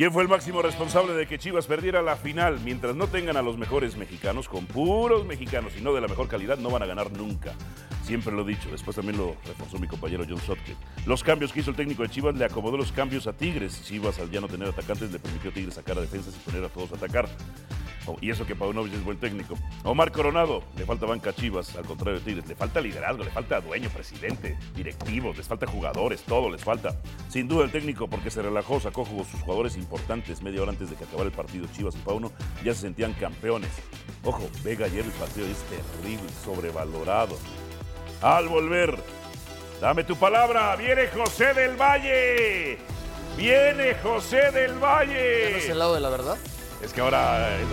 ¿Quién 0.00 0.14
fue 0.14 0.22
el 0.22 0.30
máximo 0.30 0.62
responsable 0.62 1.12
de 1.12 1.26
que 1.26 1.38
Chivas 1.38 1.66
perdiera 1.66 2.00
la 2.00 2.16
final? 2.16 2.58
Mientras 2.64 2.96
no 2.96 3.06
tengan 3.06 3.36
a 3.36 3.42
los 3.42 3.58
mejores 3.58 3.98
mexicanos, 3.98 4.48
con 4.48 4.64
puros 4.64 5.26
mexicanos 5.26 5.74
y 5.78 5.82
no 5.82 5.92
de 5.92 6.00
la 6.00 6.08
mejor 6.08 6.26
calidad, 6.26 6.56
no 6.56 6.70
van 6.70 6.82
a 6.82 6.86
ganar 6.86 7.12
nunca. 7.12 7.52
Siempre 8.02 8.32
lo 8.32 8.40
he 8.40 8.46
dicho, 8.46 8.70
después 8.70 8.96
también 8.96 9.18
lo 9.18 9.36
reforzó 9.44 9.78
mi 9.78 9.86
compañero 9.86 10.24
John 10.26 10.40
Sotke. 10.40 10.74
Los 11.04 11.22
cambios 11.22 11.52
que 11.52 11.60
hizo 11.60 11.68
el 11.68 11.76
técnico 11.76 12.02
de 12.02 12.08
Chivas 12.08 12.34
le 12.34 12.46
acomodó 12.46 12.78
los 12.78 12.92
cambios 12.92 13.26
a 13.26 13.34
Tigres. 13.34 13.84
Chivas, 13.84 14.18
al 14.20 14.30
ya 14.30 14.40
no 14.40 14.48
tener 14.48 14.68
atacantes, 14.68 15.12
le 15.12 15.18
permitió 15.18 15.50
a 15.50 15.52
Tigres 15.52 15.74
sacar 15.74 15.98
a 15.98 16.00
defensas 16.00 16.34
y 16.34 16.50
poner 16.50 16.64
a 16.64 16.70
todos 16.70 16.92
a 16.92 16.96
atacar. 16.96 17.28
Oh, 18.06 18.16
y 18.22 18.30
eso 18.30 18.46
que 18.46 18.56
Paunovic 18.56 18.94
es 18.94 19.04
buen 19.04 19.18
técnico. 19.18 19.54
Omar 19.84 20.12
Coronado, 20.12 20.64
le 20.78 20.86
falta 20.86 21.04
banca 21.04 21.28
a 21.28 21.34
Chivas, 21.34 21.76
al 21.76 21.84
contrario 21.84 22.20
de 22.20 22.24
Tigres. 22.24 22.48
Le 22.48 22.54
falta 22.54 22.80
liderazgo, 22.80 23.22
le 23.22 23.30
falta 23.30 23.60
dueño, 23.60 23.90
presidente, 23.90 24.56
directivos, 24.74 25.36
les 25.36 25.46
falta 25.46 25.66
jugadores, 25.66 26.22
todo 26.22 26.48
les 26.48 26.64
falta. 26.64 26.96
Sin 27.30 27.46
duda 27.46 27.64
el 27.64 27.70
técnico, 27.70 28.08
porque 28.08 28.28
se 28.28 28.42
relajó, 28.42 28.80
sacó 28.80 29.04
jugó 29.04 29.24
sus 29.24 29.40
jugadores 29.42 29.76
importantes 29.76 30.42
media 30.42 30.62
hora 30.62 30.72
antes 30.72 30.90
de 30.90 30.96
que 30.96 31.04
acabara 31.04 31.28
el 31.28 31.34
partido. 31.34 31.68
Chivas 31.72 31.94
y 31.94 31.98
Pauno 31.98 32.32
ya 32.64 32.74
se 32.74 32.80
sentían 32.80 33.12
campeones. 33.12 33.70
Ojo, 34.24 34.50
Vega 34.64 34.86
ayer 34.86 35.04
el 35.04 35.12
partido 35.12 35.46
es 35.46 35.58
terrible, 36.02 36.28
sobrevalorado. 36.44 37.38
Al 38.20 38.48
volver, 38.48 38.98
dame 39.80 40.02
tu 40.02 40.16
palabra, 40.16 40.74
viene 40.74 41.06
José 41.06 41.54
del 41.54 41.76
Valle. 41.76 42.78
Viene 43.36 43.94
José 44.02 44.50
del 44.50 44.74
Valle. 44.78 45.52
¿No 45.52 45.56
es 45.58 45.68
el 45.68 45.78
lado 45.78 45.94
de 45.94 46.00
la 46.00 46.08
verdad? 46.10 46.36
Es 46.82 46.92
que 46.92 47.00
ahora... 47.00 47.60
eh, 47.60 47.64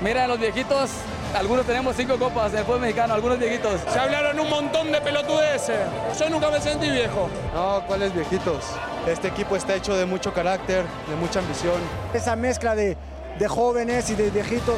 Mira, 0.00 0.26
los 0.26 0.40
viejitos, 0.40 0.90
algunos 1.36 1.66
tenemos 1.66 1.94
cinco 1.94 2.18
copas 2.18 2.52
en 2.52 2.60
el 2.60 2.64
fútbol 2.64 2.80
mexicano, 2.80 3.12
algunos 3.12 3.38
viejitos. 3.38 3.80
Se 3.92 3.98
hablaron 3.98 4.40
un 4.40 4.48
montón 4.48 4.90
de 4.90 5.00
pelotudeces. 5.02 5.80
Yo 6.18 6.30
nunca 6.30 6.50
me 6.50 6.60
sentí 6.60 6.88
viejo. 6.88 7.28
No, 7.54 7.82
¿cuáles 7.86 8.14
viejitos? 8.14 8.64
Este 9.06 9.28
equipo 9.28 9.54
está 9.54 9.74
hecho 9.74 9.94
de 9.94 10.06
mucho 10.06 10.32
carácter, 10.32 10.84
de 11.08 11.16
mucha 11.16 11.40
ambición. 11.40 11.74
Esa 12.14 12.36
mezcla 12.36 12.74
de, 12.74 12.96
de 13.38 13.48
jóvenes 13.48 14.08
y 14.08 14.14
de 14.14 14.30
viejitos 14.30 14.76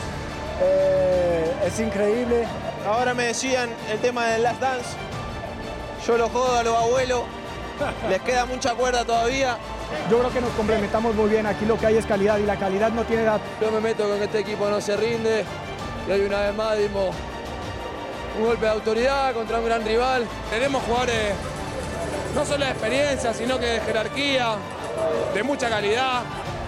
eh, 0.61 1.53
es 1.64 1.79
increíble. 1.79 2.44
Ahora 2.87 3.14
me 3.14 3.27
decían 3.27 3.71
el 3.90 3.99
tema 4.01 4.27
del 4.27 4.42
Last 4.42 4.61
Dance. 4.61 4.97
Yo 6.07 6.18
lo 6.18 6.29
jodo 6.29 6.59
a 6.59 6.62
los 6.64 6.77
abuelos. 6.77 7.23
Les 8.11 8.21
queda 8.23 8.44
mucha 8.47 8.75
cuerda 8.75 9.05
todavía. 9.05 9.57
Yo 10.11 10.18
creo 10.18 10.33
que 10.33 10.40
nos 10.40 10.51
complementamos 10.51 11.14
muy 11.14 11.31
bien. 11.31 11.47
Aquí 11.47 11.64
lo 11.64 11.79
que 11.79 11.87
hay 11.87 11.97
es 11.99 12.07
calidad 12.07 12.38
y 12.38 12.42
la 12.42 12.57
calidad 12.57 12.90
no 12.90 13.05
tiene 13.05 13.23
edad. 13.23 13.40
Yo 13.61 13.71
me 13.71 13.79
meto 13.79 14.09
con 14.09 14.18
que 14.18 14.25
este 14.25 14.40
equipo 14.40 14.68
no 14.68 14.81
se 14.81 14.97
rinde 14.97 15.44
y 16.09 16.11
hoy 16.11 16.23
una 16.23 16.40
vez 16.40 16.55
más 16.55 16.79
dimos 16.79 17.14
un 18.38 18.47
golpe 18.47 18.64
de 18.64 18.73
autoridad 18.73 19.35
contra 19.35 19.59
un 19.59 19.66
gran 19.66 19.85
rival. 19.85 20.27
Tenemos 20.49 20.83
jugadores 20.85 21.35
no 22.35 22.44
solo 22.47 22.64
de 22.64 22.71
experiencia, 22.71 23.35
sino 23.35 23.59
que 23.59 23.66
de 23.66 23.81
jerarquía, 23.81 24.55
de 25.35 25.42
mucha 25.42 25.68
calidad. 25.68 26.23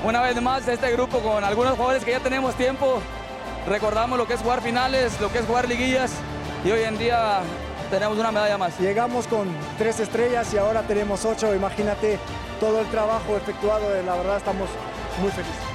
Una 0.04 0.20
vez 0.20 0.40
más, 0.42 0.68
este 0.68 0.92
grupo 0.92 1.20
con 1.20 1.42
algunos 1.42 1.74
jugadores 1.74 2.04
que 2.04 2.10
ya 2.10 2.20
tenemos 2.20 2.54
tiempo, 2.54 3.00
recordamos 3.66 4.18
lo 4.18 4.26
que 4.26 4.34
es 4.34 4.40
jugar 4.40 4.60
finales, 4.60 5.18
lo 5.20 5.32
que 5.32 5.38
es 5.38 5.46
jugar 5.46 5.68
liguillas 5.68 6.12
y 6.64 6.70
hoy 6.70 6.82
en 6.82 6.98
día 6.98 7.40
tenemos 7.90 8.18
una 8.18 8.30
medalla 8.30 8.58
más. 8.58 8.78
Llegamos 8.78 9.26
con 9.26 9.48
tres 9.78 10.00
estrellas 10.00 10.52
y 10.52 10.58
ahora 10.58 10.82
tenemos 10.82 11.24
ocho. 11.24 11.54
Imagínate 11.54 12.18
todo 12.60 12.80
el 12.80 12.86
trabajo 12.88 13.36
efectuado. 13.36 13.88
La 14.04 14.16
verdad 14.16 14.36
estamos 14.36 14.68
muy 15.20 15.30
felices. 15.30 15.69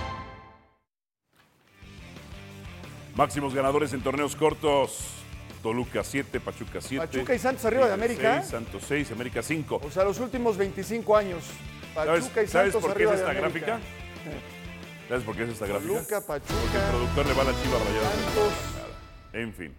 Máximos 3.15 3.54
ganadores 3.54 3.93
en 3.93 4.01
torneos 4.01 4.36
cortos. 4.36 4.99
Toluca 5.63 6.04
7, 6.04 6.39
Pachuca 6.41 6.80
7. 6.80 7.08
Pachuca 7.08 7.34
y 7.34 7.39
Santos 7.39 7.65
arriba 7.65 7.88
de 7.88 7.93
América. 7.93 8.36
6, 8.41 8.47
Santos 8.51 8.84
6, 8.88 9.12
América 9.13 9.41
5. 9.41 9.82
O 9.84 9.89
sea, 9.89 10.04
los 10.04 10.19
últimos 10.19 10.58
25 10.58 11.17
años. 11.17 11.43
¿Sabes, 11.93 12.23
Pachuca 12.25 12.43
y 12.43 12.47
sabes 12.47 12.73
Santos 12.73 12.88
por 12.89 12.97
qué 12.97 13.04
es 13.06 13.10
arriba 13.10 13.13
esta 13.15 13.34
de 13.34 13.39
América. 13.47 13.65
gráfica? 13.65 13.89
¿Sabes 15.10 15.23
por 15.23 15.36
qué 15.36 15.43
es 15.43 15.49
esta 15.49 15.65
gráfica? 15.65 15.93
Toluca, 15.93 16.21
Porque 16.21 16.43
el 16.45 16.60
Pachuca. 16.60 16.89
productor 16.91 17.25
le 17.25 17.34
va 17.34 17.41
a 17.41 17.45
la 17.45 17.51
chiva 17.63 17.78
rayada. 17.80 18.12
Santos. 18.12 18.54
En 19.34 19.54
fin. 19.54 19.75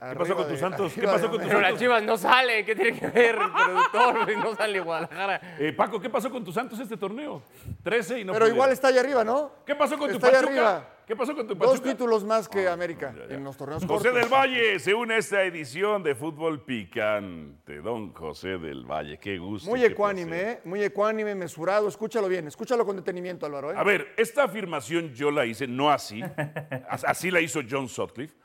¿Qué 0.00 0.14
pasó 0.14 0.36
con 0.36 0.48
tus 0.48 0.60
Santos? 0.60 0.92
¿Qué 0.92 1.02
pasó 1.02 1.28
con 1.28 1.38
tus 1.40 1.48
Pero 1.48 1.60
las 1.60 1.76
chivas 1.76 2.02
no 2.04 2.16
salen, 2.16 2.64
¿qué 2.64 2.76
tiene 2.76 2.96
que 3.00 3.06
ver 3.08 3.34
el 3.34 3.50
productor? 3.50 4.36
No 4.44 4.54
sale 4.54 4.78
Guadalajara. 4.78 5.56
Eh, 5.58 5.72
Paco, 5.72 5.98
¿qué 6.00 6.08
pasó 6.08 6.30
con 6.30 6.44
tus 6.44 6.54
Santos 6.54 6.78
este 6.78 6.96
torneo? 6.96 7.42
13 7.82 8.20
y 8.20 8.24
no 8.24 8.32
Pero 8.32 8.44
pudieron. 8.44 8.56
igual 8.56 8.70
está 8.72 8.88
ahí 8.88 8.98
arriba, 8.98 9.24
¿no? 9.24 9.50
¿Qué 9.66 9.74
pasó 9.74 9.98
con 9.98 10.08
tu 10.08 10.14
Está 10.16 10.28
ahí 10.28 10.34
Pachuca? 10.34 10.50
arriba. 10.50 10.88
¿Qué 11.08 11.16
pasó 11.16 11.34
con 11.34 11.46
tu 11.46 11.54
Dos 11.54 11.70
Pachuca? 11.70 11.88
títulos 11.90 12.22
más 12.22 12.48
que 12.50 12.68
América 12.68 13.14
en 13.30 13.42
los 13.42 13.56
torneos 13.56 13.82
José 13.82 14.10
cortos. 14.10 14.14
del 14.14 14.28
Valle 14.30 14.78
se 14.78 14.92
une 14.94 15.14
a 15.14 15.16
esta 15.16 15.42
edición 15.42 16.02
de 16.02 16.14
Fútbol 16.14 16.62
Picante. 16.66 17.80
Don 17.80 18.12
José 18.12 18.58
del 18.58 18.84
Valle, 18.84 19.16
qué 19.18 19.38
gusto. 19.38 19.70
Muy 19.70 19.82
ecuánime. 19.82 20.40
¿eh? 20.42 20.60
Muy 20.64 20.82
ecuánime, 20.84 21.34
mesurado. 21.34 21.88
Escúchalo 21.88 22.28
bien, 22.28 22.46
escúchalo 22.46 22.84
con 22.84 22.94
detenimiento, 22.96 23.46
Álvaro. 23.46 23.72
¿eh? 23.72 23.74
A 23.76 23.82
ver, 23.84 24.12
esta 24.18 24.44
afirmación 24.44 25.14
yo 25.14 25.30
la 25.30 25.46
hice, 25.46 25.66
no 25.66 25.90
así. 25.90 26.22
As- 26.90 27.04
Así 27.04 27.30
la 27.30 27.40
hizo 27.40 27.60
John 27.68 27.88
Sutcliffe. 27.88 28.36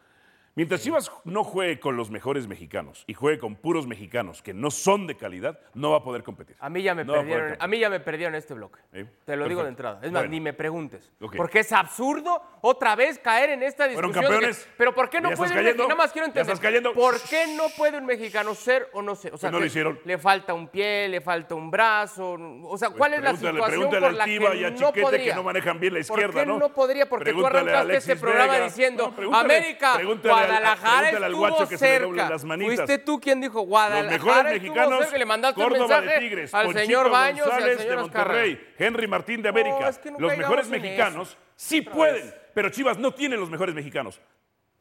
Mientras 0.55 0.83
Chivas 0.83 1.11
no 1.23 1.43
juegue 1.43 1.79
con 1.79 1.97
los 1.97 2.11
mejores 2.11 2.45
mexicanos 2.47 3.05
y 3.07 3.15
juegue 3.15 3.39
con 3.39 3.55
puros 3.55 3.87
mexicanos 3.87 4.43
que 4.43 4.53
no 4.53 4.69
son 4.69 5.07
de 5.07 5.17
calidad, 5.17 5.59
no 5.73 5.89
va 5.89 5.97
a 5.97 6.03
poder 6.03 6.21
competir. 6.21 6.55
A 6.59 6.69
mí 6.69 6.83
ya 6.83 6.93
me 6.93 7.03
No 7.03 7.13
va 7.13 7.19
a 7.19 7.21
poder 7.23 7.37
perdieron, 7.39 7.57
a 7.63 7.67
mí 7.67 7.79
ya 7.79 7.89
me 7.89 7.99
perdieron 7.99 8.35
este 8.35 8.53
bloque. 8.53 8.79
Te 8.91 8.99
lo 9.35 9.47
digo 9.47 9.61
perfecto. 9.61 9.63
de 9.63 9.69
entrada. 9.69 9.99
Es 10.03 10.11
más, 10.11 10.21
Bueno. 10.21 10.29
ni 10.31 10.39
me 10.41 10.53
preguntes. 10.53 11.11
Ok. 11.21 11.37
Porque 11.37 11.59
es 11.61 11.71
absurdo 11.71 12.39
otra 12.61 12.95
vez 12.95 13.17
caer 13.17 13.49
en 13.49 13.63
esta 13.63 13.85
Fueron 13.89 14.11
discusión. 14.11 14.21
de 14.21 14.27
que, 14.27 14.45
campeones. 14.45 14.69
pero 14.77 14.93
¿por 14.93 15.09
qué 15.09 15.21
no 15.21 15.31
Ya 15.31 15.35
puede 15.37 15.49
un 15.49 15.55
cayendo. 15.55 15.69
mexicano? 15.73 15.89
Nada 15.89 15.97
más 16.03 16.11
quiero 16.11 16.25
Ya 16.27 16.29
entender. 16.29 16.53
estás 16.53 16.59
cayendo. 16.59 16.93
¿Por 16.93 17.21
qué 17.21 17.55
no 17.57 17.63
puede 17.75 17.97
un 17.97 18.05
mexicano 18.05 18.53
ser 18.53 18.89
o 18.93 19.01
no 19.01 19.15
ser? 19.15 19.33
O 19.33 19.37
sea, 19.37 19.49
Pues 19.49 19.51
no 19.53 19.57
lo 19.57 19.63
que 19.63 19.67
hicieron. 19.69 19.99
Le 20.05 20.17
falta 20.19 20.53
un 20.53 20.67
pie, 20.67 21.07
le 21.09 21.19
falta 21.21 21.55
un 21.55 21.71
brazo. 21.71 22.33
O 22.63 22.77
sea, 22.77 22.91
¿cuál 22.91 23.15
es 23.15 23.23
la 23.23 23.31
Pues 23.31 23.41
Pregúntale- 23.41 23.53
situación 23.55 23.79
pregúntale 23.89 24.05
por 24.05 24.13
la 24.13 24.25
que 24.25 24.31
y 24.59 24.63
a 24.65 24.69
no 24.69 24.77
Chiquete 24.77 25.01
podría? 25.01 25.25
que 25.31 25.33
no 25.35 25.43
manejan 25.43 25.79
bien 25.79 25.93
la 25.95 25.99
izquierda, 26.01 26.27
¿Por 26.31 26.41
qué 26.41 26.45
¿no? 26.45 26.59
no, 26.59 26.69
podría? 26.69 27.09
Porque 27.09 27.23
Pregúntale 27.25 27.51
tú 27.53 27.57
a 27.57 27.59
arrancaste 27.61 27.91
Alexis 27.91 28.09
este 28.11 28.21
programa 28.21 28.53
Vega. 28.53 28.65
diciendo 28.65 29.07
No, 29.09 29.15
pregúntale- 29.15 29.55
América, 29.57 29.93
pregúntale 29.95 30.33
al- 30.35 30.42
Guadalajara 30.47 31.07
al 31.09 31.23
estuvo 31.23 31.37
guacho 31.39 31.67
que 31.69 31.77
se 31.77 31.85
le 31.87 31.99
doble 32.05 32.17
cerca. 32.19 32.29
las 32.33 32.43
manitas. 32.43 32.75
Fuiste 32.75 32.97
tú 32.99 33.19
quien 33.19 33.41
dijo 33.41 33.59
Los 33.59 33.67
Guadalajara 33.67 34.09
mejores 34.11 34.53
estuvo 34.53 34.73
mexicanos, 34.75 35.05
cerca 35.05 35.17
le 35.17 35.25
mandaste 35.25 35.59
un 35.61 35.69
Córdoba 35.69 35.87
mensaje 35.99 36.13
de 36.13 36.19
Tigres, 36.19 36.53
al 36.53 36.65
Ponchito 36.65 36.85
señor 36.85 37.09
Baños 37.09 37.37
y 37.37 37.41
al 37.41 37.49
González 37.49 37.77
señor 37.79 37.95
de 37.97 38.01
Azcarra. 38.03 38.23
Monterrey, 38.33 38.73
Henry 38.77 39.07
Martín 39.07 39.41
de 39.41 39.49
América. 39.49 39.89
es 39.89 39.97
que 39.99 40.11
no 40.11 40.19
los 40.19 40.37
mejores 40.37 40.67
mexicanos 40.69 41.29
eso. 41.29 41.37
sí 41.55 41.79
Otra 41.81 41.93
pueden, 41.93 42.25
vez. 42.25 42.35
pero 42.53 42.69
Chivas 42.69 42.97
no 42.97 43.13
tiene 43.13 43.37
los 43.37 43.49
mejores 43.49 43.73
mexicanos. 43.75 44.19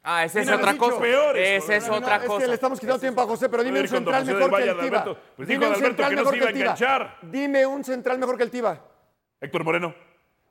Ah, 0.05 0.25
esa 0.25 0.41
es 0.41 0.49
otra 0.51 0.73
los 0.73 0.77
cosa. 0.81 0.99
peores, 1.01 1.63
Esa 1.63 1.77
es 1.77 1.85
No, 1.87 1.93
no, 1.93 1.99
otra 1.99 2.17
es 2.17 2.25
cosa. 2.25 2.41
que 2.41 2.49
le 2.49 2.55
estamos 2.55 2.81
quitando 2.81 2.99
tiempo 2.99 3.21
a 3.23 3.25
José, 3.25 3.49
pero 3.49 3.63
dime 3.63 3.81
un 3.81 3.87
central 3.89 4.25
mejor 4.25 4.57
que 4.57 4.63
el 4.69 4.79
Tiva. 4.81 5.05
Pues 5.37 5.49
Dime 5.49 5.59
dijo 5.61 5.61
un 5.61 5.65
Adalberto 5.75 5.87
central 6.03 6.15
mejor 6.17 6.33
que 6.33 6.39
iba 6.39 6.45
el 6.49 6.51
a 6.51 6.53
Tiva. 6.55 6.65
enganchar. 6.73 7.19
Dime 7.23 7.67
un 7.67 7.85
central 7.85 8.19
mejor 8.19 8.37
que 8.37 8.43
el 8.43 8.51
Tiva. 8.51 8.81
Héctor 9.41 9.63
Moreno. 9.65 9.95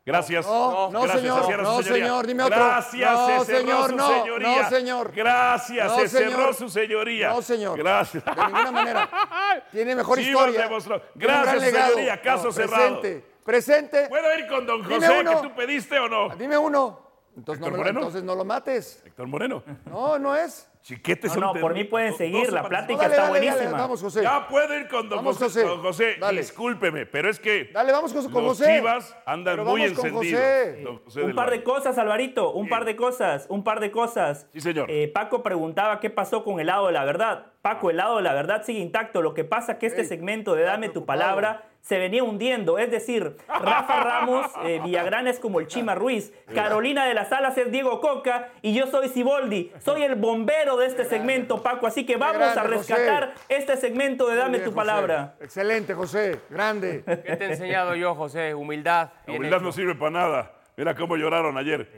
Gracias. 0.03 0.45
No, 0.47 0.89
no, 0.89 1.01
Gracias, 1.03 1.21
señor. 1.21 1.45
se 1.45 1.57
No, 1.57 1.83
señoría. 1.83 2.05
señor, 2.05 2.27
dime 2.27 2.43
otro. 2.43 2.55
Gracias, 2.57 3.11
No, 3.11 3.27
se 3.27 3.45
cerró 3.45 3.59
señor, 3.59 3.89
su 3.91 3.95
no, 3.95 4.07
señoría. 4.09 4.61
no, 4.63 4.69
señor. 4.69 5.11
Gracias, 5.13 5.87
No, 5.87 5.95
se 5.99 6.07
cerró 6.09 6.31
señor. 6.31 6.53
su 6.55 6.69
señoría. 6.69 7.29
No, 7.29 7.41
señor. 7.43 7.77
Gracias. 7.77 8.25
De 8.25 8.31
ninguna 8.35 8.71
manera. 8.71 9.09
Tiene 9.71 9.95
mejor 9.95 10.19
historia. 10.19 10.61
demostró. 10.63 11.01
Gracias, 11.13 11.61
señoría. 11.63 12.19
Caso 12.21 12.51
cerrado. 12.51 12.99
Presente. 13.01 13.31
Presente. 13.45 14.09
¿Puedo 14.09 14.37
ir 14.39 14.47
con 14.47 14.65
don 14.65 14.83
José 14.83 15.19
uno. 15.19 15.41
que 15.41 15.47
tú 15.49 15.55
pediste 15.55 15.99
o 15.99 16.09
no? 16.09 16.29
Dime 16.35 16.57
uno. 16.57 16.99
Entonces 17.37 17.61
no, 17.61 17.67
¿Héctor 17.67 17.71
me 17.71 17.77
lo, 17.77 17.77
Moreno? 17.83 17.99
entonces 17.99 18.23
no 18.23 18.35
lo 18.35 18.43
mates. 18.45 19.03
Héctor 19.05 19.27
Moreno. 19.27 19.63
No, 19.85 20.17
no 20.17 20.35
es. 20.35 20.67
Chiquete 20.81 21.27
No, 21.27 21.35
no, 21.35 21.53
por 21.53 21.73
mí 21.73 21.83
pueden 21.83 22.13
seguir, 22.15 22.39
12 22.47 22.51
la 22.51 22.63
plática 22.67 23.01
Dale, 23.03 23.13
está 23.13 23.27
dale, 23.27 23.39
dale, 23.39 23.51
buenísima. 23.51 23.77
vamos, 23.81 24.01
José. 24.01 24.23
Ya 24.23 24.47
puedo 24.47 24.75
ir 24.77 24.87
con 24.87 25.07
don 25.09 25.17
Vamos, 25.19 25.37
José. 25.37 25.61
José. 25.61 25.67
Don 25.67 25.81
José, 25.81 26.15
Dale. 26.19 26.37
discúlpeme, 26.41 27.05
pero 27.05 27.29
es 27.29 27.39
que 27.39 27.69
Dale, 27.71 27.91
vamos 27.91 28.11
con, 28.13 28.23
con 28.31 28.43
los 28.43 28.57
José. 28.57 28.77
Chivas 28.77 29.15
andan 29.25 29.57
Pero 29.57 29.69
muy 29.69 29.83
encendidos. 29.83 31.01
José. 31.05 31.23
Un 31.23 31.35
par 31.35 31.51
de 31.51 31.61
cosas, 31.63 31.97
Alvarito, 31.99 32.51
un 32.53 32.67
par 32.67 32.85
de 32.85 32.95
cosas, 32.95 33.45
un 33.49 33.63
par 33.63 33.79
de 33.79 33.91
cosas. 33.91 34.47
Sí, 34.53 34.59
señor. 34.59 34.89
Eh, 34.89 35.07
Paco 35.13 35.43
preguntaba 35.43 35.99
qué 35.99 36.09
pasó 36.09 36.43
con 36.43 36.59
el 36.59 36.67
lado 36.67 36.87
de 36.87 36.93
la 36.93 37.03
verdad. 37.05 37.47
Paco, 37.61 37.91
el 37.91 37.97
lado 37.97 38.17
de 38.17 38.23
la 38.23 38.33
verdad 38.33 38.63
sigue 38.63 38.79
intacto. 38.79 39.21
Lo 39.21 39.35
que 39.35 39.43
pasa 39.43 39.73
es 39.73 39.77
que 39.77 39.85
este 39.85 40.01
Ey, 40.01 40.07
segmento 40.07 40.55
de 40.55 40.63
Dame 40.63 40.87
tu 40.87 40.93
preocupado. 41.05 41.19
palabra 41.19 41.63
se 41.81 41.97
venía 41.97 42.23
hundiendo. 42.23 42.77
Es 42.77 42.89
decir, 42.91 43.37
Rafa 43.47 44.03
Ramos, 44.03 44.45
eh, 44.63 44.79
Villagrán 44.83 45.27
es 45.27 45.39
como 45.39 45.59
el 45.59 45.67
Chima 45.67 45.95
Ruiz, 45.95 46.31
Carolina 46.53 47.05
de 47.05 47.13
las 47.13 47.31
Alas 47.31 47.57
es 47.57 47.71
Diego 47.71 47.99
Coca 48.01 48.49
y 48.61 48.73
yo 48.73 48.87
soy 48.87 49.09
Siboldi. 49.09 49.71
Soy 49.79 50.03
el 50.03 50.15
bombero 50.15 50.77
de 50.77 50.85
este 50.87 51.05
segmento, 51.05 51.61
Paco. 51.61 51.87
Así 51.87 52.05
que 52.05 52.17
vamos 52.17 52.41
a 52.41 52.61
José. 52.61 52.67
rescatar 52.67 53.33
este 53.49 53.77
segmento 53.77 54.27
de 54.27 54.35
Dame 54.35 54.57
bien, 54.59 54.63
tu 54.63 54.71
José. 54.71 54.75
palabra. 54.75 55.35
Excelente, 55.41 55.93
José. 55.93 56.39
Grande. 56.49 57.03
¿Qué 57.05 57.35
te 57.35 57.45
he 57.45 57.51
enseñado 57.51 57.95
yo, 57.95 58.15
José? 58.15 58.53
Humildad. 58.53 59.09
La 59.25 59.33
humildad 59.33 59.57
hecho. 59.57 59.65
no 59.65 59.71
sirve 59.71 59.95
para 59.95 60.11
nada. 60.11 60.53
Mira 60.77 60.95
cómo 60.95 61.17
lloraron 61.17 61.57
ayer. 61.57 61.91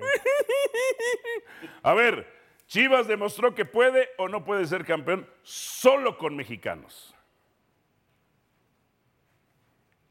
A 1.83 1.93
ver, 1.93 2.27
Chivas 2.67 3.07
demostró 3.07 3.53
que 3.53 3.65
puede 3.65 4.09
o 4.17 4.27
no 4.27 4.43
puede 4.43 4.65
ser 4.65 4.85
campeón 4.85 5.27
solo 5.43 6.17
con 6.17 6.35
mexicanos. 6.35 7.12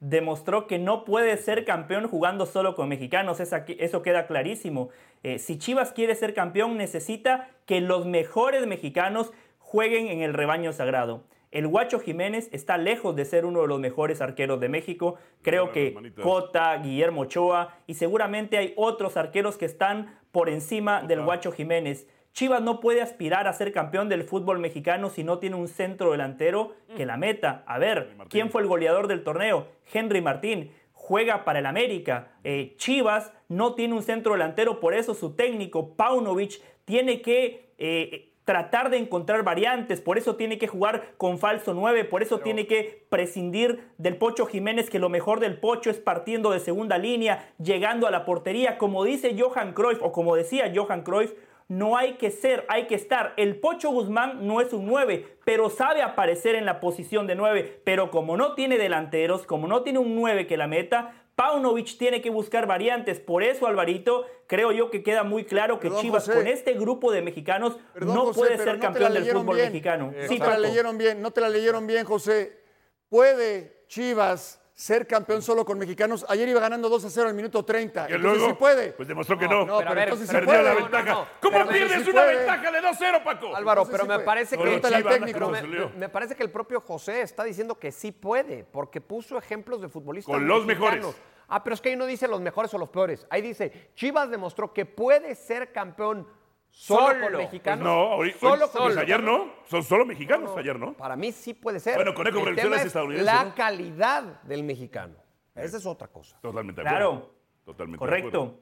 Demostró 0.03 0.67
que 0.67 0.81
no 0.81 1.05
puede 1.05 1.37
ser 1.37 1.65
campeón 1.65 2.09
jugando 2.09 2.45
solo 2.45 2.75
con 2.75 2.89
mexicanos. 2.89 3.39
Eso 3.41 4.03
queda 4.03 4.27
clarísimo. 4.27 4.89
Eh, 5.23 5.39
si 5.39 5.59
Chivas 5.59 5.93
quiere 5.93 6.17
ser 6.17 6.35
campeón, 6.35 6.77
necesita 6.77 7.49
que 7.67 7.81
los 7.81 8.05
mejores 8.05 8.67
mexicanos 8.67 9.33
jueguen 9.59 10.09
en 10.09 10.21
el 10.21 10.35
rebaño 10.35 10.73
sagrado. 10.73 11.23
El 11.53 11.69
Guacho 11.69 12.01
Jiménez 12.01 12.49
está 12.53 12.79
lejos 12.79 13.15
de 13.15 13.25
ser 13.25 13.45
uno 13.45 13.63
de 13.63 13.69
los 13.69 13.79
mejores 13.79 14.21
arqueros 14.21 14.59
de 14.59 14.69
México. 14.69 15.17
Creo 15.43 15.71
Bueno, 15.71 16.03
que. 16.03 16.21
Cota, 16.21 16.77
Guillermo 16.79 17.23
Ochoa 17.23 17.77
y 17.87 17.95
seguramente 17.95 18.59
hay 18.59 18.73
otros 18.77 19.17
arqueros 19.17 19.57
que 19.57 19.67
están 19.67 20.19
por 20.33 20.49
encima 20.49 21.03
del 21.03 21.23
Guacho 21.23 21.53
Jiménez. 21.53 22.09
Chivas 22.33 22.63
no 22.63 22.81
puede 22.81 23.03
aspirar 23.03 23.47
a 23.47 23.53
ser 23.53 23.73
campeón 23.73 24.09
del 24.09 24.25
fútbol 24.25 24.59
mexicano 24.59 25.11
si 25.11 25.23
no 25.23 25.39
tiene 25.39 25.57
un 25.57 25.69
centro 25.69 26.13
delantero 26.13 26.73
que 26.97 27.05
la 27.05 27.19
meta. 27.19 27.63
A 27.67 27.79
ver, 27.79 28.17
¿quién 28.29 28.51
fue 28.51 28.63
el 28.63 28.69
goleador 28.69 29.07
del 29.07 29.23
torneo? 29.23 29.69
Henry 29.93 30.23
Martín. 30.23 30.71
Juega 30.93 31.45
para 31.45 31.59
el 31.59 31.67
América. 31.67 32.33
Eh, 32.45 32.75
Chivas 32.77 33.33
no 33.49 33.75
tiene 33.75 33.95
un 33.95 34.03
centro 34.03 34.33
delantero, 34.33 34.81
por 34.81 34.95
eso 34.95 35.15
su 35.15 35.35
técnico, 35.35 35.95
Paunovic, 35.95 36.63
tiene 36.85 37.21
que 37.21 37.73
eh, 37.77 38.33
tratar 38.45 38.91
de 38.91 38.99
encontrar 38.99 39.45
variantes, 39.45 40.01
por 40.01 40.17
eso 40.17 40.37
tiene 40.37 40.59
que 40.59 40.67
jugar 40.67 41.15
con 41.17 41.39
falso 41.39 41.75
9, 41.75 42.05
por 42.05 42.23
eso 42.23 42.39
tiene 42.39 42.67
que 42.67 43.05
prescindir 43.09 43.89
del 43.99 44.17
Pocho 44.17 44.47
Jiménez, 44.47 44.91
que 44.91 44.99
lo 44.99 45.09
mejor 45.09 45.41
del 45.41 45.59
Pocho 45.59 45.91
es 45.91 45.99
partiendo 45.99 46.51
de 46.51 46.61
segunda 46.61 46.99
línea, 46.99 47.53
llegando 47.59 48.07
a 48.07 48.11
la 48.11 48.25
portería, 48.25 48.79
como 48.79 49.05
dice 49.05 49.37
Johan 49.39 49.75
Cruyff, 49.75 50.03
o 50.03 50.13
como 50.13 50.35
decía 50.35 50.73
Johan 50.75 51.03
Cruyff, 51.03 51.33
no 51.73 51.97
hay 51.97 52.15
que 52.15 52.31
ser, 52.31 52.67
hay 52.69 52.87
que 52.87 52.95
estar. 52.95 53.33
El 53.37 53.59
Pocho 53.59 53.91
Guzmán 53.91 54.47
no 54.47 54.61
es 54.61 54.73
un 54.73 54.87
9, 54.87 55.39
pero 55.45 55.71
sabe 55.71 56.03
aparecer 56.03 56.55
en 56.55 56.67
la 56.67 56.81
posición 56.81 57.27
de 57.27 57.35
9. 57.35 57.81
Pero 57.85 58.11
como 58.11 58.37
no 58.37 58.55
tiene 58.55 58.77
delanteros, 58.77 59.47
como 59.47 59.67
no 59.67 59.83
tiene 59.83 59.99
un 59.99 60.15
9 60.15 60.47
que 60.47 60.57
la 60.59 60.67
meta, 60.67 61.15
Paunovic 61.35 61.97
tiene 61.97 62.21
que 62.21 62.29
buscar 62.29 62.67
variantes. 62.67 63.21
Por 63.21 63.43
eso, 63.43 63.67
Alvarito, 63.67 64.27
creo 64.47 64.71
yo 64.73 64.91
que 64.91 65.03
queda 65.03 65.23
muy 65.25 65.45
claro 65.45 65.81
que 65.81 65.89
Perdón, 65.89 66.03
Chivas 66.03 66.27
José. 66.27 66.39
con 66.39 66.47
este 66.47 66.75
grupo 66.75 67.11
de 67.11 67.23
mexicanos 67.23 67.79
Perdón, 67.95 68.15
no 68.15 68.21
José, 68.27 68.39
puede 68.41 68.59
ser 68.59 68.75
no 68.75 68.81
campeón 68.81 69.15
del 69.15 69.25
fútbol 69.25 69.57
bien. 69.57 69.69
mexicano. 69.69 70.13
No 70.15 70.29
Sí, 70.29 70.39
te 70.39 70.47
la 70.47 70.59
leyeron 70.59 70.99
bien, 70.99 71.23
no 71.23 71.31
te 71.31 71.41
la 71.41 71.49
leyeron 71.49 71.87
bien, 71.87 72.05
José. 72.05 72.61
¿Puede 73.09 73.85
Chivas 73.89 74.62
ser 74.75 75.07
campeón 75.07 75.43
solo 75.43 75.65
con 75.65 75.79
mexicanos? 75.79 76.25
Ayer 76.29 76.49
iba 76.49 76.61
ganando 76.61 76.89
2 76.89 77.05
a 77.05 77.11
0 77.11 77.29
al 77.29 77.35
minuto 77.35 77.65
30. 77.65 78.09
Y 78.11 78.15
Entonces 78.15 78.39
luego, 78.39 78.47
sí 78.49 78.57
puede. 78.59 78.93
pues 78.93 79.07
demostró 79.09 79.39
que 79.39 79.47
no. 79.49 79.65
No, 79.67 79.79
pero, 79.79 79.91
a 79.91 79.95
ver, 79.95 80.05
entonces 80.05 80.29
sí 80.29 80.33
Perdió 80.35 80.47
puede. 80.49 80.63
la 80.63 80.69
No, 80.71 80.75
no, 80.77 80.83
ventaja. 80.83 81.11
no. 81.13 81.27
¿Cómo 81.41 81.53
Pero 81.59 81.69
pierdes 81.69 82.05
sí 82.05 82.11
una 82.11 82.21
puede. 82.23 82.37
ventaja 82.37 82.71
de 82.73 82.81
2-0, 82.81 83.25
Paco? 83.25 83.57
Álvaro, 83.57 83.83
Entonces 83.83 83.93
pero 83.93 84.03
sí 84.05 84.09
me 84.09 84.15
puede. 84.15 84.27
parece 84.27 84.57
que 84.57 84.81
Chivas, 84.81 85.03
técnico. 85.05 85.91
me 85.97 86.09
parece 86.09 86.35
que 86.35 86.43
el 86.43 86.51
propio 86.51 86.81
José 86.81 87.21
está 87.23 87.45
diciendo 87.45 87.79
que 87.79 87.93
sí 87.93 88.13
puede, 88.13 88.65
porque 88.65 89.01
puso 89.01 89.39
ejemplos 89.39 89.81
de 89.83 89.89
futbolistas. 89.89 90.33
Con 90.35 90.47
los 90.49 90.65
mexicanos. 90.67 90.97
mejores. 90.97 91.17
Ah, 91.49 91.63
pero 91.63 91.75
es 91.75 91.81
que 91.83 91.91
ahí 91.91 91.97
no 91.97 92.07
dice 92.07 92.27
los 92.29 92.41
mejores 92.41 92.73
o 92.73 92.79
los 92.79 92.89
peores. 92.89 93.27
Ahí 93.29 93.43
dice, 93.43 93.91
Chivas 93.95 94.31
demostró 94.31 94.73
que 94.73 94.87
puede 94.87 95.35
ser 95.35 95.71
campeón 95.71 96.27
solo, 96.73 97.01
Solo. 97.07 97.21
con 97.21 97.33
Pues 97.33 97.45
mexicanos. 97.45 97.85
no, 97.85 98.03
hoy, 98.17 98.33
solo 98.33 98.65
hoy- 98.65 98.71
con 98.71 98.83
pues 98.85 98.97
ayer 98.97 99.23
no. 99.23 99.53
Son 99.67 99.83
solo 99.85 100.05
mexicanos, 100.07 100.57
ayer 100.57 100.79
no. 100.79 100.95
Para 100.95 101.15
mí 101.17 101.31
sí 101.31 101.55
puede 101.55 101.79
ser. 101.79 101.95
Bueno, 101.97 102.15
Conejo 102.15 102.49
El 102.49 102.57
tema 102.57 102.77
es 102.77 102.87
estadounidense, 102.87 103.25
La 103.31 103.45
¿no? 103.45 103.55
calidad 103.55 104.43
del 104.43 104.65
mexicano. 104.65 105.15
Esa 105.55 105.77
es 105.77 105.87
otra 105.87 106.09
cosa. 106.09 106.39
Totalmente 106.41 106.83
de 106.83 106.89
acuerdo. 106.89 107.11
Claro, 107.11 107.35
Totalmente 107.65 108.05
de 108.05 108.09
correcto. 108.11 108.29
acuerdo. 108.43 108.61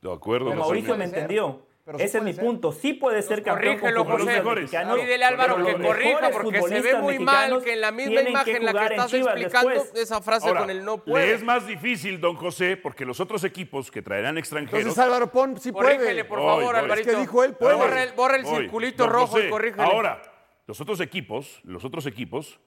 De 0.00 0.12
acuerdo. 0.12 0.46
Pero. 0.50 0.60
Mauricio 0.60 0.96
me 0.96 1.04
entendió. 1.04 1.62
Pero 1.86 1.98
sí 1.98 2.04
Ese 2.04 2.18
es 2.18 2.24
mi 2.24 2.32
ser. 2.32 2.44
punto. 2.44 2.72
Sí 2.72 2.94
puede 2.94 3.22
ser 3.22 3.44
campeón 3.44 3.76
Corrígelo, 3.78 4.04
con 4.04 4.18
futbolistas 4.18 4.42
José. 4.44 4.60
mexicanos, 4.60 4.98
Pídele 4.98 5.24
a 5.24 5.28
Álvaro 5.28 5.64
que 5.64 5.72
corrija 5.80 6.30
porque 6.32 6.62
se 6.62 6.80
ve 6.80 6.94
muy 6.96 7.18
mal 7.20 7.62
que 7.62 7.72
en 7.74 7.80
la 7.80 7.92
misma 7.92 8.22
imagen 8.22 8.56
en 8.56 8.64
la 8.64 8.72
que 8.72 8.94
estás 8.96 9.14
explicando 9.14 9.68
después. 9.70 10.02
esa 10.02 10.20
frase 10.20 10.48
Ahora, 10.48 10.60
con 10.62 10.70
el 10.70 10.84
no 10.84 10.96
le 10.96 11.02
puede. 11.02 11.32
es 11.32 11.44
más 11.44 11.64
difícil, 11.64 12.20
don 12.20 12.34
José, 12.34 12.76
porque 12.76 13.04
los 13.06 13.20
otros 13.20 13.44
equipos 13.44 13.92
que 13.92 14.02
traerán 14.02 14.36
extranjeros. 14.36 14.80
Entonces 14.80 14.98
Álvaro 15.04 15.30
Pon 15.30 15.60
sí 15.60 15.70
Corrígele, 15.70 16.24
puede. 16.24 16.24
por 16.24 16.38
Voy, 16.40 16.46
favor, 16.48 16.74
voy. 16.74 16.82
Alvarito. 16.82 17.08
Es 17.10 17.14
que 17.14 17.20
dijo 17.22 17.44
él, 17.44 17.54
puede. 17.54 17.74
Borra 17.76 18.02
el, 18.02 18.12
borra 18.14 18.36
el 18.36 18.42
Voy. 18.42 18.56
circulito 18.62 19.04
Don 19.04 19.12
rojo 19.12 19.26
José, 19.28 19.46
y 19.46 19.50
corrígele. 19.50 19.82
Ahora, 19.84 20.22
los 20.66 20.80
otros 20.80 21.00
equipos, 21.00 21.60
los 21.62 21.84
otros 21.84 22.04
equipos, 22.06 22.58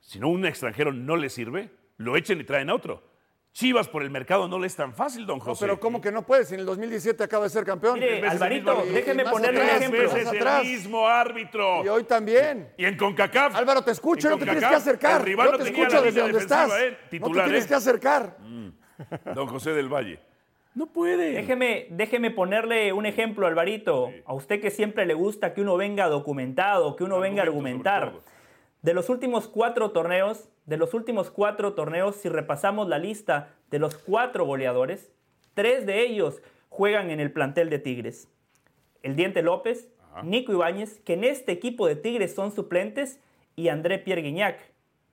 si 0.00 0.20
no 0.20 0.28
un 0.28 0.44
extranjero 0.44 0.92
no 0.92 1.16
le 1.16 1.30
sirve, 1.30 1.70
lo 1.96 2.18
echen 2.18 2.38
y 2.38 2.44
traen 2.44 2.68
a 2.68 2.74
otro. 2.74 3.02
Chivas 3.58 3.88
por 3.88 4.04
el 4.04 4.10
mercado 4.10 4.46
no 4.46 4.56
le 4.60 4.68
es 4.68 4.76
tan 4.76 4.94
fácil, 4.94 5.26
don 5.26 5.38
No, 5.38 5.44
José. 5.44 5.64
pero 5.64 5.80
¿cómo 5.80 6.00
que 6.00 6.12
no 6.12 6.24
puede? 6.24 6.44
Si 6.44 6.54
en 6.54 6.60
el 6.60 6.66
2017 6.66 7.24
acaba 7.24 7.42
de 7.42 7.50
ser 7.50 7.64
campeón. 7.64 7.98
Mire, 7.98 8.24
Alvarito, 8.28 8.76
mismo- 8.76 8.94
déjeme 8.94 9.24
ponerle 9.24 9.60
un 9.62 9.68
ejemplo. 9.68 10.00
veces 10.02 10.26
atrás. 10.28 10.62
el 10.62 10.68
mismo 10.70 11.08
árbitro. 11.08 11.84
Y 11.84 11.88
hoy 11.88 12.04
también. 12.04 12.72
Y 12.76 12.84
en 12.84 12.96
CONCACAF. 12.96 13.56
Álvaro, 13.56 13.82
te 13.82 13.90
escucho, 13.90 14.30
no 14.30 14.38
te 14.38 14.44
tienes 14.44 14.64
que 14.64 14.74
acercar. 14.76 15.20
el 15.22 15.26
rival 15.26 15.50
no 15.50 15.58
te 15.58 15.64
escucho 15.64 16.00
desde 16.00 16.20
donde 16.20 16.38
estás. 16.38 16.70
¿eh? 16.78 16.96
No 17.18 17.32
te 17.32 17.42
tienes 17.42 17.64
¿eh? 17.64 17.68
que 17.68 17.74
acercar. 17.74 18.36
Don 19.34 19.48
José 19.48 19.72
del 19.72 19.88
Valle. 19.92 20.20
No 20.76 20.86
puede. 20.86 21.32
Déjeme, 21.32 21.88
déjeme 21.90 22.30
ponerle 22.30 22.92
un 22.92 23.06
ejemplo, 23.06 23.48
Alvarito. 23.48 24.12
A 24.24 24.34
usted 24.34 24.60
que 24.60 24.70
siempre 24.70 25.04
le 25.04 25.14
gusta 25.14 25.52
que 25.52 25.62
uno 25.62 25.76
venga 25.76 26.06
documentado, 26.08 26.94
que 26.94 27.02
uno 27.02 27.18
venga 27.18 27.42
a 27.42 27.46
argumentar. 27.46 28.12
De 28.82 28.94
los 28.94 29.08
últimos 29.08 29.48
cuatro 29.48 29.90
torneos, 29.90 30.48
de 30.66 30.76
los 30.76 30.94
últimos 30.94 31.30
cuatro 31.30 31.74
torneos, 31.74 32.16
si 32.16 32.28
repasamos 32.28 32.88
la 32.88 32.98
lista 32.98 33.54
de 33.70 33.78
los 33.78 33.96
cuatro 33.96 34.44
goleadores, 34.44 35.10
tres 35.54 35.84
de 35.84 36.02
ellos 36.02 36.40
juegan 36.68 37.10
en 37.10 37.18
el 37.18 37.32
plantel 37.32 37.70
de 37.70 37.80
Tigres. 37.80 38.28
El 39.02 39.16
Diente 39.16 39.42
López, 39.42 39.88
Nico 40.22 40.52
Ibáñez, 40.52 41.00
que 41.00 41.14
en 41.14 41.24
este 41.24 41.52
equipo 41.52 41.86
de 41.86 41.96
Tigres 41.96 42.34
son 42.34 42.52
suplentes, 42.52 43.20
y 43.56 43.70
André 43.70 43.98
Pierre 43.98 44.22
Guignac. 44.22 44.67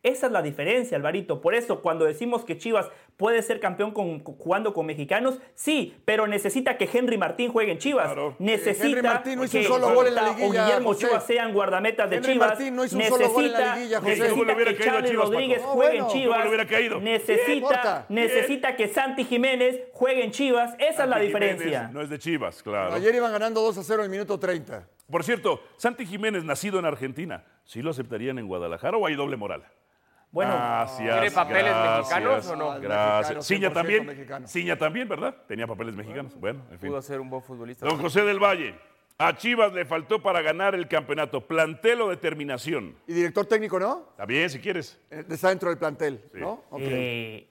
Esa 0.05 0.27
es 0.27 0.31
la 0.31 0.41
diferencia, 0.43 0.95
Alvarito. 0.97 1.41
Por 1.41 1.55
eso, 1.55 1.81
cuando 1.81 2.05
decimos 2.05 2.45
que 2.45 2.57
Chivas 2.57 2.89
puede 3.17 3.41
ser 3.41 3.59
campeón 3.59 3.89
con- 3.91 4.23
jugando 4.23 4.73
con 4.73 4.85
mexicanos, 4.85 5.39
sí, 5.55 5.95
pero 6.05 6.27
necesita 6.27 6.77
que 6.77 6.87
Henry 6.91 7.17
Martín 7.17 7.51
juegue 7.51 7.71
en 7.71 7.79
Chivas. 7.79 8.15
Necesita 8.37 8.85
Henry 8.87 9.01
Martín 9.01 9.35
no 9.39 9.45
hizo 9.45 9.51
que 9.53 9.57
un 9.59 9.65
solo 9.65 9.93
gol 9.95 10.07
en 10.07 10.15
la 10.15 10.21
Cota 10.21 10.31
o 10.33 10.37
liguilla, 10.39 10.65
Guillermo 10.65 10.89
José. 10.93 11.05
Ochoa 11.07 11.19
sean 11.21 11.53
guardametas 11.53 12.09
de 12.09 12.17
Henry 12.17 12.33
Chivas. 12.33 12.49
Martín 12.49 12.75
no 12.75 12.85
hizo 12.85 12.95
un 12.97 13.03
solo 13.03 13.29
gol 13.29 13.45
en 13.45 13.51
la 13.51 13.57
necesita, 13.57 13.75
liguilla, 13.75 13.97
José. 13.99 14.09
necesita 14.09 14.29
¿Cómo 14.31 14.43
le 14.45 14.53
hubiera 14.53 14.73
que 14.77 14.83
Charlie 14.83 15.09
Chivas? 15.09 15.25
Rodríguez 15.29 15.61
No, 15.61 15.67
juegue 15.69 15.89
bueno. 15.91 16.05
en 16.05 16.11
Chivas. 16.13 17.01
Necesita, 17.01 18.05
necesita 18.09 18.75
que 18.75 18.87
Santi 18.87 19.23
Jiménez 19.23 19.79
juegue 19.93 20.23
en 20.23 20.31
Chivas. 20.31 20.75
Esa 20.79 21.03
es 21.03 21.09
la 21.09 21.19
diferencia. 21.19 21.65
Jiménez 21.65 21.93
No 21.93 22.01
es 22.01 22.09
de 22.09 22.19
Chivas, 22.19 22.61
claro. 22.61 22.93
Ayer 22.93 23.15
iban 23.15 23.31
ganando 23.31 23.61
2 23.61 23.77
a 23.79 23.83
0 23.83 24.01
en 24.01 24.05
el 24.05 24.11
minuto 24.11 24.39
30. 24.39 24.87
Por 25.09 25.23
cierto, 25.23 25.61
Santi 25.77 26.05
Jiménez, 26.05 26.43
nacido 26.43 26.79
en 26.79 26.85
Argentina, 26.85 27.43
¿sí 27.63 27.81
lo 27.81 27.91
aceptarían 27.91 28.39
en 28.39 28.47
Guadalajara 28.47 28.97
o 28.97 29.05
hay 29.05 29.15
doble 29.15 29.35
moral? 29.37 29.63
Bueno, 30.35 30.53
gracias. 30.53 31.13
¿tiene 31.15 31.31
papeles 31.31 31.63
gracias, 31.63 31.97
mexicanos 31.97 32.47
o 32.47 32.55
no? 32.57 32.81
Gracias. 32.81 33.47
Ciña 33.47 33.69
100% 33.69 33.73
también. 33.73 34.05
mexicano. 34.05 34.47
Ciña 34.49 34.77
también, 34.77 35.07
¿verdad? 35.07 35.33
Tenía 35.47 35.65
papeles 35.65 35.95
mexicanos. 35.95 36.37
Bueno, 36.37 36.61
en 36.69 36.77
fin. 36.77 36.89
Pudo 36.89 37.01
ser 37.01 37.21
un 37.21 37.29
buen 37.29 37.41
futbolista. 37.41 37.85
Don 37.85 37.97
José 38.01 38.23
del 38.23 38.37
Valle, 38.37 38.75
a 39.17 39.37
Chivas 39.37 39.71
le 39.71 39.85
faltó 39.85 40.21
para 40.21 40.41
ganar 40.41 40.75
el 40.75 40.89
campeonato. 40.89 41.39
¿Plantel 41.47 42.01
o 42.01 42.09
determinación? 42.09 42.97
¿Y 43.07 43.13
director 43.13 43.45
técnico 43.45 43.79
no? 43.79 44.09
Está 44.11 44.25
bien, 44.25 44.49
si 44.49 44.59
quieres. 44.59 44.99
Eh, 45.09 45.23
Está 45.29 45.47
dentro 45.47 45.69
del 45.69 45.77
plantel, 45.77 46.21
¿no? 46.33 46.65
Ok. 46.69 46.81
Eh, 46.83 47.47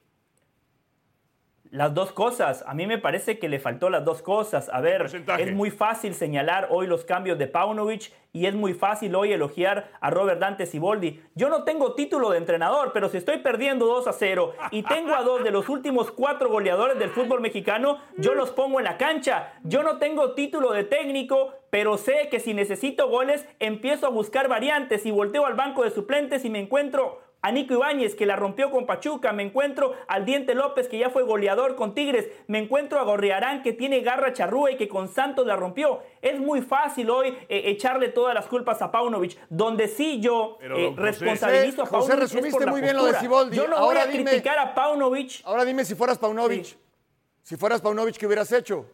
las 1.75 1.93
dos 1.93 2.13
cosas. 2.13 2.63
A 2.67 2.73
mí 2.73 2.87
me 2.87 2.97
parece 2.97 3.37
que 3.37 3.49
le 3.49 3.59
faltó 3.59 3.89
las 3.89 4.05
dos 4.05 4.21
cosas. 4.21 4.69
A 4.71 4.79
ver, 4.79 4.99
Porcentaje. 4.99 5.43
es 5.43 5.53
muy 5.53 5.71
fácil 5.71 6.13
señalar 6.13 6.69
hoy 6.71 6.87
los 6.87 7.03
cambios 7.03 7.37
de 7.37 7.47
Paunovic 7.47 8.11
y 8.31 8.45
es 8.45 8.55
muy 8.55 8.73
fácil 8.73 9.13
hoy 9.15 9.33
elogiar 9.33 9.91
a 9.99 10.09
Robert 10.09 10.39
Dante 10.39 10.65
Siboldi. 10.65 11.21
Yo 11.35 11.49
no 11.49 11.63
tengo 11.63 11.93
título 11.93 12.31
de 12.31 12.37
entrenador, 12.37 12.91
pero 12.93 13.09
si 13.09 13.17
estoy 13.17 13.39
perdiendo 13.39 13.85
2 13.85 14.07
a 14.07 14.13
0 14.13 14.53
y 14.71 14.83
tengo 14.83 15.15
a 15.15 15.21
dos 15.23 15.43
de 15.43 15.51
los 15.51 15.69
últimos 15.69 16.11
cuatro 16.11 16.49
goleadores 16.49 16.97
del 16.97 17.09
fútbol 17.09 17.41
mexicano, 17.41 17.99
yo 18.17 18.35
los 18.35 18.51
pongo 18.51 18.79
en 18.79 18.85
la 18.85 18.97
cancha. 18.97 19.53
Yo 19.63 19.83
no 19.83 19.97
tengo 19.97 20.33
título 20.33 20.71
de 20.71 20.85
técnico, 20.85 21.53
pero 21.69 21.97
sé 21.97 22.29
que 22.29 22.39
si 22.39 22.53
necesito 22.53 23.09
goles, 23.09 23.45
empiezo 23.59 24.07
a 24.07 24.09
buscar 24.09 24.47
variantes 24.47 25.05
y 25.05 25.11
volteo 25.11 25.45
al 25.45 25.55
banco 25.55 25.83
de 25.83 25.91
suplentes 25.91 26.45
y 26.45 26.49
me 26.49 26.59
encuentro 26.59 27.21
a 27.45 27.51
Nico 27.51 27.75
Ibáñez, 27.75 28.15
que 28.15 28.25
la 28.25 28.35
rompió 28.35 28.71
con 28.71 28.87
Pachuca. 28.87 29.31
Me 29.31 29.43
encuentro 29.43 29.93
al 30.07 30.25
Diente 30.25 30.55
López, 30.55 30.87
que 30.87 30.97
ya 30.97 31.11
fue 31.11 31.21
goleador 31.21 31.75
con 31.75 31.93
Tigres. 31.93 32.27
Me 32.47 32.57
encuentro 32.57 32.99
a 32.99 33.03
Gorriarán, 33.03 33.61
que 33.61 33.71
tiene 33.71 33.99
garra 34.01 34.33
charrúa 34.33 34.71
y 34.71 34.77
que 34.77 34.87
con 34.87 35.07
Santos 35.09 35.45
la 35.45 35.55
rompió. 35.55 35.99
Es 36.23 36.39
muy 36.39 36.63
fácil 36.63 37.11
hoy 37.11 37.37
eh, 37.47 37.61
echarle 37.65 38.09
todas 38.09 38.33
las 38.33 38.47
culpas 38.47 38.81
a 38.81 38.91
Paunovic. 38.91 39.37
Donde 39.49 39.87
sí 39.87 40.19
yo 40.19 40.57
eh, 40.59 40.69
José- 40.69 40.93
responsabilizo 41.01 41.83
a 41.83 41.85
José, 41.85 41.91
Paunovic 42.09 42.13
es 42.13 42.19
resumiste 42.19 42.51
por 42.57 42.65
la 42.65 42.71
muy 42.71 42.81
bien 42.81 42.95
lo 42.95 43.05
de. 43.05 43.13
Siboldi. 43.19 43.55
Yo 43.57 43.67
no 43.67 43.75
Ahora 43.77 44.05
voy 44.05 44.09
a 44.09 44.11
dime- 44.11 44.29
criticar 44.31 44.57
a 44.57 44.73
Paunovic. 44.73 45.41
Ahora 45.45 45.63
dime 45.65 45.85
si 45.85 45.93
fueras 45.93 46.17
Paunovic. 46.17 46.75
Si 47.43 47.57
fueras 47.57 47.79
Paunovic, 47.79 48.17
¿qué 48.17 48.25
hubieras 48.25 48.51
hecho? 48.51 48.87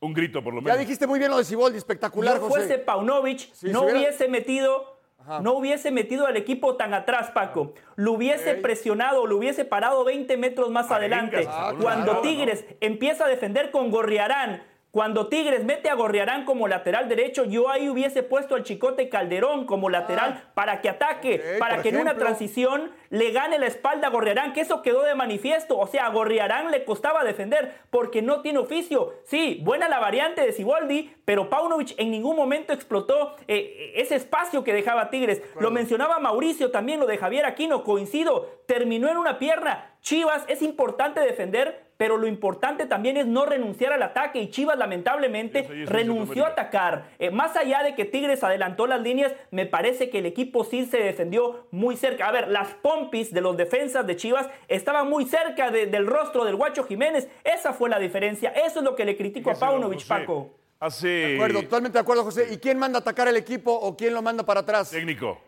Un 0.00 0.12
grito, 0.12 0.44
por 0.44 0.52
lo 0.52 0.60
Ya 0.60 0.64
menos. 0.64 0.80
dijiste 0.80 1.06
muy 1.06 1.18
bien 1.18 1.30
lo 1.30 1.38
de 1.38 1.44
Siboldi, 1.44 1.78
espectacular, 1.78 2.34
yo 2.36 2.42
José. 2.42 2.58
fuese 2.60 2.78
Paunovic, 2.78 3.38
Sí, 3.54 3.68
no 3.70 3.78
si 3.78 3.84
hubiera- 3.86 4.00
hubiese 4.00 4.28
metido. 4.28 4.95
No 5.42 5.52
hubiese 5.54 5.90
metido 5.90 6.26
al 6.26 6.36
equipo 6.36 6.76
tan 6.76 6.94
atrás, 6.94 7.30
Paco. 7.32 7.74
Lo 7.96 8.12
hubiese 8.12 8.54
presionado, 8.54 9.26
lo 9.26 9.36
hubiese 9.36 9.64
parado 9.64 10.04
20 10.04 10.36
metros 10.36 10.70
más 10.70 10.90
adelante. 10.90 11.46
Ah, 11.48 11.74
Cuando 11.80 12.12
claro, 12.12 12.20
Tigres 12.22 12.64
empieza 12.80 13.24
a 13.24 13.28
defender 13.28 13.70
con 13.70 13.90
Gorriarán, 13.90 14.62
cuando 14.96 15.26
Tigres 15.28 15.62
mete 15.62 15.90
a 15.90 15.94
Gorriarán 15.94 16.46
como 16.46 16.68
lateral 16.68 17.06
derecho, 17.06 17.44
yo 17.44 17.68
ahí 17.68 17.90
hubiese 17.90 18.22
puesto 18.22 18.54
al 18.54 18.62
Chicote 18.62 19.10
Calderón 19.10 19.66
como 19.66 19.90
lateral 19.90 20.48
para 20.54 20.80
que 20.80 20.88
ataque, 20.88 21.56
para 21.58 21.82
que 21.82 21.90
en 21.90 21.98
una 21.98 22.16
transición 22.16 22.92
le 23.10 23.30
gane 23.30 23.58
la 23.58 23.66
espalda 23.66 24.06
a 24.06 24.10
Gorriarán, 24.10 24.54
que 24.54 24.62
eso 24.62 24.80
quedó 24.80 25.02
de 25.02 25.14
manifiesto. 25.14 25.76
O 25.76 25.86
sea, 25.86 26.06
a 26.06 26.08
Gorriarán 26.08 26.70
le 26.70 26.86
costaba 26.86 27.24
defender 27.24 27.74
porque 27.90 28.22
no 28.22 28.40
tiene 28.40 28.58
oficio. 28.58 29.12
Sí, 29.24 29.60
buena 29.62 29.86
la 29.86 29.98
variante 29.98 30.40
de 30.40 30.52
Siboldi, 30.52 31.14
pero 31.26 31.50
Paunovic 31.50 31.92
en 31.98 32.10
ningún 32.10 32.34
momento 32.34 32.72
explotó 32.72 33.36
eh, 33.48 33.92
ese 33.96 34.14
espacio 34.14 34.64
que 34.64 34.72
dejaba 34.72 35.10
Tigres. 35.10 35.42
Lo 35.60 35.70
mencionaba 35.70 36.20
Mauricio 36.20 36.70
también, 36.70 37.00
lo 37.00 37.06
de 37.06 37.18
Javier 37.18 37.44
Aquino, 37.44 37.84
coincido, 37.84 38.62
terminó 38.64 39.10
en 39.10 39.18
una 39.18 39.38
pierna. 39.38 39.92
Chivas 40.00 40.44
es 40.48 40.62
importante 40.62 41.20
defender, 41.20 41.85
pero 41.96 42.16
lo 42.16 42.26
importante 42.26 42.86
también 42.86 43.16
es 43.16 43.26
no 43.26 43.46
renunciar 43.46 43.92
al 43.92 44.02
ataque 44.02 44.40
y 44.40 44.50
Chivas 44.50 44.76
lamentablemente 44.78 45.60
Eso, 45.60 45.74
y 45.74 45.82
eso, 45.82 45.92
renunció 45.92 46.44
a 46.44 46.48
atacar. 46.48 47.04
Eh, 47.18 47.30
más 47.30 47.56
allá 47.56 47.82
de 47.82 47.94
que 47.94 48.04
Tigres 48.04 48.42
adelantó 48.44 48.86
las 48.86 49.00
líneas, 49.00 49.32
me 49.50 49.66
parece 49.66 50.10
que 50.10 50.18
el 50.18 50.26
equipo 50.26 50.64
sí 50.64 50.84
se 50.86 50.98
defendió 50.98 51.66
muy 51.70 51.96
cerca. 51.96 52.28
A 52.28 52.32
ver, 52.32 52.48
las 52.48 52.68
pompis 52.74 53.32
de 53.32 53.40
los 53.40 53.56
defensas 53.56 54.06
de 54.06 54.16
Chivas 54.16 54.48
estaban 54.68 55.08
muy 55.08 55.24
cerca 55.26 55.70
de- 55.70 55.86
del 55.86 56.06
rostro 56.06 56.44
del 56.44 56.56
Guacho 56.56 56.84
Jiménez. 56.84 57.28
Esa 57.44 57.72
fue 57.72 57.88
la 57.88 57.98
diferencia. 57.98 58.50
Eso 58.50 58.80
es 58.80 58.84
lo 58.84 58.94
que 58.94 59.04
le 59.04 59.16
critico 59.16 59.50
a 59.50 59.54
Paunovic, 59.54 60.06
Paco. 60.06 60.50
Hace. 60.78 61.08
De 61.08 61.34
acuerdo, 61.36 61.62
totalmente 61.62 61.96
de 61.96 62.00
acuerdo, 62.02 62.22
José. 62.24 62.48
¿Y 62.52 62.58
quién 62.58 62.78
manda 62.78 62.98
a 62.98 63.00
atacar 63.00 63.28
el 63.28 63.36
equipo 63.36 63.72
o 63.72 63.96
quién 63.96 64.12
lo 64.12 64.20
manda 64.20 64.44
para 64.44 64.60
atrás? 64.60 64.90
Técnico. 64.90 65.40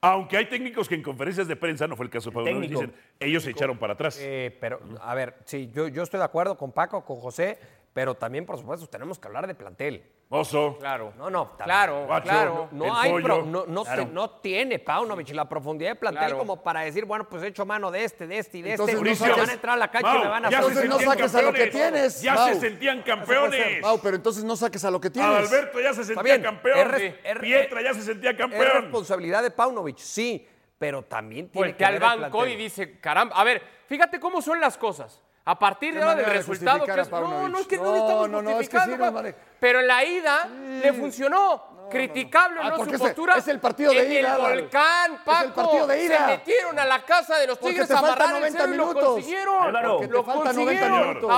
Aunque 0.00 0.36
hay 0.36 0.46
técnicos 0.46 0.88
que 0.88 0.94
en 0.94 1.02
conferencias 1.02 1.48
de 1.48 1.56
prensa, 1.56 1.86
no 1.88 1.96
fue 1.96 2.06
el 2.06 2.10
caso 2.10 2.30
de 2.30 2.34
Pablo, 2.34 2.50
Técnico. 2.50 2.80
dicen, 2.80 2.94
ellos 3.18 3.42
se 3.42 3.50
echaron 3.50 3.78
para 3.78 3.94
atrás. 3.94 4.18
Eh, 4.20 4.56
pero, 4.60 4.80
a 5.00 5.14
ver, 5.14 5.34
sí, 5.44 5.70
yo, 5.74 5.88
yo 5.88 6.02
estoy 6.04 6.18
de 6.18 6.24
acuerdo 6.24 6.56
con 6.56 6.70
Paco, 6.72 7.04
con 7.04 7.18
José, 7.18 7.58
pero 7.92 8.14
también, 8.14 8.46
por 8.46 8.58
supuesto, 8.58 8.86
tenemos 8.86 9.18
que 9.18 9.26
hablar 9.26 9.46
de 9.46 9.54
plantel. 9.54 10.04
Oso. 10.30 10.76
Claro. 10.78 11.14
No, 11.16 11.30
no, 11.30 11.56
Claro, 11.56 12.04
Guacho, 12.04 12.22
claro. 12.28 12.68
No, 12.72 12.94
hay 12.98 13.10
pollo. 13.12 13.24
pro- 13.24 13.42
no, 13.46 13.64
no, 13.66 13.82
Claro. 13.84 14.06
te- 14.06 14.12
no 14.12 14.30
tiene 14.40 14.78
Paunovic 14.78 15.30
la 15.30 15.48
profundidad 15.48 15.90
de 15.92 15.94
plantel 15.96 16.20
Claro. 16.20 16.38
como 16.38 16.62
para 16.62 16.80
decir, 16.82 17.06
bueno, 17.06 17.26
pues 17.26 17.42
he 17.42 17.46
hecho 17.46 17.64
mano 17.64 17.90
de 17.90 18.04
este, 18.04 18.26
de 18.26 18.36
este 18.38 18.58
y 18.58 18.62
de 18.62 18.72
Entonces, 18.72 18.96
este. 18.96 19.16
sabes- 19.16 19.36
van 19.38 19.48
a 19.48 19.52
entrar 19.54 19.74
a 19.74 19.78
la 19.78 19.90
cancha 19.90 20.14
y 20.16 20.18
me 20.18 20.28
van 20.28 20.44
a 20.44 20.48
se 20.50 20.54
Entonces 20.56 20.88
no 20.88 20.98
saques 21.00 21.34
a 21.34 21.42
lo 21.42 21.52
que 21.54 21.66
tienes. 21.68 22.20
Ya 22.20 22.34
Mau. 22.34 22.48
se 22.48 22.60
sentían 22.60 23.02
campeones. 23.02 23.80
Mau, 23.80 23.98
pero 24.02 24.16
entonces 24.16 24.44
no 24.44 24.54
saques 24.54 24.84
a 24.84 24.90
lo 24.90 25.00
que 25.00 25.08
tienes. 25.08 25.30
Adalberto 25.30 25.80
ya 25.80 25.94
se 25.94 26.04
sentía 26.04 26.22
bien, 26.22 26.42
campeón. 26.42 26.94
es 26.94 27.14
es- 27.24 27.38
Pietra 27.40 27.80
ya 27.82 27.94
se 27.94 28.02
sentía 28.02 28.30
Es 28.32 28.36
campeón. 28.36 28.66
responsabilidad 28.82 29.42
de 29.42 29.50
Paunovic, 29.50 29.96
sí, 29.96 30.46
pero 30.78 31.02
también 31.04 31.48
tiene 31.48 31.74
que 31.74 31.84
al 31.86 31.98
banco 31.98 32.46
y 32.46 32.54
dice, 32.54 33.00
caramba, 33.00 33.34
a 33.34 33.44
ver, 33.44 33.62
fíjate 33.86 34.20
cómo 34.20 34.42
son 34.42 34.60
las 34.60 34.76
cosas. 34.76 35.22
A 35.50 35.58
partir 35.58 35.94
de 35.94 36.02
ahora 36.02 36.14
del 36.16 36.26
resultado, 36.26 36.84
que 36.84 36.90
es, 37.00 37.10
no, 37.10 37.48
no 37.48 37.58
es 37.58 37.66
que 37.66 37.76
no, 37.78 37.84
No, 37.84 37.92
le 37.94 37.98
estamos 38.00 38.28
no, 38.28 38.42
no, 38.42 38.50
es 38.60 38.68
que 38.68 38.76
justificando, 38.76 38.96
sí, 38.96 38.98
no, 38.98 39.04
pa- 39.06 39.10
vale. 39.10 39.34
pero 39.58 39.80
en 39.80 39.86
la 39.86 40.04
ida 40.04 40.46
le 40.82 40.92
funcionó. 40.92 41.78
Criticable 41.90 42.60
Ah, 42.62 42.68
no 42.68 42.84
su 42.84 42.90
es- 42.90 43.00
postura. 43.00 43.34
es 43.38 43.48
el 43.48 43.58
partido 43.60 43.92
de 43.92 44.04
en 44.04 44.12
ida, 44.12 44.36
el 44.36 44.60
volcán, 44.60 45.22
Paco. 45.24 45.38
Es 45.40 45.46
el 45.46 45.52
partido 45.54 45.86
de 45.86 46.04
ida. 46.04 46.18
Se 46.18 46.26
metieron 46.26 46.78
a 46.78 46.84
la 46.84 47.02
casa 47.02 47.38
de 47.38 47.46
los 47.46 47.56
Porque 47.56 47.72
Tigres 47.76 47.90
a 47.90 47.94
faltan 47.94 48.10
amarrar 48.10 48.28
el 48.28 48.40
90 48.40 48.58
cero 48.60 48.74
y 48.74 48.76
lo 48.76 48.82
minutos. 48.88 49.04
consiguieron. 49.14 49.62
Álvaro. 49.64 50.00
Lo 50.02 50.22
faltan 50.24 50.54
90 50.56 50.60
consiguieron. 50.90 51.08
minutos. 51.08 51.30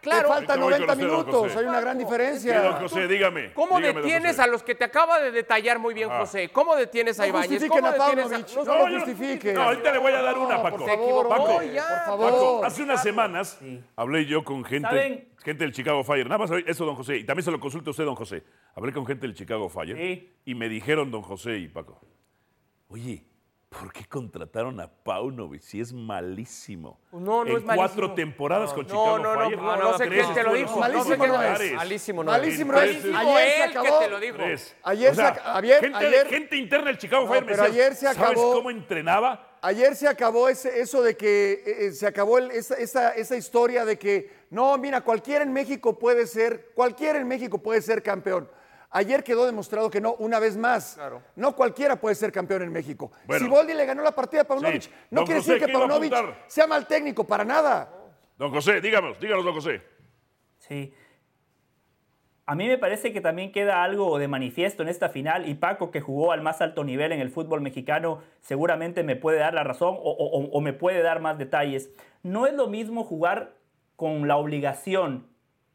Ahora, 0.00 0.16
Te 0.18 0.24
claro. 0.24 0.28
faltan 0.28 0.60
Ahorita 0.62 0.78
voy 0.78 0.86
90 0.86 0.86
con 0.86 0.92
usted, 0.92 1.06
don 1.06 1.16
minutos. 1.26 1.40
José. 1.52 1.58
Hay 1.58 1.64
una 1.66 1.80
gran 1.80 1.96
Sí, 1.98 2.04
diferencia. 2.04 2.62
don 2.62 2.72
José, 2.76 3.08
dígame. 3.08 3.52
¿Cómo 3.52 3.76
dígame, 3.78 4.00
detienes 4.00 4.30
José. 4.36 4.42
a 4.42 4.46
los 4.46 4.62
que 4.62 4.74
te 4.74 4.84
acaba 4.84 5.20
de 5.20 5.30
detallar 5.30 5.78
muy 5.78 5.92
bien. 5.94 6.08
José? 6.08 6.48
¿Cómo 6.50 6.74
detienes 6.76 7.18
a 7.20 7.24
No 7.24 7.28
Ibáñez? 7.28 7.48
justifiquen 7.50 7.80
¿Cómo 7.80 7.86
a. 7.88 7.90
No, 7.90 8.64
No 8.64 8.64
no, 8.64 8.78
lo 8.78 8.88
no- 8.88 9.04
justifiquen. 9.04 9.54
No, 9.54 9.62
ahorita 9.62 9.92
le 9.92 9.98
voy 9.98 10.12
a 10.12 10.22
dar 10.22 10.38
una, 10.38 10.56
No, 10.56 10.62
Paco. 10.62 10.76
por 10.78 10.90
equivocó 10.90 11.28
Paco, 11.28 11.62
ya. 11.62 12.04
Por 12.06 12.18
Paco, 12.18 12.30
favor. 12.30 12.66
hace 12.66 12.82
unas 12.82 13.02
semanas 13.02 13.58
hablé 13.96 14.24
yo 14.26 14.42
con 14.44 14.64
gente, 14.64 14.88
¿Saben? 14.88 15.28
gente 15.44 15.64
del 15.64 15.72
Chicago 15.72 16.02
Fire. 16.04 16.26
Nada 16.28 16.38
más 16.38 16.50
eso, 16.66 16.84
don 16.86 16.96
José. 16.96 17.16
Y 17.18 17.24
también 17.24 17.44
se 17.44 17.50
lo 17.50 17.60
consulta 17.60 17.90
usted, 17.90 18.04
don 18.04 18.14
José. 18.14 18.42
Hablé 18.74 18.92
con 18.92 19.04
gente 19.06 19.26
del 19.26 19.34
Chicago 19.36 19.68
Fire. 19.68 19.96
Sí. 19.96 20.32
Y 20.46 20.54
me 20.54 20.68
dijeron, 20.68 21.10
don 21.10 21.22
José 21.22 21.58
y 21.58 21.68
Paco, 21.68 22.00
oye, 22.88 23.24
¿por 23.70 23.92
qué 23.92 24.04
contrataron 24.04 24.80
a 24.80 24.88
Paunovic 24.88 25.62
si 25.62 25.80
es 25.80 25.92
malísimo? 25.92 26.98
No, 27.12 27.18
no 27.20 27.42
en 27.42 27.48
es 27.48 27.64
malísimo. 27.64 27.76
cuatro 27.76 28.14
temporadas 28.14 28.72
con 28.72 28.82
No, 28.82 28.88
Chicago 28.88 29.18
no, 29.20 29.34
no, 29.34 29.40
Fire. 29.46 29.58
no, 29.58 29.76
no 29.76 29.98
sé 29.98 30.06
Tres 30.08 30.22
quién 30.24 30.34
te 30.34 30.42
lo 30.42 30.54
dijo. 30.54 30.76
Malísimo 30.80 31.26
no 31.26 31.42
es. 31.42 31.72
Malísimo 31.76 32.24
no 32.24 32.32
es. 32.34 32.38
Malísimo 32.40 32.72
no 32.72 32.80
es. 32.80 32.88
Malísimo 33.04 33.18
Ayer 33.18 33.48
se 33.48 33.64
él 33.64 33.70
que 33.72 33.78
acabó. 33.78 33.98
te 34.00 34.08
lo 34.10 34.20
dijo. 34.20 34.36
Tres. 34.36 34.76
Ayer 34.82 35.12
O 35.12 35.14
sea, 35.14 35.34
se 35.34 35.40
ac- 35.40 35.56
ayer- 35.56 35.80
gente, 35.80 35.98
ayer- 35.98 36.26
gente 36.26 36.56
interna 36.56 36.86
del 36.86 36.98
Chicago 36.98 37.22
No, 37.26 37.28
Fire 37.32 37.44
me 37.44 37.52
pero 37.52 37.62
decía, 37.62 37.82
ayer 37.84 37.94
se 37.94 38.06
¿sabes 38.12 38.18
acabó- 38.18 38.52
cómo 38.54 38.70
entrenaba? 38.70 39.46
Ayer 39.62 39.94
se 39.94 40.08
acabó 40.08 40.48
ese, 40.48 40.80
eso 40.80 41.02
de 41.02 41.16
que 41.16 41.52
eh, 41.52 41.86
eh, 41.86 41.92
se 41.92 42.06
acabó 42.06 42.38
el- 42.38 42.50
esa, 42.50 42.74
esa- 42.74 43.10
esa 43.10 43.36
historia 43.36 43.84
de 43.84 43.98
que 43.98 44.30
no, 44.50 44.76
mira, 44.78 45.02
cualquiera 45.02 45.44
en 45.44 45.52
México 45.52 45.96
puede 45.98 46.26
ser, 46.26 46.72
cualquiera 46.74 47.18
en 47.20 47.28
México 47.28 47.58
puede 47.58 47.80
ser 47.82 48.02
campeón. 48.02 48.50
Ayer 48.92 49.22
quedó 49.22 49.46
demostrado 49.46 49.88
que 49.88 50.00
no, 50.00 50.14
una 50.14 50.40
vez 50.40 50.56
más. 50.56 50.98
No 51.36 51.54
cualquiera 51.54 51.96
puede 52.00 52.14
ser 52.16 52.32
campeón 52.32 52.62
en 52.62 52.72
México. 52.72 53.12
Bueno. 53.26 53.44
Siboldi 53.44 53.72
le 53.74 53.86
ganó 53.86 54.02
la 54.02 54.10
partida 54.12 54.42
a 54.42 54.44
Paunovic. 54.44 54.82
Sí. 54.82 54.90
No 55.10 55.20
Don 55.20 55.26
quiere 55.26 55.40
José, 55.40 55.52
decir 55.52 55.66
que 55.66 55.72
¿qué 55.72 55.76
iba 55.78 55.84
a 55.84 55.88
Paunovic 55.88 56.14
sea 56.48 56.66
mal 56.66 56.86
técnico, 56.88 57.24
para 57.24 57.44
nada. 57.44 57.88
Don 58.36 58.50
José, 58.50 58.80
díganos, 58.80 59.20
díganos, 59.20 59.44
don 59.44 59.54
José. 59.54 59.80
Sí. 60.58 60.92
A 62.46 62.56
mí 62.56 62.66
me 62.66 62.78
parece 62.78 63.12
que 63.12 63.20
también 63.20 63.52
queda 63.52 63.84
algo 63.84 64.18
de 64.18 64.26
manifiesto 64.26 64.82
en 64.82 64.88
esta 64.88 65.08
final 65.08 65.48
y 65.48 65.54
Paco, 65.54 65.92
que 65.92 66.00
jugó 66.00 66.32
al 66.32 66.40
más 66.42 66.60
alto 66.60 66.82
nivel 66.82 67.12
en 67.12 67.20
el 67.20 67.30
fútbol 67.30 67.60
mexicano, 67.60 68.22
seguramente 68.40 69.04
me 69.04 69.14
puede 69.14 69.38
dar 69.38 69.54
la 69.54 69.62
razón 69.62 69.94
o, 69.96 70.10
o- 70.10 70.50
o 70.50 70.60
me 70.60 70.72
puede 70.72 71.00
dar 71.02 71.20
más 71.20 71.38
detalles. 71.38 71.90
No 72.24 72.48
es 72.48 72.54
lo 72.54 72.66
mismo 72.66 73.04
jugar 73.04 73.54
con 73.94 74.26
la 74.26 74.36
obligación 74.36 75.28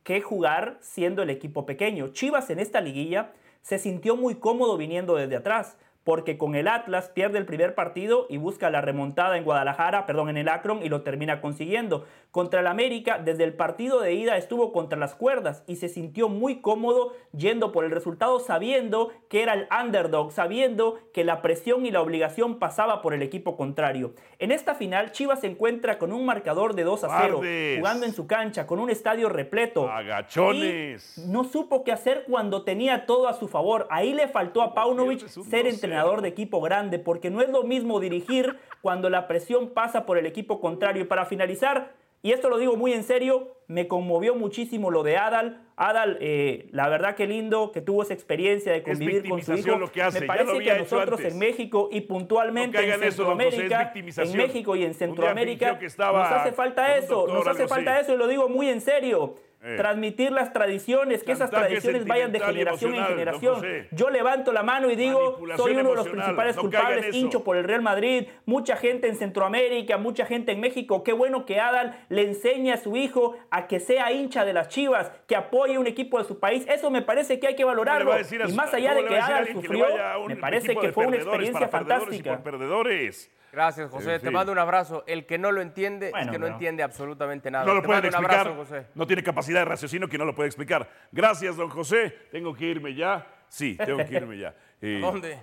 que 0.06 0.22
jugar 0.22 0.78
siendo 0.82 1.24
el 1.24 1.32
equipo 1.32 1.66
pequeño. 1.66 2.10
Chivas 2.10 2.52
en 2.52 2.60
esta 2.60 2.80
liguilla 2.80 3.34
se 3.64 3.80
sintió 3.80 4.16
muy 4.16 4.36
cómodo 4.36 4.78
viniendo 4.78 5.16
desde 5.16 5.36
atrás, 5.36 5.78
porque 6.06 6.38
con 6.38 6.54
el 6.54 6.68
Atlas 6.68 7.10
pierde 7.10 7.40
el 7.40 7.48
primer 7.48 7.74
partido 7.74 8.28
y 8.30 8.38
busca 8.38 8.70
la 8.70 8.80
remontada 8.80 9.38
en 9.38 9.44
Guadalajara, 9.44 10.06
perdón, 10.06 10.30
en 10.30 10.38
el 10.38 10.50
Akron 10.50 10.84
y 10.84 10.88
lo 10.88 11.02
termina 11.02 11.42
consiguiendo. 11.42 12.06
Contra 12.30 12.60
el 12.60 12.68
América, 12.68 13.18
desde 13.18 13.44
el 13.44 13.54
partido 13.54 14.02
de 14.02 14.14
ida 14.14 14.38
estuvo 14.38 14.72
contra 14.72 15.00
las 15.00 15.16
cuerdas 15.16 15.64
y 15.66 15.78
se 15.78 15.90
sintió 15.90 16.30
muy 16.30 16.62
cómodo 16.62 17.14
yendo 17.36 17.72
por 17.72 17.86
el 17.86 17.92
resultado 17.92 18.40
sabiendo 18.40 19.12
que 19.30 19.42
era 19.42 19.54
el 19.54 19.68
underdog, 19.72 20.32
sabiendo 20.32 21.00
que 21.12 21.24
la 21.24 21.42
presión 21.42 21.88
y 21.88 21.92
la 21.92 22.02
obligación 22.02 22.60
pasaba 22.60 23.02
por 23.02 23.16
el 23.16 23.24
equipo 23.24 23.58
contrario. 23.58 24.14
En 24.38 24.52
esta 24.52 24.76
final, 24.76 25.12
Chivas 25.12 25.40
se 25.40 25.48
encuentra 25.48 25.98
con 25.98 26.14
un 26.14 26.24
marcador 26.24 26.76
de 26.76 26.84
2 26.84 27.04
a 27.06 27.22
0, 27.22 27.38
Guardes. 27.38 27.80
jugando 27.80 28.06
en 28.06 28.14
su 28.14 28.28
cancha, 28.28 28.68
con 28.68 28.80
un 28.80 28.92
estadio 28.92 29.28
repleto. 29.28 29.90
Agachones. 29.90 31.18
Y 31.18 31.32
no 31.32 31.46
supo 31.46 31.84
qué 31.84 31.92
hacer 31.92 32.26
cuando 32.30 32.64
tenía 32.64 33.08
todo 33.08 33.28
a 33.28 33.34
su 33.34 33.48
favor. 33.48 33.88
Ahí 33.90 34.14
le 34.14 34.28
faltó 34.28 34.62
a 34.62 34.76
Paunovic 34.76 35.28
ser 35.28 35.66
entrenador 35.66 35.95
de 35.96 36.28
equipo 36.28 36.60
grande, 36.62 37.00
porque 37.00 37.30
no 37.30 37.42
es 37.42 37.50
lo 37.50 37.64
mismo 37.64 38.00
dirigir 38.00 38.58
cuando 38.82 39.10
la 39.10 39.28
presión 39.28 39.70
pasa 39.70 40.06
por 40.06 40.18
el 40.18 40.26
equipo 40.26 40.60
contrario. 40.60 41.04
Y 41.04 41.06
para 41.06 41.26
finalizar, 41.26 41.94
y 42.22 42.32
esto 42.32 42.50
lo 42.50 42.58
digo 42.58 42.76
muy 42.76 42.92
en 42.92 43.04
serio, 43.04 43.56
me 43.68 43.88
conmovió 43.88 44.36
muchísimo 44.36 44.92
lo 44.92 45.04
de 45.04 45.18
Adal. 45.18 45.62
Adal, 45.78 46.18
eh, 46.22 46.68
la 46.72 46.90
verdad 46.90 47.16
que 47.16 47.28
lindo 47.28 47.72
que 47.72 47.82
tuvo 47.82 48.04
esa 48.04 48.14
experiencia 48.14 48.72
de 48.72 48.84
convivir 48.84 49.28
con 49.28 49.42
su 49.42 49.54
hijo. 49.54 49.78
lo 49.78 49.92
que 49.92 50.02
hace, 50.02 50.22
Me 50.22 50.28
parece 50.28 50.60
que 50.60 50.78
nosotros 50.80 51.20
antes. 51.20 51.34
en 51.34 51.40
México 51.40 51.90
y 51.92 52.02
puntualmente 52.02 52.78
No 52.78 52.94
en 52.94 53.04
eso, 53.04 53.18
Centroamérica, 53.18 53.94
en. 53.96 54.38
México 54.38 54.76
y 54.76 54.84
en 54.84 54.94
Centroamérica, 54.94 55.80
nos 55.80 56.32
hace 56.32 56.52
falta 56.52 56.98
eso, 56.98 57.26
nos 57.28 57.48
hace 57.48 57.68
falta 57.68 58.00
eso 58.00 58.14
y 58.14 58.18
lo 58.18 58.28
digo 58.28 58.50
muy 58.50 58.70
en 58.70 58.82
serio. 58.82 59.36
Eh. 59.68 59.78
Transmitir 59.78 60.32
las 60.32 60.54
tradiciones, 60.54 61.24
que 61.24 61.32
esas 61.32 61.50
tradiciones 61.50 62.06
vayan 62.06 62.32
de 62.32 62.40
generación 62.40 62.94
en 62.94 63.06
generación. 63.06 63.66
Yo 63.90 64.12
levanto 64.12 64.54
la 64.54 64.62
mano 64.62 64.92
y 64.92 64.96
digo, 64.96 65.40
soy 65.58 65.74
uno 65.74 65.90
de 65.90 65.96
los 65.96 66.08
principales 66.08 66.56
no 66.56 66.62
culpables, 66.62 67.16
hincho 67.16 67.44
por 67.44 67.58
el 67.58 67.64
Real 67.64 67.82
Madrid, 67.82 68.28
mucha 68.46 68.76
gente 68.78 69.08
en 69.08 69.16
Centroamérica, 69.16 69.98
mucha 69.98 70.28
gente 70.28 70.52
en 70.52 70.60
México. 70.60 71.04
Qué 71.04 71.14
bueno 71.14 71.48
que 71.48 71.60
Adal 71.60 71.98
le 72.10 72.22
enseñe 72.22 72.72
a 72.74 72.78
su 72.78 72.96
hijo 72.96 73.38
a 73.50 73.66
que 73.66 73.80
sea 73.80 74.12
hincha 74.12 74.46
de 74.46 74.54
las 74.54 74.68
Chivas, 74.68 75.12
que 75.26 75.36
apoye 75.36 75.80
un 75.80 75.88
equipo 75.88 76.20
de 76.20 76.26
su 76.26 76.40
país. 76.40 76.64
Eso 76.70 76.92
me 76.92 77.02
parece 77.02 77.40
que 77.40 77.48
hay 77.48 77.56
que 77.56 77.64
¿Cómo 77.64 77.74
le 77.74 77.82
valorarlo. 77.82 78.14
a 78.14 78.22
Y 78.22 78.54
más 78.54 78.72
allá 78.72 78.94
de 78.94 79.06
que 79.06 79.18
Adal 79.18 79.48
sufrió, 79.52 79.88
un 80.22 80.28
me 80.28 80.36
parece 80.36 80.76
que 80.76 80.92
fue 80.92 81.08
una 81.08 81.16
experiencia 81.18 81.68
fantástica. 81.68 82.44
perdedores? 82.44 83.32
Gracias, 83.56 83.90
José. 83.90 84.16
En 84.16 84.22
Te 84.22 84.32
mando 84.32 84.52
un 84.52 84.60
abrazo. 84.60 85.04
El 85.08 85.26
que 85.26 85.38
no 85.38 85.50
lo 85.52 85.62
entiende 85.62 86.12
Bueno, 86.12 86.26
es 86.26 86.32
que 86.32 86.40
no 86.40 86.48
entiende 86.48 86.84
absolutamente 86.84 87.50
nada. 87.50 87.64
No 87.66 87.74
lo 87.74 87.82
Te 87.82 87.88
pueden 87.88 88.04
mando 88.04 88.18
un 88.18 88.24
explicar. 88.26 88.48
abrazo, 88.48 88.70
José. 88.70 88.88
No 88.96 89.08
tiene 89.08 89.24
capacidad 89.24 89.60
de 89.62 89.66
raciocinio 89.66 90.10
que 90.10 90.18
no 90.18 90.26
lo 90.26 90.36
puede 90.36 90.48
explicar. 90.48 90.90
Gracias, 91.12 91.56
don 91.56 91.70
José. 91.70 92.10
Tengo 92.32 92.54
que 92.54 92.66
irme 92.66 92.94
ya. 92.94 93.26
Sí, 93.48 93.78
tengo 93.78 94.06
que 94.06 94.14
irme 94.14 94.38
ya. 94.38 94.54
Eh, 94.82 95.00
¿Dónde? 95.02 95.40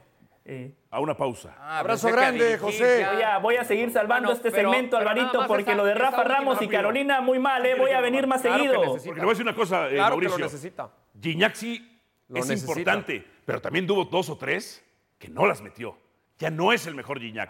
A 0.90 1.00
una 1.00 1.16
pausa. 1.16 1.56
Ah, 1.58 1.78
Abrazo 1.78 2.08
a 2.08 2.10
grande, 2.12 2.38
dirigir 2.44 2.58
José. 2.60 3.06
Voy 3.12 3.22
a, 3.22 3.38
voy 3.38 3.56
a 3.56 3.64
seguir 3.64 3.90
salvando 3.90 4.28
Bueno, 4.28 4.36
este 4.36 4.50
pero- 4.50 4.70
segmento, 4.70 4.98
pero 4.98 5.10
Alvarito, 5.10 5.46
porque 5.46 5.62
esa- 5.62 5.74
lo 5.74 5.84
de 5.86 5.94
Rafa 5.94 6.22
Ramos 6.24 6.60
y. 6.60 6.68
Carolina 6.68 7.20
muy 7.22 7.38
mal, 7.38 7.64
¿eh? 7.64 7.74
Voy 7.76 7.92
a 7.92 8.00
venir 8.00 8.26
más 8.26 8.42
Claro 8.42 8.58
seguido. 8.64 8.82
Porque 8.82 9.08
le 9.14 9.20
voy 9.20 9.28
a 9.28 9.30
decir 9.30 9.42
una 9.46 9.54
cosa, 9.54 9.88
eh, 9.88 9.94
Claro 9.94 10.16
que 10.18 10.24
lo 10.24 10.30
Mauricio. 10.30 10.38
necesita. 10.44 10.90
Gignac 11.20 11.54
sí 11.54 11.98
Lo 12.28 12.40
es 12.40 12.48
necesita. 12.48 12.72
importante, 12.72 13.24
pero 13.46 13.60
también 13.60 13.86
tuvo 13.86 14.04
dos 14.04 14.28
o 14.30 14.36
tres 14.36 14.84
que 15.18 15.28
no 15.28 15.46
las 15.46 15.62
metió. 15.62 15.96
Ya 16.38 16.50
no 16.50 16.72
es 16.72 16.86
el 16.86 16.94
mejor 16.96 17.20
Gignac. 17.20 17.48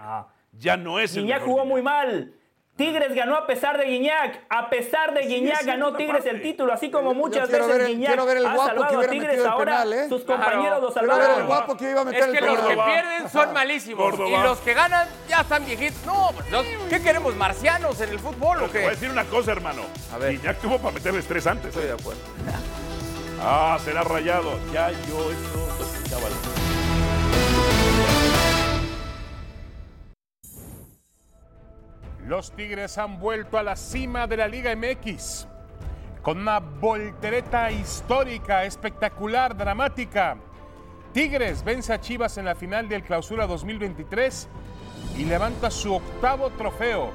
Ya 0.52 0.76
no 0.76 0.98
es 1.00 1.16
el 1.16 1.22
Guiñac 1.24 1.40
mejor 1.40 1.50
jugó 1.54 1.64
muy 1.66 1.82
mal. 1.82 2.34
Tigres 2.76 3.14
ganó 3.14 3.36
a 3.36 3.46
pesar 3.46 3.76
de 3.78 3.84
Guiñac. 3.84 4.44
A 4.48 4.70
pesar 4.70 5.12
de 5.12 5.22
Sí, 5.22 5.28
Guiñac 5.28 5.62
ganó 5.64 5.92
Tigres 5.94 6.24
el 6.24 6.40
título, 6.40 6.72
así 6.72 6.90
como 6.90 7.12
muchas 7.12 7.50
veces 7.50 7.66
ver 7.68 7.80
el- 7.82 7.86
Guiñac 7.88 8.08
quiero 8.08 8.24
ver 8.26 8.36
el 8.38 8.46
ha 8.46 8.54
guapo 8.54 8.62
que 8.62 8.68
salvado 8.74 8.94
a 8.94 8.96
hubiera 8.98 9.12
Tigres 9.12 9.28
metido 9.30 9.44
el 9.44 9.50
ahora. 9.52 9.64
penal, 9.72 9.92
¿eh? 9.92 10.08
Sus 10.08 10.22
Claro. 10.24 10.42
compañeros 10.42 10.80
lo 10.82 10.92
Quiero 10.92 11.06
ver 11.08 11.14
el 11.16 11.20
salvaron. 11.26 11.46
guapo 11.46 11.76
que 11.76 11.90
iba 11.90 12.00
a 12.00 12.04
meter 12.04 12.20
Es 12.22 12.26
el 12.28 12.32
que 12.34 12.40
los 12.40 12.58
que 12.60 12.74
pierden 12.76 13.28
son 13.30 13.52
malísimos. 13.52 14.02
Córdoba. 14.10 14.28
Y 14.30 14.42
los 14.42 14.58
que 14.60 14.74
ganan 14.74 15.08
ya 15.28 15.40
están 15.42 15.64
viejitos. 15.66 16.06
No, 16.06 16.30
pues, 16.34 16.50
los- 16.50 16.66
¿qué 16.88 17.02
queremos? 17.02 17.36
¿Marcianos 17.36 18.00
en 18.00 18.08
el 18.10 18.18
fútbol 18.18 18.56
Pero 18.58 18.66
o 18.66 18.68
te 18.70 18.78
voy 18.78 18.86
a 18.86 18.90
decir 18.90 19.10
una 19.10 19.24
cosa, 19.24 19.52
hermano. 19.52 19.82
A 20.14 20.18
ver. 20.18 20.32
Gignac 20.32 20.58
tuvo 20.60 20.78
para 20.78 20.94
meterles 20.94 21.26
tres 21.26 21.46
antes. 21.46 21.66
Estoy 21.68 21.84
¿eh? 21.84 21.86
de 21.88 21.92
acuerdo. 21.92 22.20
Ah, 23.42 23.78
será 23.84 24.02
rayado. 24.02 24.58
Ya 24.72 24.90
yo 24.90 25.30
esto 25.30 25.68
lo 26.10 26.61
Los 32.26 32.52
Tigres 32.52 32.98
han 32.98 33.18
vuelto 33.18 33.58
a 33.58 33.64
la 33.64 33.74
cima 33.74 34.28
de 34.28 34.36
la 34.36 34.46
Liga 34.46 34.74
MX 34.76 35.48
con 36.22 36.38
una 36.38 36.60
voltereta 36.60 37.72
histórica, 37.72 38.64
espectacular, 38.64 39.56
dramática. 39.56 40.36
Tigres 41.12 41.64
vence 41.64 41.92
a 41.92 42.00
Chivas 42.00 42.38
en 42.38 42.44
la 42.44 42.54
final 42.54 42.88
del 42.88 43.02
Clausura 43.02 43.48
2023 43.48 44.48
y 45.18 45.24
levanta 45.24 45.68
su 45.68 45.94
octavo 45.94 46.50
trofeo 46.50 47.10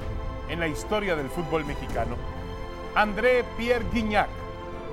en 0.50 0.60
la 0.60 0.68
historia 0.68 1.16
del 1.16 1.30
fútbol 1.30 1.64
mexicano. 1.64 2.16
André 2.94 3.44
Pierre 3.56 3.86
Guignac, 3.90 4.28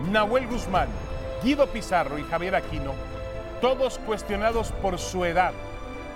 Nahuel 0.10 0.48
Guzmán, 0.48 0.88
Guido 1.44 1.68
Pizarro 1.68 2.18
y 2.18 2.24
Javier 2.24 2.56
Aquino, 2.56 2.94
todos 3.60 4.00
cuestionados 4.00 4.72
por 4.72 4.98
su 4.98 5.26
edad, 5.26 5.52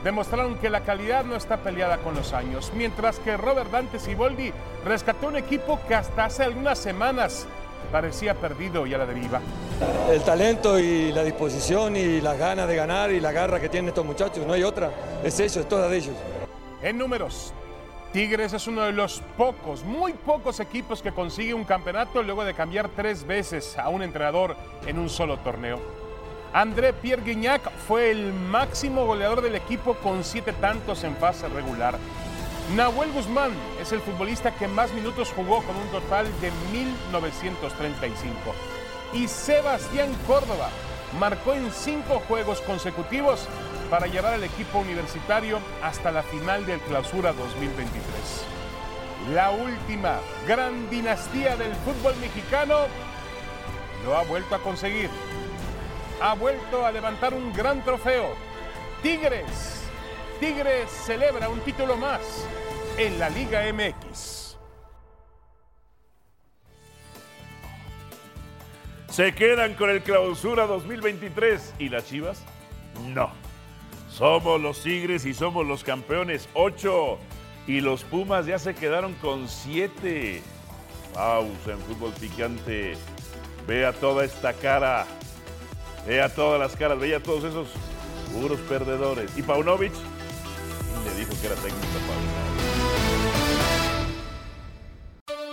demostraron 0.04 0.58
que 0.58 0.70
la 0.70 0.82
calidad 0.82 1.26
no 1.26 1.36
está 1.36 1.58
peleada 1.58 1.98
con 1.98 2.16
los 2.16 2.34
años, 2.34 2.72
mientras 2.76 3.20
que 3.20 3.38
Robert 3.38 3.72
Dante 3.72 4.00
Siboldi 4.00 4.54
rescató 4.86 5.28
un 5.28 5.36
equipo 5.36 5.80
que 5.88 5.96
hasta 5.96 6.26
hace 6.26 6.44
algunas 6.44 6.78
semanas 6.78 7.48
parecía 7.92 8.36
perdido 8.36 8.86
y 8.86 8.94
a 8.94 8.98
la 8.98 9.06
deriva. 9.06 9.42
El 10.10 10.22
talento 10.22 10.80
y 10.80 11.12
la 11.12 11.24
disposición 11.24 11.96
y 11.96 12.22
las 12.22 12.38
ganas 12.38 12.68
de 12.68 12.76
ganar 12.76 13.12
y 13.12 13.20
la 13.20 13.32
garra 13.32 13.60
que 13.60 13.70
tienen 13.70 13.90
estos 13.90 14.06
muchachos, 14.06 14.46
no 14.46 14.54
hay 14.54 14.64
otra. 14.64 14.92
Es 15.24 15.40
eso, 15.40 15.60
es 15.60 15.68
toda 15.68 15.88
de 15.88 15.98
ellos. 15.98 16.16
En 16.82 16.98
números, 16.98 17.54
Tigres 18.14 18.54
es 18.54 18.68
uno 18.68 18.84
de 18.84 18.92
los 18.92 19.22
pocos, 19.38 19.84
muy 19.84 20.14
pocos 20.14 20.60
equipos 20.60 21.02
que 21.02 21.12
consigue 21.12 21.54
un 21.54 21.64
campeonato 21.64 22.24
luego 22.24 22.44
de 22.44 22.54
cambiar 22.54 22.90
tres 22.90 23.26
veces 23.26 23.78
a 23.78 23.90
un 23.90 24.02
entrenador 24.02 24.56
en 24.86 24.98
un 24.98 25.10
solo 25.10 25.38
torneo. 25.38 25.80
André 26.54 26.94
Pierre 26.94 27.22
Guignac 27.22 27.70
fue 27.88 28.10
el 28.10 28.34
máximo 28.34 29.06
goleador 29.06 29.42
del 29.42 29.54
equipo 29.54 29.94
con 29.96 30.24
siete 30.24 30.52
tantos 30.54 31.04
en 31.04 31.16
fase 31.16 31.48
regular. 31.48 31.96
Nahuel 32.76 33.12
Guzmán 33.12 33.52
es 33.80 33.92
el 33.92 34.02
futbolista 34.02 34.56
que 34.56 34.68
más 34.68 34.92
minutos 34.94 35.32
jugó 35.36 35.62
con 35.62 35.76
un 35.76 35.88
total 35.90 36.26
de 36.42 36.52
1935. 36.72 38.34
Y 39.14 39.28
Sebastián 39.28 40.10
Córdoba 40.26 40.70
marcó 41.20 41.54
en 41.54 41.72
cinco 41.72 42.20
juegos 42.28 42.62
consecutivos 42.62 43.48
para 43.92 44.08
llevar 44.08 44.34
al 44.34 44.44
equipo 44.44 44.80
universitario 44.80 45.60
hasta 45.84 46.12
la 46.12 46.24
final 46.24 46.66
del 46.66 46.80
Clausura 46.82 47.32
2023. 47.34 48.02
La 49.34 49.52
última 49.52 50.20
gran 50.48 50.90
dinastía 50.90 51.56
del 51.56 51.76
fútbol 51.76 52.16
mexicano 52.18 52.88
lo 54.04 54.18
ha 54.18 54.24
vuelto 54.24 54.56
a 54.56 54.60
conseguir. 54.60 55.10
Ha 56.22 56.34
vuelto 56.34 56.86
a 56.86 56.92
levantar 56.92 57.34
un 57.34 57.54
gran 57.54 57.84
trofeo. 57.84 58.36
Tigres. 59.02 59.88
Tigres 60.40 60.90
celebra 60.90 61.48
un 61.48 61.60
título 61.62 61.96
más 61.96 62.20
en 62.98 63.18
la 63.20 63.30
Liga 63.30 63.62
MX. 63.72 64.58
Se 69.10 69.34
quedan 69.34 69.76
con 69.76 69.90
el 69.90 70.02
clausura 70.02 70.68
2023 70.68 71.76
y 71.80 71.90
las 71.90 72.06
Chivas 72.06 72.44
no. 73.08 73.32
Somos 74.10 74.60
los 74.60 74.84
Tigres 74.84 75.26
y 75.26 75.34
somos 75.34 75.66
los 75.66 75.84
campeones 75.84 76.50
8 76.54 77.18
y 77.68 77.80
los 77.80 78.04
Pumas 78.04 78.46
ya 78.46 78.60
se 78.60 78.76
quedaron 78.76 79.14
con 79.16 79.48
7. 79.48 80.42
Pausa 81.14 81.72
en 81.72 81.80
fútbol 81.80 82.12
picante. 82.20 82.98
Vea 83.66 83.94
toda 83.94 84.26
esta 84.26 84.54
cara. 84.54 85.06
Vea 86.08 86.30
todas 86.30 86.60
las 86.60 86.76
caras, 86.76 87.00
vea 87.00 87.22
todos 87.22 87.44
esos 87.44 87.68
puros 88.34 88.60
perdedores. 88.62 89.32
Y 89.38 89.42
Paunovic 89.42 89.94
¿quién 89.94 91.06
le 91.06 91.20
dijo 91.20 91.32
que 91.40 91.48
era 91.48 91.56
técnico 91.56 91.86
Paunovic. 92.08 92.50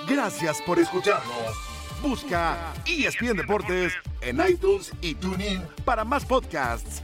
Gracias 0.09 0.63
por 0.63 0.79
escucharnos. 0.79 1.55
Busca 2.03 2.75
ESPN 2.85 3.37
Deportes 3.37 3.93
en 4.21 4.41
iTunes 4.49 4.93
y 5.01 5.15
TuneIn 5.15 5.63
para 5.85 6.05
más 6.05 6.25
podcasts. 6.25 7.03